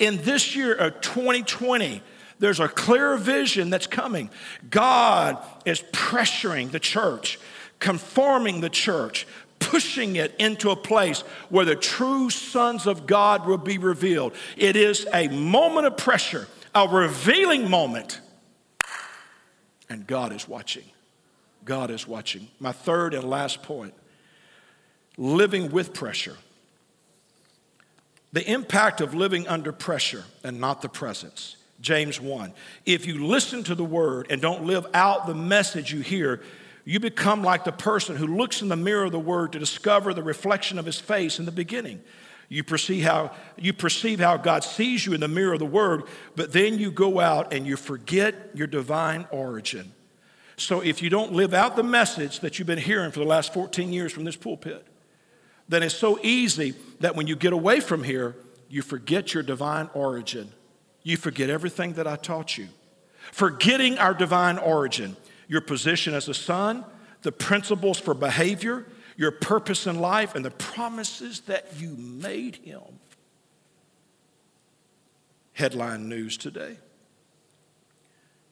In 0.00 0.16
this 0.22 0.56
year 0.56 0.74
of 0.74 1.00
2020, 1.02 2.02
there's 2.38 2.58
a 2.58 2.68
clear 2.68 3.16
vision 3.18 3.68
that's 3.68 3.86
coming. 3.86 4.30
God 4.70 5.36
is 5.66 5.82
pressuring 5.92 6.70
the 6.70 6.80
church, 6.80 7.38
conforming 7.78 8.62
the 8.62 8.70
church, 8.70 9.26
pushing 9.58 10.16
it 10.16 10.34
into 10.38 10.70
a 10.70 10.76
place 10.76 11.20
where 11.50 11.66
the 11.66 11.76
true 11.76 12.30
sons 12.30 12.86
of 12.86 13.06
God 13.06 13.46
will 13.46 13.58
be 13.58 13.76
revealed. 13.76 14.32
It 14.56 14.74
is 14.74 15.06
a 15.12 15.28
moment 15.28 15.86
of 15.86 15.98
pressure, 15.98 16.48
a 16.74 16.88
revealing 16.88 17.68
moment, 17.68 18.22
and 19.90 20.06
God 20.06 20.32
is 20.32 20.48
watching. 20.48 20.84
God 21.66 21.90
is 21.90 22.08
watching. 22.08 22.48
My 22.58 22.72
third 22.72 23.12
and 23.12 23.24
last 23.24 23.62
point 23.62 23.92
living 25.18 25.70
with 25.70 25.92
pressure. 25.92 26.38
The 28.32 28.48
impact 28.48 29.00
of 29.00 29.14
living 29.14 29.48
under 29.48 29.72
pressure 29.72 30.24
and 30.44 30.60
not 30.60 30.82
the 30.82 30.88
presence. 30.88 31.56
James 31.80 32.20
1. 32.20 32.52
If 32.86 33.06
you 33.06 33.26
listen 33.26 33.64
to 33.64 33.74
the 33.74 33.84
word 33.84 34.26
and 34.30 34.40
don't 34.40 34.64
live 34.64 34.86
out 34.94 35.26
the 35.26 35.34
message 35.34 35.92
you 35.92 36.00
hear, 36.00 36.42
you 36.84 37.00
become 37.00 37.42
like 37.42 37.64
the 37.64 37.72
person 37.72 38.16
who 38.16 38.26
looks 38.26 38.62
in 38.62 38.68
the 38.68 38.76
mirror 38.76 39.04
of 39.04 39.12
the 39.12 39.18
word 39.18 39.52
to 39.52 39.58
discover 39.58 40.12
the 40.12 40.22
reflection 40.22 40.78
of 40.78 40.86
his 40.86 40.98
face 40.98 41.38
in 41.38 41.44
the 41.44 41.52
beginning. 41.52 42.02
You 42.48 42.64
perceive 42.64 43.04
how 43.04 43.32
you 43.56 43.72
perceive 43.72 44.18
how 44.18 44.36
God 44.36 44.64
sees 44.64 45.06
you 45.06 45.12
in 45.12 45.20
the 45.20 45.28
mirror 45.28 45.52
of 45.52 45.60
the 45.60 45.66
word, 45.66 46.02
but 46.34 46.52
then 46.52 46.78
you 46.78 46.90
go 46.90 47.20
out 47.20 47.52
and 47.52 47.64
you 47.64 47.76
forget 47.76 48.50
your 48.54 48.66
divine 48.66 49.26
origin. 49.30 49.92
So 50.56 50.80
if 50.80 51.00
you 51.00 51.10
don't 51.10 51.32
live 51.32 51.54
out 51.54 51.76
the 51.76 51.84
message 51.84 52.40
that 52.40 52.58
you've 52.58 52.66
been 52.66 52.76
hearing 52.76 53.12
for 53.12 53.20
the 53.20 53.24
last 53.24 53.54
14 53.54 53.92
years 53.92 54.12
from 54.12 54.24
this 54.24 54.36
pulpit, 54.36 54.86
then 55.70 55.84
it's 55.84 55.94
so 55.94 56.18
easy 56.22 56.74
that 56.98 57.14
when 57.14 57.26
you 57.26 57.36
get 57.36 57.52
away 57.52 57.80
from 57.80 58.02
here, 58.02 58.34
you 58.68 58.82
forget 58.82 59.32
your 59.32 59.42
divine 59.42 59.88
origin. 59.94 60.50
You 61.04 61.16
forget 61.16 61.48
everything 61.48 61.94
that 61.94 62.06
I 62.06 62.16
taught 62.16 62.58
you. 62.58 62.68
Forgetting 63.32 63.96
our 63.98 64.12
divine 64.12 64.58
origin 64.58 65.16
your 65.50 65.60
position 65.60 66.14
as 66.14 66.28
a 66.28 66.34
son, 66.34 66.84
the 67.22 67.32
principles 67.32 67.98
for 67.98 68.14
behavior, 68.14 68.86
your 69.16 69.32
purpose 69.32 69.88
in 69.88 69.98
life, 69.98 70.36
and 70.36 70.44
the 70.44 70.50
promises 70.52 71.40
that 71.40 71.66
you 71.76 71.88
made 71.98 72.54
him. 72.56 72.80
Headline 75.52 76.08
news 76.08 76.36
today. 76.36 76.78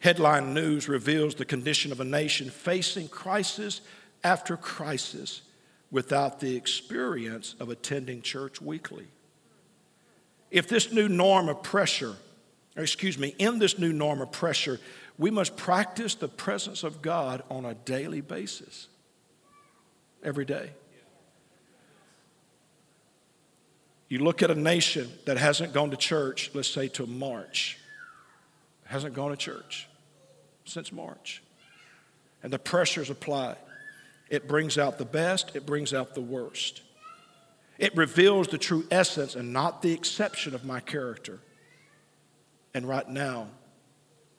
Headline 0.00 0.52
news 0.54 0.88
reveals 0.88 1.36
the 1.36 1.44
condition 1.44 1.92
of 1.92 2.00
a 2.00 2.04
nation 2.04 2.50
facing 2.50 3.06
crisis 3.06 3.80
after 4.24 4.56
crisis 4.56 5.42
without 5.90 6.40
the 6.40 6.56
experience 6.56 7.54
of 7.60 7.70
attending 7.70 8.22
church 8.22 8.60
weekly. 8.60 9.06
If 10.50 10.68
this 10.68 10.92
new 10.92 11.08
norm 11.08 11.48
of 11.48 11.62
pressure, 11.62 12.14
excuse 12.76 13.18
me, 13.18 13.34
in 13.38 13.58
this 13.58 13.78
new 13.78 13.92
norm 13.92 14.20
of 14.20 14.32
pressure, 14.32 14.80
we 15.18 15.30
must 15.30 15.56
practice 15.56 16.14
the 16.14 16.28
presence 16.28 16.84
of 16.84 17.02
God 17.02 17.42
on 17.50 17.64
a 17.64 17.74
daily 17.74 18.20
basis, 18.20 18.88
every 20.22 20.44
day. 20.44 20.70
You 24.08 24.20
look 24.20 24.42
at 24.42 24.50
a 24.50 24.54
nation 24.54 25.08
that 25.26 25.36
hasn't 25.36 25.74
gone 25.74 25.90
to 25.90 25.96
church, 25.96 26.50
let's 26.54 26.68
say 26.68 26.88
to 26.88 27.06
March, 27.06 27.78
hasn't 28.84 29.14
gone 29.14 29.30
to 29.30 29.36
church 29.36 29.86
since 30.64 30.92
March, 30.92 31.42
and 32.42 32.52
the 32.52 32.58
pressures 32.58 33.10
apply. 33.10 33.56
It 34.30 34.46
brings 34.46 34.76
out 34.76 34.98
the 34.98 35.04
best, 35.04 35.56
it 35.56 35.64
brings 35.64 35.94
out 35.94 36.14
the 36.14 36.20
worst. 36.20 36.82
It 37.78 37.96
reveals 37.96 38.48
the 38.48 38.58
true 38.58 38.84
essence 38.90 39.36
and 39.36 39.52
not 39.52 39.82
the 39.82 39.92
exception 39.92 40.54
of 40.54 40.64
my 40.64 40.80
character. 40.80 41.38
And 42.74 42.86
right 42.86 43.08
now, 43.08 43.48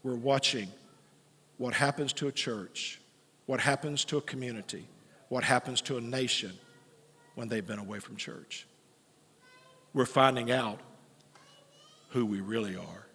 we're 0.03 0.15
watching 0.15 0.67
what 1.57 1.73
happens 1.73 2.13
to 2.13 2.27
a 2.27 2.31
church, 2.31 2.99
what 3.45 3.59
happens 3.59 4.05
to 4.05 4.17
a 4.17 4.21
community, 4.21 4.85
what 5.29 5.43
happens 5.43 5.81
to 5.81 5.97
a 5.97 6.01
nation 6.01 6.51
when 7.35 7.47
they've 7.47 7.65
been 7.65 7.79
away 7.79 7.99
from 7.99 8.17
church. 8.17 8.67
We're 9.93 10.05
finding 10.05 10.51
out 10.51 10.79
who 12.09 12.25
we 12.25 12.41
really 12.41 12.75
are. 12.75 13.07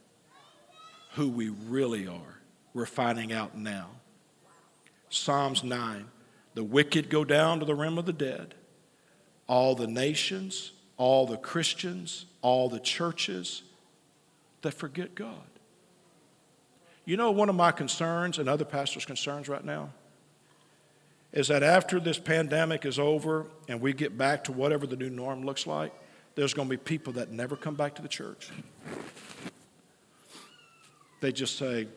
Who 1.13 1.29
we 1.29 1.51
really 1.51 2.09
are. 2.09 2.41
We're 2.73 2.87
finding 2.87 3.33
out 3.33 3.57
now. 3.57 3.89
Psalms 5.11 5.63
9 5.63 6.07
The 6.55 6.65
wicked 6.65 7.11
go 7.11 7.25
down 7.25 7.61
to 7.61 7.67
the 7.67 7.75
realm 7.75 7.99
of 7.99 8.07
the 8.07 8.13
dead. 8.13 8.55
All 9.47 9.75
the 9.75 9.87
nations, 9.87 10.73
all 10.97 11.27
the 11.27 11.37
Christians, 11.37 12.27
all 12.41 12.69
the 12.69 12.81
churches 12.81 13.63
that 14.63 14.73
forget 14.73 15.15
God. 15.15 15.35
You 17.05 17.17
know, 17.17 17.31
one 17.31 17.49
of 17.49 17.55
my 17.55 17.71
concerns 17.71 18.39
and 18.39 18.49
other 18.49 18.65
pastors' 18.65 19.05
concerns 19.05 19.49
right 19.49 19.65
now 19.65 19.91
is 21.33 21.49
that 21.49 21.63
after 21.63 21.99
this 22.01 22.19
pandemic 22.19 22.87
is 22.87 22.99
over 22.99 23.47
and 23.69 23.81
we 23.81 23.93
get 23.93 24.17
back 24.17 24.45
to 24.45 24.53
whatever 24.53 24.87
the 24.87 24.97
new 24.97 25.11
norm 25.11 25.45
looks 25.45 25.67
like, 25.67 25.93
there's 26.37 26.55
going 26.55 26.69
to 26.69 26.71
be 26.71 26.77
people 26.77 27.13
that 27.15 27.31
never 27.31 27.57
come 27.57 27.75
back 27.75 27.97
to 27.97 28.03
the 28.03 28.09
church. 28.09 28.51
They 31.21 31.33
just 31.33 31.59
say, 31.59 31.89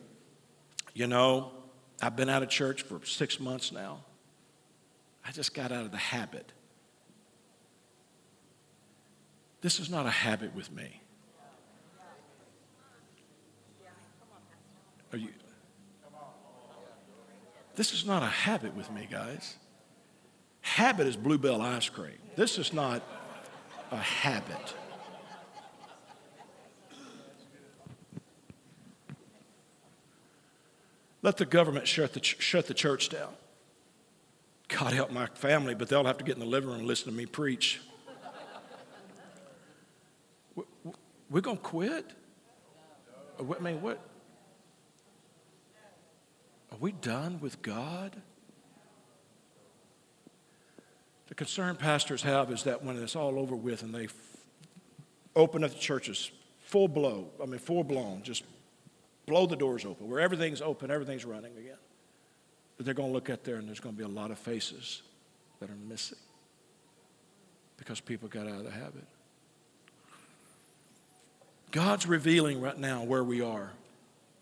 you 0.92 1.06
know, 1.06 1.52
I've 2.02 2.16
been 2.16 2.28
out 2.28 2.42
of 2.42 2.48
church 2.48 2.82
for 2.82 3.00
six 3.04 3.38
months 3.40 3.72
now. 3.72 4.00
I 5.28 5.30
just 5.30 5.52
got 5.52 5.70
out 5.72 5.84
of 5.84 5.90
the 5.90 5.98
habit. 5.98 6.52
This 9.60 9.78
is 9.78 9.90
not 9.90 10.06
a 10.06 10.10
habit 10.10 10.54
with 10.54 10.72
me. 10.72 11.02
Are 15.12 15.18
you? 15.18 15.28
This 17.76 17.92
is 17.92 18.06
not 18.06 18.22
a 18.22 18.26
habit 18.26 18.74
with 18.74 18.90
me, 18.90 19.06
guys. 19.10 19.56
Habit 20.62 21.06
is 21.06 21.16
Blue 21.16 21.38
Bell 21.38 21.60
ice 21.60 21.90
cream. 21.90 22.18
This 22.34 22.58
is 22.58 22.72
not 22.72 23.02
a 23.90 23.96
habit. 23.96 24.74
Let 31.20 31.36
the 31.36 31.44
government 31.44 31.86
shut 31.86 32.14
the, 32.14 32.22
shut 32.22 32.66
the 32.66 32.74
church 32.74 33.10
down. 33.10 33.34
God 34.68 34.92
help 34.92 35.10
my 35.10 35.26
family, 35.26 35.74
but 35.74 35.88
they'll 35.88 36.04
have 36.04 36.18
to 36.18 36.24
get 36.24 36.34
in 36.34 36.40
the 36.40 36.46
living 36.46 36.68
room 36.68 36.80
and 36.80 36.86
listen 36.86 37.10
to 37.10 37.16
me 37.16 37.26
preach. 37.26 37.80
We're 41.30 41.40
going 41.40 41.56
to 41.56 41.62
quit? 41.62 42.06
I 43.38 43.60
mean, 43.60 43.80
what? 43.80 43.98
Are 46.72 46.78
we 46.78 46.92
done 46.92 47.40
with 47.40 47.62
God? 47.62 48.14
The 51.28 51.34
concern 51.34 51.76
pastors 51.76 52.22
have 52.22 52.50
is 52.50 52.62
that 52.64 52.82
when 52.82 52.96
it's 53.02 53.16
all 53.16 53.38
over 53.38 53.54
with 53.54 53.82
and 53.82 53.94
they 53.94 54.04
f- 54.04 54.14
open 55.36 55.62
up 55.62 55.70
the 55.70 55.78
churches 55.78 56.30
full 56.60 56.88
blow, 56.88 57.28
I 57.42 57.46
mean, 57.46 57.58
full 57.58 57.84
blown, 57.84 58.22
just 58.22 58.44
blow 59.26 59.46
the 59.46 59.56
doors 59.56 59.84
open, 59.84 60.08
where 60.08 60.20
everything's 60.20 60.62
open, 60.62 60.90
everything's 60.90 61.24
running 61.24 61.56
again. 61.56 61.76
But 62.78 62.86
they're 62.86 62.94
going 62.94 63.10
to 63.10 63.12
look 63.12 63.28
at 63.28 63.44
there 63.44 63.56
and 63.56 63.68
there's 63.68 63.80
going 63.80 63.94
to 63.94 63.98
be 63.98 64.04
a 64.04 64.08
lot 64.08 64.30
of 64.30 64.38
faces 64.38 65.02
that 65.60 65.68
are 65.68 65.76
missing 65.88 66.16
because 67.76 68.00
people 68.00 68.28
got 68.28 68.46
out 68.46 68.54
of 68.54 68.64
the 68.64 68.70
habit. 68.70 69.04
God's 71.70 72.06
revealing 72.06 72.60
right 72.60 72.78
now 72.78 73.02
where 73.02 73.22
we 73.22 73.42
are. 73.42 73.72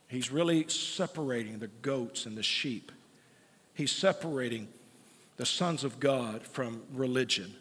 He's 0.06 0.30
really 0.30 0.68
separating 0.68 1.58
the 1.58 1.66
goats 1.82 2.26
and 2.26 2.36
the 2.36 2.42
sheep. 2.42 2.92
He's 3.74 3.90
separating 3.90 4.68
the 5.36 5.46
sons 5.46 5.82
of 5.82 5.98
God 5.98 6.42
from 6.42 6.82
religion, 6.94 7.54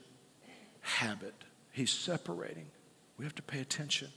habit. 0.81 1.33
He's 1.71 1.91
separating. 1.91 2.67
We 3.17 3.25
have 3.25 3.35
to 3.35 3.41
pay 3.41 3.59
attention. 3.59 4.09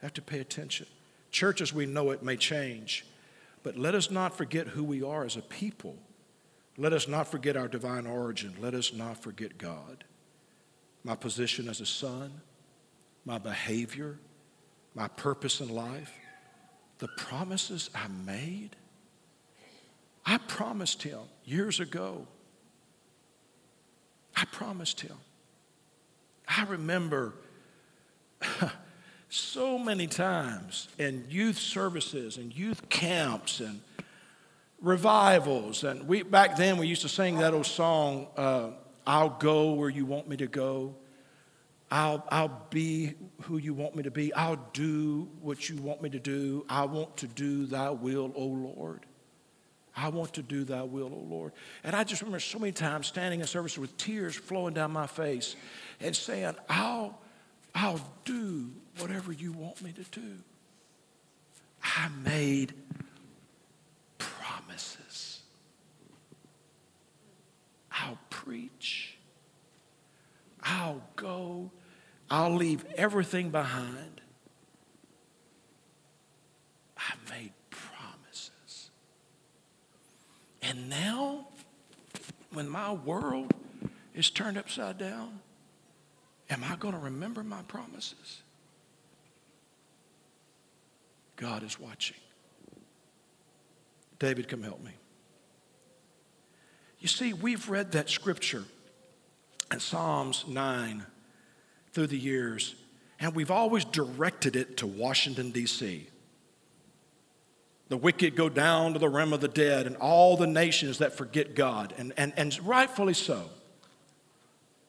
We 0.00 0.06
have 0.06 0.14
to 0.14 0.22
pay 0.22 0.38
attention. 0.38 0.86
Church 1.30 1.60
as 1.60 1.72
we 1.72 1.86
know 1.86 2.10
it 2.12 2.22
may 2.22 2.36
change, 2.36 3.04
but 3.66 3.76
let 3.76 3.96
us 3.96 4.12
not 4.12 4.32
forget 4.36 4.68
who 4.68 4.84
we 4.84 5.02
are 5.02 5.24
as 5.24 5.34
a 5.34 5.42
people. 5.42 5.96
Let 6.78 6.92
us 6.92 7.08
not 7.08 7.26
forget 7.26 7.56
our 7.56 7.66
divine 7.66 8.06
origin. 8.06 8.54
Let 8.60 8.74
us 8.74 8.92
not 8.92 9.20
forget 9.20 9.58
God. 9.58 10.04
My 11.02 11.16
position 11.16 11.68
as 11.68 11.80
a 11.80 11.86
son, 11.86 12.42
my 13.24 13.38
behavior, 13.38 14.20
my 14.94 15.08
purpose 15.08 15.60
in 15.60 15.68
life 15.68 16.12
the 16.98 17.08
promises 17.16 17.90
I 17.92 18.06
made? 18.06 18.76
I 20.24 20.38
promised 20.38 21.02
him 21.02 21.18
years 21.44 21.80
ago. 21.80 22.24
I 24.36 24.44
promised 24.44 25.00
him. 25.00 25.16
I 26.46 26.66
remember 26.66 27.34
so 29.28 29.78
many 29.78 30.06
times 30.06 30.88
in 30.98 31.24
youth 31.28 31.58
services 31.58 32.36
and 32.36 32.54
youth 32.54 32.88
camps 32.88 33.60
and 33.60 33.80
revivals. 34.80 35.84
And 35.84 36.06
we, 36.06 36.22
back 36.22 36.56
then, 36.56 36.78
we 36.78 36.86
used 36.86 37.02
to 37.02 37.08
sing 37.08 37.38
that 37.38 37.54
old 37.54 37.66
song, 37.66 38.28
uh, 38.36 38.70
I'll 39.06 39.30
go 39.30 39.72
where 39.72 39.88
you 39.88 40.04
want 40.04 40.28
me 40.28 40.36
to 40.38 40.46
go. 40.46 40.94
I'll, 41.90 42.26
I'll 42.30 42.66
be 42.70 43.14
who 43.42 43.58
you 43.58 43.72
want 43.72 43.94
me 43.94 44.02
to 44.02 44.10
be. 44.10 44.34
I'll 44.34 44.64
do 44.72 45.28
what 45.40 45.68
you 45.68 45.76
want 45.76 46.02
me 46.02 46.10
to 46.10 46.18
do. 46.18 46.64
I 46.68 46.84
want 46.84 47.16
to 47.18 47.26
do 47.28 47.66
thy 47.66 47.90
will, 47.90 48.32
O 48.34 48.44
Lord. 48.44 49.06
I 49.96 50.08
want 50.08 50.34
to 50.34 50.42
do 50.42 50.64
thy 50.64 50.82
will, 50.82 51.06
O 51.06 51.24
Lord. 51.28 51.52
And 51.84 51.94
I 51.94 52.02
just 52.02 52.22
remember 52.22 52.40
so 52.40 52.58
many 52.58 52.72
times 52.72 53.06
standing 53.06 53.40
in 53.40 53.46
service 53.46 53.78
with 53.78 53.96
tears 53.96 54.34
flowing 54.34 54.74
down 54.74 54.90
my 54.90 55.06
face 55.06 55.54
and 56.00 56.14
saying, 56.14 56.56
I'll, 56.68 57.18
I'll 57.74 58.00
do 58.24 58.70
whatever 58.98 59.32
you 59.32 59.52
want 59.52 59.82
me 59.82 59.92
to 59.92 60.02
do. 60.20 60.36
I 61.82 62.08
made 62.24 62.72
promises. 64.18 65.40
I'll 67.92 68.18
preach. 68.30 69.16
I'll 70.62 71.02
go. 71.16 71.70
I'll 72.30 72.54
leave 72.54 72.84
everything 72.96 73.50
behind. 73.50 74.20
I 76.98 77.14
made 77.30 77.52
promises. 77.70 78.90
And 80.62 80.88
now, 80.88 81.46
when 82.52 82.68
my 82.68 82.92
world 82.92 83.52
is 84.14 84.30
turned 84.30 84.58
upside 84.58 84.98
down, 84.98 85.40
am 86.50 86.64
I 86.64 86.74
going 86.76 86.94
to 86.94 87.00
remember 87.00 87.44
my 87.44 87.62
promises? 87.62 88.42
God 91.36 91.62
is 91.62 91.78
watching. 91.78 92.16
David, 94.18 94.48
come 94.48 94.62
help 94.62 94.82
me. 94.82 94.92
You 96.98 97.08
see, 97.08 97.32
we've 97.32 97.68
read 97.68 97.92
that 97.92 98.08
scripture 98.08 98.64
in 99.70 99.80
Psalms 99.80 100.44
9 100.48 101.04
through 101.92 102.06
the 102.06 102.18
years, 102.18 102.74
and 103.20 103.34
we've 103.34 103.50
always 103.50 103.84
directed 103.84 104.56
it 104.56 104.78
to 104.78 104.86
Washington, 104.86 105.50
D.C. 105.50 106.08
The 107.88 107.96
wicked 107.96 108.34
go 108.34 108.48
down 108.48 108.94
to 108.94 108.98
the 108.98 109.08
realm 109.08 109.32
of 109.32 109.40
the 109.40 109.48
dead, 109.48 109.86
and 109.86 109.96
all 109.96 110.36
the 110.36 110.46
nations 110.46 110.98
that 110.98 111.12
forget 111.12 111.54
God, 111.54 111.94
and, 111.98 112.12
and, 112.16 112.32
and 112.36 112.58
rightfully 112.66 113.14
so. 113.14 113.48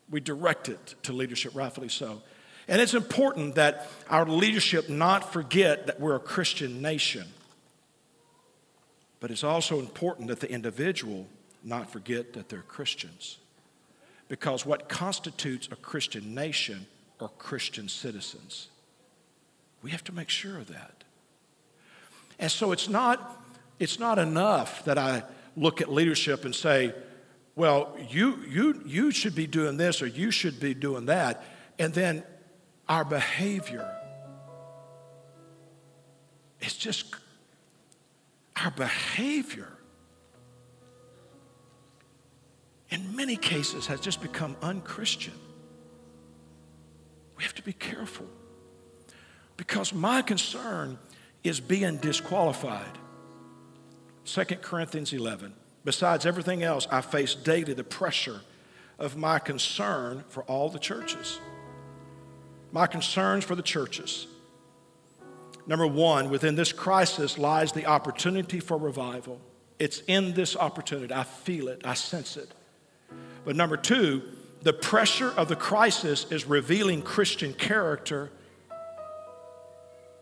We 0.09 0.21
direct 0.21 0.69
it 0.69 0.95
to 1.03 1.13
leadership, 1.13 1.53
rightfully 1.53 1.89
so. 1.89 2.21
And 2.67 2.81
it's 2.81 2.93
important 2.93 3.55
that 3.55 3.89
our 4.09 4.25
leadership 4.25 4.89
not 4.89 5.31
forget 5.31 5.87
that 5.87 5.99
we're 5.99 6.15
a 6.15 6.19
Christian 6.19 6.81
nation. 6.81 7.25
But 9.19 9.31
it's 9.31 9.43
also 9.43 9.79
important 9.79 10.27
that 10.27 10.41
the 10.41 10.51
individual 10.51 11.27
not 11.63 11.89
forget 11.89 12.33
that 12.33 12.49
they're 12.49 12.61
Christians. 12.61 13.37
Because 14.27 14.65
what 14.65 14.89
constitutes 14.89 15.69
a 15.71 15.75
Christian 15.75 16.35
nation 16.35 16.85
are 17.19 17.29
Christian 17.37 17.89
citizens. 17.89 18.67
We 19.81 19.91
have 19.91 20.03
to 20.05 20.11
make 20.11 20.29
sure 20.29 20.57
of 20.57 20.67
that. 20.67 21.03
And 22.39 22.51
so 22.51 22.71
it's 22.71 22.89
not, 22.89 23.41
it's 23.79 23.99
not 23.99 24.19
enough 24.19 24.85
that 24.85 24.97
I 24.97 25.23
look 25.55 25.81
at 25.81 25.91
leadership 25.91 26.45
and 26.45 26.53
say, 26.53 26.93
well, 27.55 27.97
you, 28.09 28.37
you, 28.47 28.81
you 28.85 29.11
should 29.11 29.33
be 29.33 29.47
doing 29.47 29.77
this 29.77 30.01
or 30.01 30.07
you 30.07 30.29
should 30.29 30.59
be 30.59 30.75
doing 30.75 31.07
that. 31.07 31.43
And 31.79 31.93
then 31.93 32.23
our 32.89 33.03
behavior 33.03 33.89
is 36.61 36.75
just 36.75 37.15
our 38.55 38.71
behavior 38.71 39.67
in 42.89 43.15
many 43.15 43.35
cases 43.35 43.87
has 43.87 43.99
just 43.99 44.21
become 44.21 44.55
unchristian. 44.61 45.33
We 47.37 47.43
have 47.43 47.53
to 47.55 47.61
be 47.61 47.73
careful 47.73 48.25
because 49.57 49.93
my 49.93 50.21
concern 50.21 50.97
is 51.43 51.59
being 51.59 51.97
disqualified. 51.97 52.97
2 54.25 54.43
Corinthians 54.43 55.13
11. 55.13 55.53
Besides 55.83 56.25
everything 56.25 56.63
else, 56.63 56.87
I 56.91 57.01
face 57.01 57.35
daily 57.35 57.73
the 57.73 57.83
pressure 57.83 58.41
of 58.99 59.15
my 59.15 59.39
concern 59.39 60.23
for 60.29 60.43
all 60.43 60.69
the 60.69 60.79
churches. 60.79 61.39
My 62.77 62.85
concerns 62.85 63.43
for 63.43 63.55
the 63.55 63.63
churches. 63.63 64.27
Number 65.65 65.87
one, 65.87 66.29
within 66.29 66.53
this 66.53 66.71
crisis 66.71 67.39
lies 67.39 67.71
the 67.71 67.87
opportunity 67.87 68.59
for 68.59 68.77
revival. 68.77 69.41
It's 69.79 70.01
in 70.01 70.35
this 70.35 70.55
opportunity. 70.55 71.11
I 71.11 71.23
feel 71.23 71.69
it, 71.69 71.81
I 71.83 71.95
sense 71.95 72.37
it. 72.37 72.51
But 73.45 73.55
number 73.55 73.77
two, 73.77 74.21
the 74.61 74.73
pressure 74.73 75.31
of 75.31 75.47
the 75.47 75.55
crisis 75.55 76.31
is 76.31 76.45
revealing 76.45 77.01
Christian 77.01 77.51
character, 77.51 78.29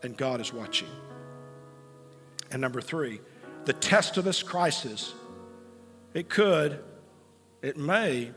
and 0.02 0.16
God 0.16 0.40
is 0.40 0.50
watching. 0.50 0.88
And 2.50 2.62
number 2.62 2.80
three, 2.80 3.20
the 3.66 3.74
test 3.74 4.16
of 4.16 4.24
this 4.24 4.42
crisis, 4.42 5.12
it 6.14 6.30
could, 6.30 6.82
it 7.60 7.76
may 7.76 8.30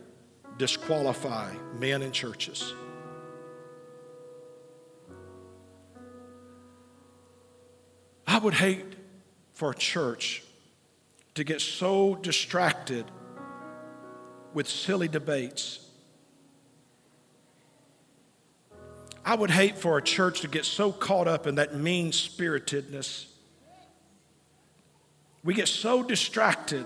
disqualify 0.58 1.54
men 1.80 2.02
and 2.02 2.12
churches. 2.12 2.74
I 8.40 8.42
would 8.42 8.54
hate 8.54 8.86
for 9.52 9.72
a 9.72 9.76
church 9.76 10.44
to 11.36 11.44
get 11.44 11.60
so 11.60 12.16
distracted 12.16 13.04
with 14.54 14.66
silly 14.66 15.10
debates. 15.10 15.86
I 19.26 19.36
would 19.36 19.52
hate 19.52 19.78
for 19.78 19.98
a 19.98 20.02
church 20.02 20.40
to 20.40 20.48
get 20.48 20.64
so 20.64 20.94
caught 20.94 21.28
up 21.28 21.48
in 21.48 21.56
that 21.56 21.76
mean 21.76 22.14
spiritedness. 22.14 23.28
We 25.44 25.54
get 25.54 25.68
so 25.68 26.02
distracted 26.02 26.86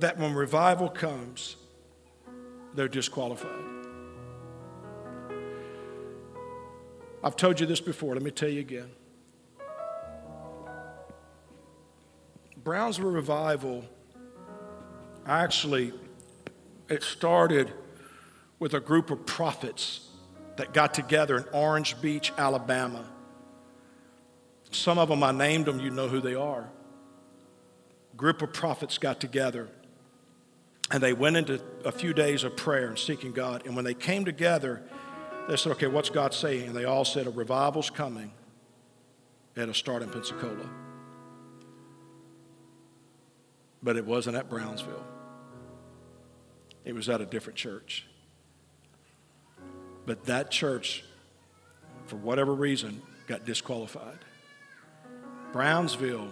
that 0.00 0.18
when 0.18 0.34
revival 0.34 0.90
comes, 0.90 1.56
they're 2.74 2.86
disqualified. 2.86 3.64
I've 7.24 7.36
told 7.36 7.60
you 7.60 7.64
this 7.64 7.80
before, 7.80 8.12
let 8.12 8.22
me 8.22 8.30
tell 8.30 8.50
you 8.50 8.60
again. 8.60 8.90
Brownsville 12.68 13.12
Revival 13.12 13.82
actually 15.24 15.90
it 16.90 17.02
started 17.02 17.72
with 18.58 18.74
a 18.74 18.80
group 18.80 19.10
of 19.10 19.24
prophets 19.24 20.06
that 20.56 20.74
got 20.74 20.92
together 20.92 21.38
in 21.38 21.44
Orange 21.54 21.98
Beach, 22.02 22.30
Alabama. 22.36 23.06
Some 24.70 24.98
of 24.98 25.08
them 25.08 25.22
I 25.22 25.32
named 25.32 25.64
them, 25.64 25.80
you 25.80 25.88
know 25.88 26.08
who 26.08 26.20
they 26.20 26.34
are. 26.34 26.68
Group 28.18 28.42
of 28.42 28.52
prophets 28.52 28.98
got 28.98 29.18
together 29.18 29.70
and 30.90 31.02
they 31.02 31.14
went 31.14 31.38
into 31.38 31.62
a 31.86 31.90
few 31.90 32.12
days 32.12 32.44
of 32.44 32.54
prayer 32.54 32.88
and 32.88 32.98
seeking 32.98 33.32
God. 33.32 33.64
And 33.64 33.76
when 33.76 33.86
they 33.86 33.94
came 33.94 34.26
together, 34.26 34.82
they 35.48 35.56
said, 35.56 35.72
Okay, 35.72 35.86
what's 35.86 36.10
God 36.10 36.34
saying? 36.34 36.66
And 36.66 36.76
they 36.76 36.84
all 36.84 37.06
said, 37.06 37.26
A 37.26 37.30
revival's 37.30 37.88
coming. 37.88 38.30
It'll 39.56 39.72
start 39.72 40.02
in 40.02 40.10
Pensacola 40.10 40.68
but 43.82 43.96
it 43.96 44.04
wasn't 44.04 44.36
at 44.36 44.48
Brownsville. 44.48 45.04
It 46.84 46.94
was 46.94 47.08
at 47.08 47.20
a 47.20 47.26
different 47.26 47.56
church. 47.56 48.06
But 50.06 50.24
that 50.24 50.50
church, 50.50 51.04
for 52.06 52.16
whatever 52.16 52.54
reason, 52.54 53.02
got 53.26 53.44
disqualified. 53.44 54.18
Brownsville 55.52 56.28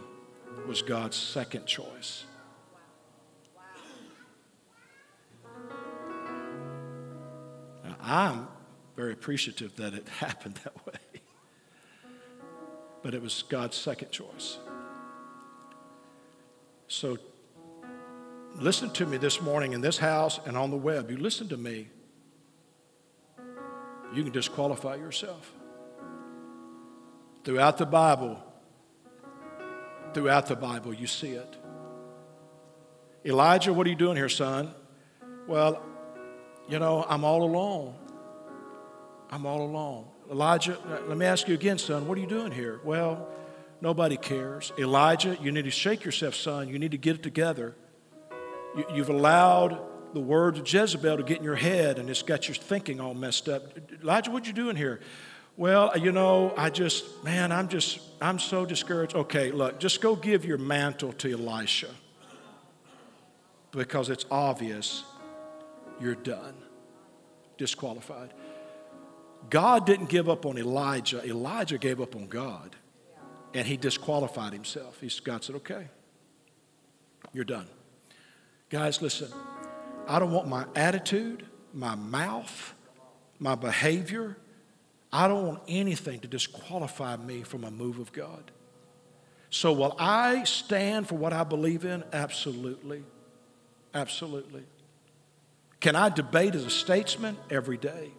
was 0.67 0.83
God's 0.83 1.17
second 1.17 1.67
choice. 1.67 2.25
Now, 7.85 7.97
I'm 8.01 8.49
very 8.97 9.13
appreciative 9.13 9.77
that 9.77 9.95
it 9.95 10.09
happened 10.21 10.59
that 10.65 10.87
way. 10.87 11.21
But 13.03 13.15
it 13.15 13.23
was 13.23 13.43
God's 13.43 13.77
second 13.77 14.11
choice. 14.11 14.59
So 16.89 17.19
listen 18.59 18.91
to 18.91 19.07
me 19.07 19.17
this 19.17 19.41
morning 19.41 19.73
in 19.73 19.81
this 19.81 19.99
house 19.99 20.41
and 20.47 20.57
on 20.57 20.71
the 20.71 20.77
web. 20.77 21.11
You 21.11 21.19
listen 21.19 21.49
to 21.49 21.57
me. 21.57 21.89
You 24.15 24.23
can 24.23 24.33
disqualify 24.33 24.97
yourself. 24.97 25.53
Throughout 27.45 27.79
the 27.79 27.87
Bible, 27.87 28.43
throughout 30.15 30.47
the 30.47 30.57
Bible, 30.57 30.95
you 30.95 31.07
see 31.07 31.33
it. 31.33 31.57
Elijah, 33.25 33.73
what 33.73 33.87
are 33.87 33.91
you 33.91 33.97
doing 33.97 34.17
here, 34.17 34.29
son? 34.29 34.73
Well, 35.47 35.83
you 36.69 36.79
know, 36.79 37.05
I'm 37.09 37.25
all 37.25 37.43
alone. 37.43 37.95
I'm 39.31 39.47
all 39.47 39.63
alone. 39.63 40.07
Elijah, 40.31 40.79
let 41.07 41.17
me 41.17 41.27
ask 41.27 41.47
you 41.47 41.55
again, 41.55 41.79
son, 41.79 42.09
what 42.09 42.19
are 42.19 42.21
you 42.21 42.27
doing 42.27 42.53
here? 42.53 42.81
Well, 42.85 43.29
nobody 43.81 44.17
cares. 44.17 44.73
Elijah, 44.79 45.37
you 45.41 45.53
need 45.53 45.65
to 45.67 45.71
shake 45.71 46.05
yourself, 46.05 46.35
son. 46.35 46.69
You 46.69 46.79
need 46.79 46.93
to 46.93 46.99
get 46.99 47.17
it 47.17 47.23
together. 47.23 47.77
You, 48.77 48.85
have 48.99 49.09
allowed 49.09 49.81
the 50.13 50.21
words 50.21 50.59
of 50.59 50.71
Jezebel 50.71 51.17
to 51.17 51.23
get 51.23 51.39
in 51.39 51.45
your 51.45 51.57
head 51.57 51.99
and 51.99 52.11
it's 52.11 52.23
got 52.23 52.49
your 52.49 52.55
thinking 52.55 53.01
all 53.01 53.15
messed 53.15 53.49
up. 53.49 53.63
Elijah, 54.03 54.31
what 54.31 54.47
you 54.47 54.53
doing 54.53 54.77
here? 54.77 55.01
Well, 55.57 55.97
you 55.97 56.13
know, 56.13 56.53
I 56.57 56.69
just, 56.69 57.25
man, 57.25 57.51
I'm 57.51 57.69
just, 57.69 58.01
I'm 58.21 58.39
so 58.39 58.67
discouraged. 58.67 59.15
Okay, 59.15 59.51
look, 59.51 59.81
just 59.81 60.03
go 60.03 60.15
give 60.15 60.45
your 60.45 60.59
mantle 60.59 61.13
to 61.15 61.33
Elisha 61.33 61.89
because 63.71 64.11
it's 64.11 64.27
obvious 64.31 65.05
you're 65.99 66.15
done, 66.15 66.55
disqualified. 67.57 68.35
God 69.49 69.87
didn't 69.87 70.11
give 70.11 70.29
up 70.29 70.45
on 70.45 70.59
Elijah, 70.59 71.25
Elijah 71.25 71.79
gave 71.79 72.01
up 72.01 72.15
on 72.15 72.27
God 72.27 72.77
and 73.55 73.67
he 73.67 73.79
disqualified 73.79 74.53
himself. 74.53 74.99
He's, 75.01 75.21
God 75.21 75.43
said, 75.43 75.57
okay, 75.57 75.89
you're 77.33 77.45
done. 77.45 77.67
Guys, 78.69 79.01
listen, 79.01 79.31
I 80.09 80.19
don't 80.19 80.33
want 80.33 80.49
my 80.49 80.67
attitude, 80.75 81.47
my 81.73 81.95
mouth, 81.95 82.75
my 83.39 83.55
behavior, 83.55 84.37
I 85.13 85.29
don't 85.29 85.47
want 85.47 85.63
anything 85.69 86.21
to 86.21 86.29
disqualify 86.29 87.17
me 87.17 87.43
from 87.43 87.65
a 87.65 87.71
move 87.71 87.99
of 87.99 88.13
God. 88.13 88.51
So, 89.51 89.73
will 89.73 89.95
I 89.99 90.45
stand 90.45 91.09
for 91.09 91.15
what 91.15 91.33
I 91.33 91.45
believe 91.45 91.85
in? 91.85 92.03
Absolutely. 92.13 93.05
Absolutely. 93.95 94.65
Can 95.81 95.95
I 95.97 96.09
debate 96.09 96.55
as 96.55 96.65
a 96.65 96.71
statesman? 96.71 97.39
Every 97.49 97.77
day. 97.77 98.11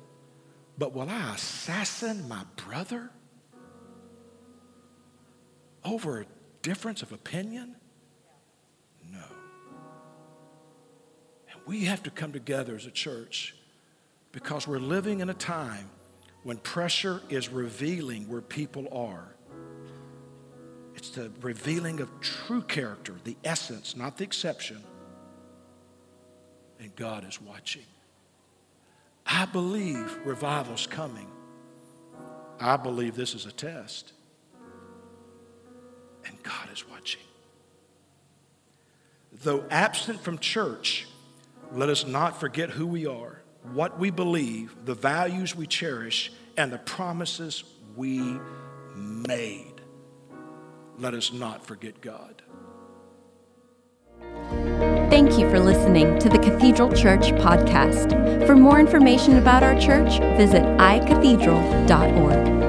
But 0.78 0.94
will 0.94 1.10
I 1.10 1.34
assassin 1.36 2.28
my 2.28 2.44
brother 2.56 3.10
over 5.84 6.22
a 6.22 6.26
difference 6.62 7.02
of 7.02 7.12
opinion? 7.12 7.76
No. 9.12 9.24
We 11.68 11.84
have 11.86 12.02
to 12.04 12.10
come 12.10 12.32
together 12.32 12.76
as 12.76 12.86
a 12.86 12.92
church 12.92 13.54
because 14.32 14.66
we're 14.66 14.80
living 14.80 15.20
in 15.20 15.30
a 15.30 15.34
time 15.34 15.90
when 16.44 16.58
pressure 16.58 17.22
is 17.30 17.50
revealing 17.50 18.30
where 18.30 18.40
people 18.40 18.88
are. 18.90 19.36
It's 20.96 21.10
the 21.10 21.30
revealing 21.42 22.00
of 22.00 22.10
true 22.22 22.62
character, 22.62 23.16
the 23.26 23.36
essence, 23.44 23.98
not 23.98 24.18
the 24.18 24.24
exception. 24.24 24.82
And 26.80 26.96
God 26.96 27.28
is 27.28 27.42
watching. 27.42 27.86
I 29.26 29.44
believe 29.44 30.20
revival's 30.24 30.88
coming. 30.88 31.28
I 32.62 32.78
believe 32.78 33.16
this 33.16 33.36
is 33.36 33.46
a 33.46 33.52
test. 33.52 34.14
And 36.26 36.42
God 36.44 36.70
is 36.72 36.88
watching. 36.88 37.22
Though 39.44 39.66
absent 39.70 40.22
from 40.22 40.38
church, 40.38 41.08
let 41.72 41.90
us 41.90 42.06
not 42.06 42.40
forget 42.40 42.70
who 42.70 42.88
we 42.88 43.06
are, 43.06 43.42
what 43.74 44.00
we 44.00 44.10
believe, 44.10 44.76
the 44.86 44.96
values 44.96 45.56
we 45.56 45.68
cherish, 45.68 46.32
and 46.56 46.72
the 46.72 46.78
promises 46.78 47.64
we 47.96 48.40
made. 48.96 49.74
Let 50.98 51.14
us 51.14 51.32
not 51.32 51.66
forget 51.66 52.02
God. 52.02 52.42
Thank 55.10 55.38
you 55.38 55.50
for 55.50 55.60
listening 55.60 56.20
to 56.20 56.30
the 56.30 56.40
Cathedral 56.40 56.92
Church 56.92 57.32
podcast. 57.34 58.46
For 58.46 58.56
more 58.56 58.80
information 58.80 59.38
about 59.38 59.64
our 59.64 59.80
church, 59.80 60.20
visit 60.38 60.64
icathedral.org. 60.64 62.67